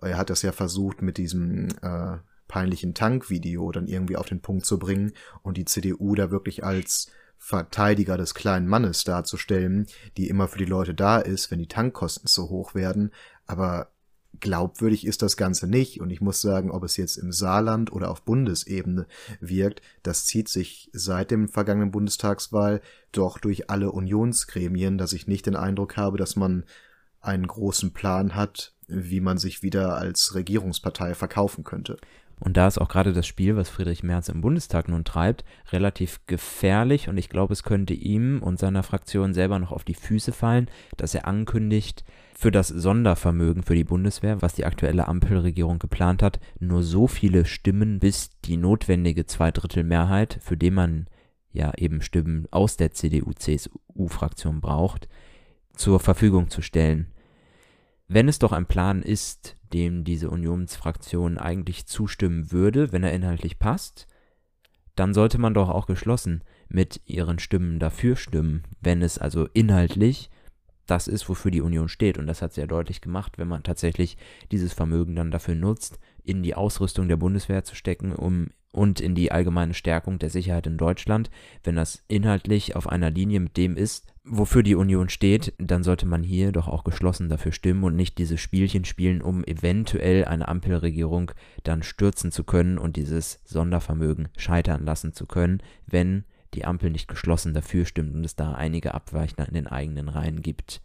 Er 0.00 0.18
hat 0.18 0.30
das 0.30 0.42
ja 0.42 0.52
versucht 0.52 1.00
mit 1.00 1.16
diesem 1.16 1.68
äh, 1.80 2.18
peinlichen 2.48 2.92
Tankvideo 2.92 3.72
dann 3.72 3.86
irgendwie 3.86 4.16
auf 4.16 4.26
den 4.26 4.42
Punkt 4.42 4.66
zu 4.66 4.78
bringen 4.78 5.12
und 5.42 5.56
die 5.56 5.64
CDU 5.64 6.14
da 6.14 6.30
wirklich 6.30 6.64
als 6.64 7.10
Verteidiger 7.44 8.16
des 8.16 8.34
kleinen 8.34 8.68
Mannes 8.68 9.02
darzustellen, 9.02 9.88
die 10.16 10.28
immer 10.28 10.46
für 10.46 10.58
die 10.58 10.64
Leute 10.64 10.94
da 10.94 11.18
ist, 11.18 11.50
wenn 11.50 11.58
die 11.58 11.66
Tankkosten 11.66 12.28
zu 12.28 12.48
hoch 12.48 12.76
werden. 12.76 13.10
Aber 13.46 13.90
glaubwürdig 14.38 15.04
ist 15.04 15.22
das 15.22 15.36
Ganze 15.36 15.66
nicht. 15.66 16.00
Und 16.00 16.10
ich 16.10 16.20
muss 16.20 16.40
sagen, 16.40 16.70
ob 16.70 16.84
es 16.84 16.96
jetzt 16.96 17.16
im 17.16 17.32
Saarland 17.32 17.90
oder 17.90 18.12
auf 18.12 18.22
Bundesebene 18.22 19.08
wirkt, 19.40 19.82
das 20.04 20.24
zieht 20.24 20.48
sich 20.48 20.88
seit 20.92 21.32
dem 21.32 21.48
vergangenen 21.48 21.90
Bundestagswahl 21.90 22.80
doch 23.10 23.38
durch 23.38 23.68
alle 23.68 23.90
Unionsgremien, 23.90 24.96
dass 24.96 25.12
ich 25.12 25.26
nicht 25.26 25.46
den 25.46 25.56
Eindruck 25.56 25.96
habe, 25.96 26.18
dass 26.18 26.36
man 26.36 26.62
einen 27.20 27.48
großen 27.48 27.92
Plan 27.92 28.36
hat, 28.36 28.72
wie 28.86 29.20
man 29.20 29.38
sich 29.38 29.64
wieder 29.64 29.96
als 29.96 30.36
Regierungspartei 30.36 31.16
verkaufen 31.16 31.64
könnte. 31.64 31.96
Und 32.42 32.56
da 32.56 32.66
ist 32.66 32.78
auch 32.78 32.88
gerade 32.88 33.12
das 33.12 33.26
Spiel, 33.26 33.54
was 33.54 33.68
Friedrich 33.68 34.02
Merz 34.02 34.28
im 34.28 34.40
Bundestag 34.40 34.88
nun 34.88 35.04
treibt, 35.04 35.44
relativ 35.70 36.20
gefährlich 36.26 37.08
und 37.08 37.16
ich 37.16 37.28
glaube, 37.28 37.52
es 37.52 37.62
könnte 37.62 37.94
ihm 37.94 38.42
und 38.42 38.58
seiner 38.58 38.82
Fraktion 38.82 39.32
selber 39.32 39.60
noch 39.60 39.70
auf 39.70 39.84
die 39.84 39.94
Füße 39.94 40.32
fallen, 40.32 40.68
dass 40.96 41.14
er 41.14 41.28
ankündigt, 41.28 42.04
für 42.34 42.50
das 42.50 42.66
Sondervermögen 42.66 43.62
für 43.62 43.76
die 43.76 43.84
Bundeswehr, 43.84 44.42
was 44.42 44.54
die 44.54 44.64
aktuelle 44.64 45.06
Ampelregierung 45.06 45.78
geplant 45.78 46.24
hat, 46.24 46.40
nur 46.58 46.82
so 46.82 47.06
viele 47.06 47.44
Stimmen, 47.44 48.00
bis 48.00 48.30
die 48.44 48.56
notwendige 48.56 49.26
Zweidrittelmehrheit, 49.26 50.40
für 50.42 50.56
die 50.56 50.72
man 50.72 51.06
ja 51.52 51.72
eben 51.76 52.02
Stimmen 52.02 52.48
aus 52.50 52.76
der 52.76 52.90
CDU-CSU-Fraktion 52.90 54.60
braucht, 54.60 55.08
zur 55.76 56.00
Verfügung 56.00 56.50
zu 56.50 56.62
stellen. 56.62 57.12
Wenn 58.08 58.26
es 58.26 58.40
doch 58.40 58.50
ein 58.50 58.66
Plan 58.66 59.02
ist, 59.02 59.56
dem 59.72 60.04
diese 60.04 60.30
Unionsfraktion 60.30 61.38
eigentlich 61.38 61.86
zustimmen 61.86 62.52
würde, 62.52 62.92
wenn 62.92 63.04
er 63.04 63.12
inhaltlich 63.12 63.58
passt, 63.58 64.06
dann 64.94 65.14
sollte 65.14 65.38
man 65.38 65.54
doch 65.54 65.68
auch 65.68 65.86
geschlossen 65.86 66.44
mit 66.68 67.00
ihren 67.06 67.38
Stimmen 67.38 67.78
dafür 67.78 68.16
stimmen, 68.16 68.62
wenn 68.80 69.02
es 69.02 69.18
also 69.18 69.46
inhaltlich 69.52 70.30
das 70.86 71.08
ist, 71.08 71.28
wofür 71.28 71.50
die 71.50 71.60
Union 71.60 71.88
steht. 71.88 72.18
Und 72.18 72.26
das 72.26 72.42
hat 72.42 72.52
sie 72.52 72.60
ja 72.60 72.66
deutlich 72.66 73.00
gemacht, 73.00 73.38
wenn 73.38 73.48
man 73.48 73.62
tatsächlich 73.62 74.16
dieses 74.50 74.72
Vermögen 74.72 75.14
dann 75.14 75.30
dafür 75.30 75.54
nutzt, 75.54 75.98
in 76.24 76.42
die 76.42 76.54
Ausrüstung 76.54 77.08
der 77.08 77.16
Bundeswehr 77.16 77.64
zu 77.64 77.74
stecken, 77.74 78.12
um 78.12 78.48
und 78.72 79.00
in 79.00 79.14
die 79.14 79.30
allgemeine 79.30 79.74
Stärkung 79.74 80.18
der 80.18 80.30
Sicherheit 80.30 80.66
in 80.66 80.78
Deutschland. 80.78 81.30
Wenn 81.62 81.76
das 81.76 82.02
inhaltlich 82.08 82.74
auf 82.74 82.88
einer 82.88 83.10
Linie 83.10 83.40
mit 83.40 83.56
dem 83.56 83.76
ist, 83.76 84.11
wofür 84.24 84.62
die 84.62 84.74
Union 84.74 85.08
steht, 85.08 85.52
dann 85.58 85.82
sollte 85.82 86.06
man 86.06 86.22
hier 86.22 86.52
doch 86.52 86.68
auch 86.68 86.84
geschlossen 86.84 87.28
dafür 87.28 87.52
stimmen 87.52 87.84
und 87.84 87.96
nicht 87.96 88.18
diese 88.18 88.38
Spielchen 88.38 88.84
spielen, 88.84 89.20
um 89.20 89.44
eventuell 89.44 90.24
eine 90.24 90.48
Ampelregierung 90.48 91.32
dann 91.64 91.82
stürzen 91.82 92.30
zu 92.30 92.44
können 92.44 92.78
und 92.78 92.96
dieses 92.96 93.40
Sondervermögen 93.44 94.28
scheitern 94.36 94.84
lassen 94.84 95.12
zu 95.12 95.26
können, 95.26 95.62
wenn 95.86 96.24
die 96.54 96.64
Ampel 96.64 96.90
nicht 96.90 97.08
geschlossen 97.08 97.54
dafür 97.54 97.84
stimmt 97.84 98.14
und 98.14 98.24
es 98.24 98.36
da 98.36 98.52
einige 98.52 98.94
Abweichler 98.94 99.48
in 99.48 99.54
den 99.54 99.66
eigenen 99.66 100.08
Reihen 100.08 100.42
gibt. 100.42 100.82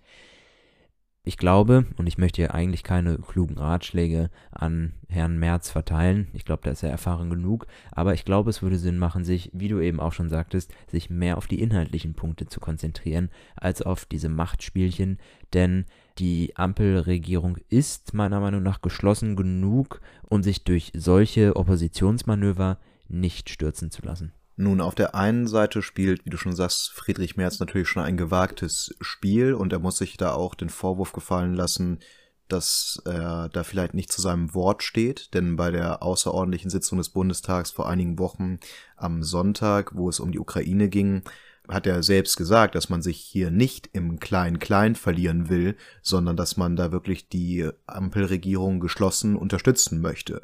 Ich 1.28 1.36
glaube, 1.36 1.86
und 1.98 2.08
ich 2.08 2.18
möchte 2.18 2.38
hier 2.38 2.54
eigentlich 2.54 2.84
keine 2.84 3.18
klugen 3.18 3.58
Ratschläge 3.58 4.30
an 4.50 4.94
Herrn 5.10 5.38
Merz 5.38 5.70
verteilen, 5.70 6.30
ich 6.32 6.46
glaube, 6.46 6.62
da 6.64 6.72
ist 6.72 6.84
er 6.84 6.90
erfahren 6.90 7.30
genug, 7.30 7.68
aber 7.92 8.14
ich 8.14 8.24
glaube, 8.24 8.50
es 8.50 8.62
würde 8.62 8.78
Sinn 8.78 8.98
machen, 8.98 9.26
sich, 9.26 9.52
wie 9.52 9.68
du 9.68 9.82
eben 9.82 10.00
auch 10.00 10.14
schon 10.14 10.30
sagtest, 10.30 10.74
sich 10.90 11.10
mehr 11.10 11.38
auf 11.38 11.48
die 11.48 11.60
inhaltlichen 11.62 12.14
Punkte 12.14 12.46
zu 12.46 12.62
konzentrieren, 12.62 13.30
als 13.58 13.82
auf 13.82 14.06
diese 14.06 14.30
Machtspielchen, 14.30 15.20
denn 15.52 15.84
die 16.18 16.56
Ampelregierung 16.56 17.58
ist 17.68 18.14
meiner 18.14 18.40
Meinung 18.40 18.64
nach 18.64 18.82
geschlossen 18.82 19.36
genug, 19.36 20.00
um 20.30 20.44
sich 20.44 20.64
durch 20.64 20.94
solche 20.96 21.58
Oppositionsmanöver 21.58 22.78
nicht 23.10 23.50
stürzen 23.50 23.92
zu 23.92 24.02
lassen. 24.02 24.32
Nun, 24.60 24.82
auf 24.82 24.96
der 24.96 25.14
einen 25.14 25.46
Seite 25.46 25.84
spielt, 25.84 26.26
wie 26.26 26.32
du 26.32 26.38
schon 26.38 26.56
sagst, 26.56 26.92
Friedrich 26.92 27.38
Merz 27.38 27.60
natürlich 27.60 27.88
schon 27.88 28.02
ein 28.02 28.18
gewagtes 28.18 28.96
Spiel 29.02 29.54
und 29.54 29.72
er 29.72 29.78
muss 29.78 30.00
sich 30.00 30.18
da 30.18 30.34
auch 30.34 30.56
den 30.56 30.70
Vorwurf 30.70 31.14
gefallen 31.14 31.54
lassen, 31.54 32.00
dass 32.48 33.00
er 33.06 33.50
da 33.50 33.64
vielleicht 33.64 33.94
nicht 33.94 34.12
zu 34.12 34.20
seinem 34.20 34.56
Wort 34.56 34.82
steht, 34.82 35.36
denn 35.36 35.58
bei 35.58 35.70
der 35.70 36.02
außerordentlichen 36.02 36.72
Sitzung 36.72 36.98
des 36.98 37.10
Bundestags 37.10 37.70
vor 37.70 37.88
einigen 37.88 38.18
Wochen 38.18 38.60
am 38.96 39.22
Sonntag, 39.22 39.96
wo 39.96 40.10
es 40.10 40.20
um 40.20 40.32
die 40.32 40.40
Ukraine 40.40 40.90
ging, 40.90 41.22
hat 41.68 41.86
er 41.86 42.02
selbst 42.02 42.36
gesagt, 42.36 42.74
dass 42.74 42.90
man 42.90 43.04
sich 43.04 43.20
hier 43.20 43.52
nicht 43.52 43.90
im 43.94 44.20
Klein-Klein 44.20 44.96
verlieren 44.96 45.50
will, 45.50 45.76
sondern 46.02 46.36
dass 46.36 46.58
man 46.58 46.76
da 46.76 46.92
wirklich 46.92 47.30
die 47.30 47.70
Ampelregierung 47.86 48.80
geschlossen 48.80 49.36
unterstützen 49.36 50.02
möchte. 50.02 50.42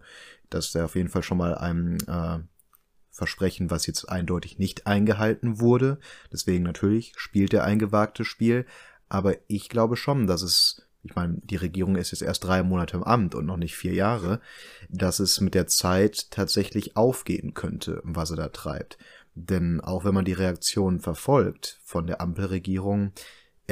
Das 0.51 0.67
ist 0.67 0.75
ja 0.75 0.85
auf 0.85 0.95
jeden 0.95 1.09
Fall 1.09 1.23
schon 1.23 1.39
mal 1.39 1.55
ein 1.55 1.97
äh, 2.07 2.39
Versprechen, 3.13 3.69
was 3.69 3.85
jetzt 3.85 4.09
eindeutig 4.09 4.57
nicht 4.57 4.87
eingehalten 4.87 5.59
wurde. 5.59 5.99
Deswegen 6.31 6.63
natürlich 6.63 7.13
spielt 7.15 7.53
er 7.53 7.63
ein 7.63 7.77
gewagtes 7.77 8.25
Spiel. 8.25 8.65
Aber 9.07 9.35
ich 9.47 9.69
glaube 9.69 9.97
schon, 9.97 10.25
dass 10.25 10.41
es, 10.41 10.87
ich 11.03 11.13
meine, 11.13 11.37
die 11.43 11.55
Regierung 11.55 11.95
ist 11.95 12.09
jetzt 12.09 12.23
erst 12.23 12.43
drei 12.43 12.63
Monate 12.63 12.97
im 12.97 13.03
Amt 13.03 13.35
und 13.35 13.45
noch 13.45 13.57
nicht 13.57 13.75
vier 13.75 13.93
Jahre, 13.93 14.41
dass 14.89 15.19
es 15.19 15.39
mit 15.41 15.53
der 15.53 15.67
Zeit 15.67 16.31
tatsächlich 16.31 16.97
aufgehen 16.97 17.53
könnte, 17.53 18.01
was 18.03 18.31
er 18.31 18.37
da 18.37 18.47
treibt. 18.49 18.97
Denn 19.35 19.79
auch 19.79 20.05
wenn 20.05 20.15
man 20.15 20.25
die 20.25 20.33
Reaktionen 20.33 20.99
verfolgt 20.99 21.79
von 21.83 22.07
der 22.07 22.19
Ampelregierung, 22.19 23.11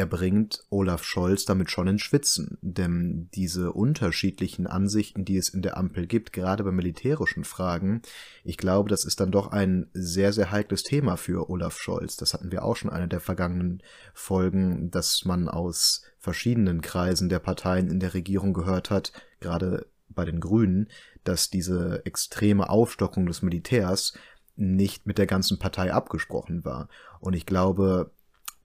er 0.01 0.07
bringt 0.07 0.65
Olaf 0.71 1.03
Scholz 1.03 1.45
damit 1.45 1.69
schon 1.69 1.85
ins 1.85 2.01
Schwitzen, 2.01 2.57
denn 2.61 3.29
diese 3.35 3.71
unterschiedlichen 3.71 4.65
Ansichten, 4.65 5.25
die 5.25 5.37
es 5.37 5.47
in 5.47 5.61
der 5.61 5.77
Ampel 5.77 6.07
gibt, 6.07 6.33
gerade 6.33 6.63
bei 6.63 6.71
militärischen 6.71 7.43
Fragen, 7.43 8.01
ich 8.43 8.57
glaube, 8.57 8.89
das 8.89 9.05
ist 9.05 9.19
dann 9.19 9.31
doch 9.31 9.51
ein 9.51 9.91
sehr, 9.93 10.33
sehr 10.33 10.49
heikles 10.49 10.81
Thema 10.81 11.17
für 11.17 11.51
Olaf 11.51 11.77
Scholz. 11.77 12.17
Das 12.17 12.33
hatten 12.33 12.51
wir 12.51 12.65
auch 12.65 12.75
schon 12.75 12.89
in 12.89 12.95
einer 12.95 13.05
der 13.05 13.19
vergangenen 13.19 13.83
Folgen, 14.15 14.89
dass 14.89 15.23
man 15.23 15.47
aus 15.47 16.01
verschiedenen 16.17 16.81
Kreisen 16.81 17.29
der 17.29 17.37
Parteien 17.37 17.87
in 17.87 17.99
der 17.99 18.15
Regierung 18.15 18.53
gehört 18.53 18.89
hat, 18.89 19.11
gerade 19.39 19.85
bei 20.09 20.25
den 20.25 20.39
Grünen, 20.39 20.87
dass 21.23 21.51
diese 21.51 22.03
extreme 22.07 22.71
Aufstockung 22.71 23.27
des 23.27 23.43
Militärs 23.43 24.13
nicht 24.55 25.05
mit 25.05 25.19
der 25.19 25.27
ganzen 25.27 25.59
Partei 25.59 25.93
abgesprochen 25.93 26.65
war. 26.65 26.89
Und 27.19 27.33
ich 27.33 27.45
glaube, 27.45 28.09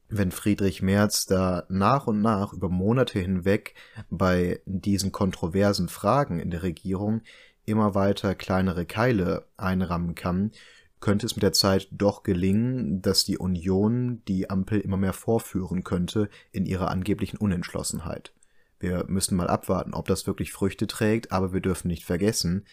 wenn 0.09 0.31
Friedrich 0.31 0.83
Merz 0.83 1.27
da 1.27 1.65
nach 1.69 2.07
und 2.07 2.21
nach 2.21 2.53
über 2.53 2.69
Monate 2.69 3.19
hinweg 3.19 3.75
bei 4.11 4.61
diesen 4.65 5.13
kontroversen 5.13 5.89
Fragen 5.89 6.39
in 6.39 6.51
der 6.51 6.63
Regierung 6.63 7.23
immer 7.65 7.95
weiter 7.95 8.35
kleinere 8.35 8.87
Keile 8.87 9.47
einrammen 9.57 10.15
kann, 10.15 10.53
könnte 11.01 11.27
es 11.27 11.37
mit 11.37 11.43
der 11.43 11.53
Zeit 11.53 11.89
doch 11.91 12.23
gelingen, 12.23 13.03
dass 13.03 13.25
die 13.25 13.39
Union 13.39 14.23
die 14.29 14.49
Ampel 14.49 14.81
immer 14.81 14.97
mehr 14.97 15.13
vorführen 15.13 15.85
könnte 15.85 16.29
in 16.53 16.67
ihrer 16.67 16.91
angeblichen 16.91 17.37
Unentschlossenheit. 17.37 18.33
Wir 18.79 19.05
müssen 19.09 19.37
mal 19.37 19.49
abwarten, 19.49 19.95
ob 19.95 20.07
das 20.07 20.27
wirklich 20.27 20.53
Früchte 20.53 20.87
trägt, 20.87 21.33
aber 21.33 21.53
wir 21.53 21.61
dürfen 21.61 21.89
nicht 21.89 22.05
vergessen, 22.05 22.65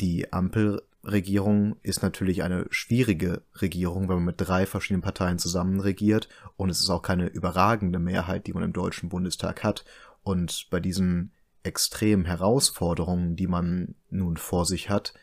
die 0.00 0.32
Ampel 0.32 0.82
Regierung 1.04 1.76
ist 1.82 2.02
natürlich 2.02 2.42
eine 2.42 2.66
schwierige 2.70 3.42
Regierung, 3.60 4.08
wenn 4.08 4.16
man 4.16 4.24
mit 4.26 4.40
drei 4.40 4.66
verschiedenen 4.66 5.02
Parteien 5.02 5.38
zusammen 5.38 5.80
regiert 5.80 6.28
und 6.56 6.70
es 6.70 6.80
ist 6.80 6.90
auch 6.90 7.02
keine 7.02 7.26
überragende 7.26 7.98
Mehrheit, 7.98 8.46
die 8.46 8.52
man 8.52 8.62
im 8.62 8.72
Deutschen 8.72 9.08
Bundestag 9.08 9.64
hat. 9.64 9.84
Und 10.22 10.68
bei 10.70 10.78
diesen 10.78 11.32
extremen 11.64 12.24
Herausforderungen, 12.24 13.34
die 13.34 13.48
man 13.48 13.96
nun 14.10 14.36
vor 14.36 14.64
sich 14.64 14.90
hat, 14.90 15.14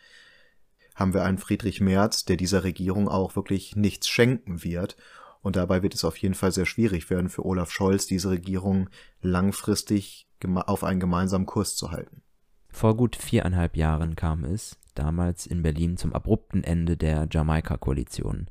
haben 0.96 1.14
wir 1.14 1.24
einen 1.24 1.38
Friedrich 1.38 1.80
Merz, 1.80 2.26
der 2.26 2.36
dieser 2.36 2.66
Regierung 2.66 3.08
auch 3.08 3.38
wirklich 3.38 3.78
nichts 3.78 4.10
schenken 4.10 4.64
wird. 4.64 4.98
Und 5.42 5.56
dabei 5.56 5.82
wird 5.82 5.94
es 5.94 6.04
auf 6.04 6.18
jeden 6.18 6.36
Fall 6.36 6.52
sehr 6.52 6.66
schwierig 6.66 7.10
werden 7.10 7.30
für 7.30 7.46
Olaf 7.46 7.72
Scholz, 7.72 8.06
diese 8.06 8.30
Regierung 8.30 8.90
langfristig 9.22 10.28
auf 10.44 10.84
einen 10.84 11.00
gemeinsamen 11.00 11.46
Kurs 11.46 11.78
zu 11.78 11.92
halten. 11.92 12.22
Vor 12.70 12.96
gut 12.96 13.16
viereinhalb 13.16 13.76
Jahren 13.76 14.16
kam 14.16 14.44
es, 14.44 14.78
damals 14.96 15.46
in 15.46 15.62
Berlin, 15.62 15.98
zum 15.98 16.14
abrupten 16.14 16.64
Ende 16.64 16.98
der 16.98 17.28
Jamaika-Koalition. 17.30 18.48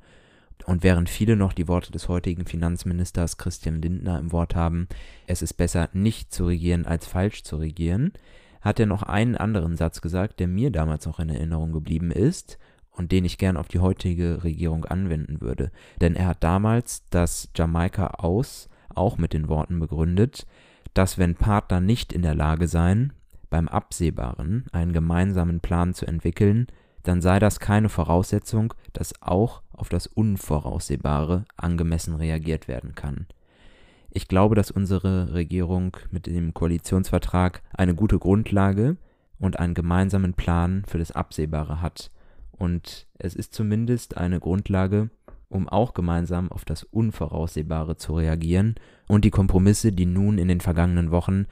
Und 0.66 0.82
während 0.82 1.08
viele 1.08 1.36
noch 1.36 1.52
die 1.52 1.68
Worte 1.68 1.92
des 1.92 2.08
heutigen 2.08 2.44
Finanzministers 2.44 3.38
Christian 3.38 3.80
Lindner 3.80 4.18
im 4.18 4.32
Wort 4.32 4.54
haben, 4.54 4.88
es 5.26 5.40
ist 5.40 5.54
besser 5.54 5.88
nicht 5.92 6.32
zu 6.32 6.46
regieren 6.46 6.84
als 6.84 7.06
falsch 7.06 7.44
zu 7.44 7.56
regieren, 7.56 8.12
hat 8.60 8.80
er 8.80 8.86
noch 8.86 9.02
einen 9.02 9.36
anderen 9.36 9.76
Satz 9.76 10.00
gesagt, 10.00 10.40
der 10.40 10.48
mir 10.48 10.70
damals 10.70 11.06
noch 11.06 11.20
in 11.20 11.30
Erinnerung 11.30 11.72
geblieben 11.72 12.10
ist 12.10 12.58
und 12.90 13.12
den 13.12 13.24
ich 13.24 13.38
gern 13.38 13.56
auf 13.56 13.68
die 13.68 13.78
heutige 13.78 14.42
Regierung 14.42 14.84
anwenden 14.84 15.40
würde. 15.40 15.70
Denn 16.00 16.16
er 16.16 16.26
hat 16.26 16.42
damals 16.42 17.04
das 17.10 17.48
Jamaika 17.56 18.08
aus 18.18 18.68
auch 18.94 19.16
mit 19.16 19.32
den 19.32 19.48
Worten 19.48 19.78
begründet, 19.78 20.46
dass 20.92 21.18
wenn 21.18 21.36
Partner 21.36 21.80
nicht 21.80 22.12
in 22.12 22.22
der 22.22 22.34
Lage 22.34 22.66
seien, 22.66 23.12
beim 23.50 23.68
Absehbaren 23.68 24.66
einen 24.72 24.92
gemeinsamen 24.92 25.60
Plan 25.60 25.94
zu 25.94 26.06
entwickeln, 26.06 26.66
dann 27.02 27.22
sei 27.22 27.38
das 27.38 27.60
keine 27.60 27.88
Voraussetzung, 27.88 28.74
dass 28.92 29.22
auch 29.22 29.62
auf 29.72 29.88
das 29.88 30.06
Unvoraussehbare 30.06 31.44
angemessen 31.56 32.14
reagiert 32.14 32.68
werden 32.68 32.94
kann. 32.94 33.26
Ich 34.10 34.28
glaube, 34.28 34.54
dass 34.54 34.70
unsere 34.70 35.32
Regierung 35.32 35.96
mit 36.10 36.26
dem 36.26 36.54
Koalitionsvertrag 36.54 37.62
eine 37.72 37.94
gute 37.94 38.18
Grundlage 38.18 38.96
und 39.38 39.58
einen 39.58 39.74
gemeinsamen 39.74 40.34
Plan 40.34 40.82
für 40.86 40.98
das 40.98 41.12
Absehbare 41.12 41.80
hat. 41.80 42.10
Und 42.52 43.06
es 43.18 43.34
ist 43.34 43.54
zumindest 43.54 44.16
eine 44.16 44.40
Grundlage, 44.40 45.10
um 45.48 45.68
auch 45.68 45.94
gemeinsam 45.94 46.50
auf 46.50 46.64
das 46.64 46.82
Unvoraussehbare 46.82 47.96
zu 47.96 48.14
reagieren 48.16 48.74
und 49.06 49.24
die 49.24 49.30
Kompromisse, 49.30 49.92
die 49.92 50.06
nun 50.06 50.38
in 50.38 50.48
den 50.48 50.60
vergangenen 50.60 51.10
Wochen 51.10 51.46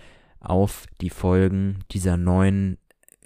auf 0.46 0.86
die 1.00 1.10
Folgen 1.10 1.80
dieser 1.90 2.16
neuen 2.16 2.78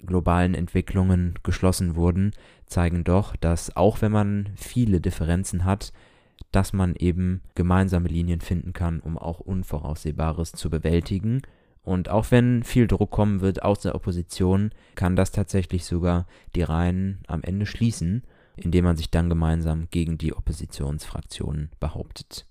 globalen 0.05 0.55
Entwicklungen 0.55 1.35
geschlossen 1.43 1.95
wurden, 1.95 2.31
zeigen 2.65 3.03
doch, 3.03 3.35
dass 3.35 3.75
auch 3.75 4.01
wenn 4.01 4.11
man 4.11 4.49
viele 4.55 5.01
Differenzen 5.01 5.65
hat, 5.65 5.93
dass 6.51 6.73
man 6.73 6.95
eben 6.95 7.41
gemeinsame 7.55 8.09
Linien 8.09 8.41
finden 8.41 8.73
kann, 8.73 8.99
um 8.99 9.17
auch 9.17 9.39
Unvoraussehbares 9.39 10.51
zu 10.53 10.69
bewältigen. 10.69 11.41
Und 11.83 12.09
auch 12.09 12.31
wenn 12.31 12.63
viel 12.63 12.87
Druck 12.87 13.11
kommen 13.11 13.41
wird 13.41 13.63
aus 13.63 13.79
der 13.79 13.95
Opposition, 13.95 14.71
kann 14.95 15.15
das 15.15 15.31
tatsächlich 15.31 15.85
sogar 15.85 16.27
die 16.55 16.63
Reihen 16.63 17.19
am 17.27 17.41
Ende 17.41 17.65
schließen, 17.65 18.23
indem 18.55 18.85
man 18.85 18.97
sich 18.97 19.09
dann 19.09 19.29
gemeinsam 19.29 19.87
gegen 19.89 20.17
die 20.17 20.33
Oppositionsfraktionen 20.33 21.71
behauptet. 21.79 22.45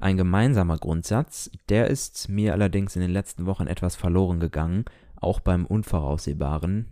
Ein 0.00 0.16
gemeinsamer 0.16 0.78
Grundsatz, 0.78 1.50
der 1.68 1.88
ist 1.88 2.28
mir 2.28 2.52
allerdings 2.52 2.96
in 2.96 3.02
den 3.02 3.12
letzten 3.12 3.46
Wochen 3.46 3.66
etwas 3.66 3.96
verloren 3.96 4.40
gegangen, 4.40 4.84
auch 5.16 5.40
beim 5.40 5.64
Unvoraussehbaren, 5.64 6.86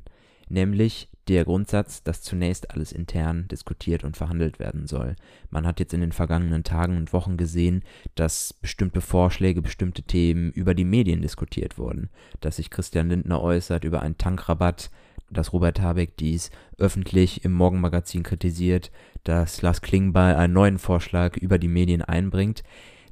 nämlich 0.48 1.08
der 1.28 1.44
Grundsatz, 1.44 2.02
dass 2.02 2.22
zunächst 2.22 2.70
alles 2.72 2.90
intern 2.92 3.46
diskutiert 3.48 4.02
und 4.02 4.16
verhandelt 4.16 4.58
werden 4.58 4.86
soll. 4.86 5.14
Man 5.50 5.66
hat 5.66 5.78
jetzt 5.78 5.94
in 5.94 6.00
den 6.00 6.12
vergangenen 6.12 6.64
Tagen 6.64 6.96
und 6.96 7.12
Wochen 7.12 7.36
gesehen, 7.36 7.82
dass 8.14 8.52
bestimmte 8.52 9.00
Vorschläge, 9.00 9.62
bestimmte 9.62 10.02
Themen 10.02 10.50
über 10.50 10.74
die 10.74 10.84
Medien 10.84 11.22
diskutiert 11.22 11.78
wurden, 11.78 12.10
dass 12.40 12.56
sich 12.56 12.70
Christian 12.70 13.08
Lindner 13.08 13.40
äußert 13.40 13.84
über 13.84 14.02
einen 14.02 14.18
Tankrabatt, 14.18 14.90
dass 15.32 15.52
Robert 15.52 15.80
Habeck 15.80 16.16
dies 16.16 16.50
öffentlich 16.78 17.44
im 17.44 17.52
Morgenmagazin 17.52 18.22
kritisiert, 18.22 18.90
dass 19.24 19.62
Lars 19.62 19.82
Klingbeil 19.82 20.36
einen 20.36 20.52
neuen 20.52 20.78
Vorschlag 20.78 21.36
über 21.36 21.58
die 21.58 21.68
Medien 21.68 22.02
einbringt. 22.02 22.62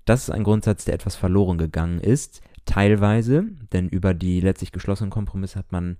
Das 0.04 0.22
ist 0.22 0.30
ein 0.30 0.44
Grundsatz, 0.44 0.84
der 0.84 0.94
etwas 0.94 1.16
verloren 1.16 1.58
gegangen 1.58 2.00
ist, 2.00 2.40
teilweise, 2.64 3.44
denn 3.72 3.88
über 3.88 4.14
die 4.14 4.40
letztlich 4.40 4.72
geschlossenen 4.72 5.10
Kompromisse 5.10 5.58
hat 5.58 5.72
man 5.72 5.98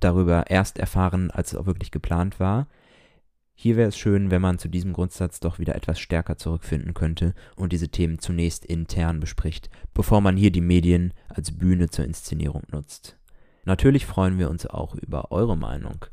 darüber 0.00 0.50
erst 0.50 0.78
erfahren, 0.78 1.30
als 1.30 1.52
es 1.52 1.58
auch 1.58 1.66
wirklich 1.66 1.90
geplant 1.90 2.40
war. 2.40 2.68
Hier 3.58 3.76
wäre 3.76 3.88
es 3.88 3.96
schön, 3.96 4.30
wenn 4.30 4.42
man 4.42 4.58
zu 4.58 4.68
diesem 4.68 4.92
Grundsatz 4.92 5.40
doch 5.40 5.58
wieder 5.58 5.74
etwas 5.74 5.98
stärker 5.98 6.36
zurückfinden 6.36 6.92
könnte 6.92 7.34
und 7.56 7.72
diese 7.72 7.88
Themen 7.88 8.18
zunächst 8.18 8.66
intern 8.66 9.18
bespricht, 9.18 9.70
bevor 9.94 10.20
man 10.20 10.36
hier 10.36 10.50
die 10.50 10.60
Medien 10.60 11.14
als 11.28 11.56
Bühne 11.56 11.88
zur 11.88 12.04
Inszenierung 12.04 12.64
nutzt. 12.70 13.15
Natürlich 13.66 14.06
freuen 14.06 14.38
wir 14.38 14.48
uns 14.48 14.64
auch 14.64 14.94
über 14.94 15.32
eure 15.32 15.56
Meinung. 15.56 16.04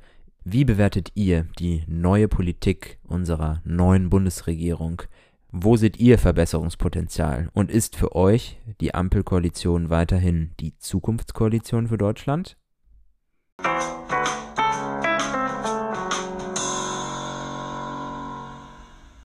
Wie 0.43 0.65
bewertet 0.65 1.11
ihr 1.13 1.45
die 1.59 1.83
neue 1.87 2.27
Politik 2.27 2.97
unserer 3.03 3.61
neuen 3.63 4.09
Bundesregierung? 4.09 5.03
Wo 5.51 5.77
seht 5.77 5.97
ihr 5.97 6.17
Verbesserungspotenzial? 6.17 7.49
Und 7.53 7.69
ist 7.69 7.95
für 7.95 8.15
euch 8.15 8.59
die 8.81 8.95
Ampelkoalition 8.95 9.91
weiterhin 9.91 10.49
die 10.59 10.75
Zukunftskoalition 10.79 11.89
für 11.89 11.99
Deutschland? 11.99 12.57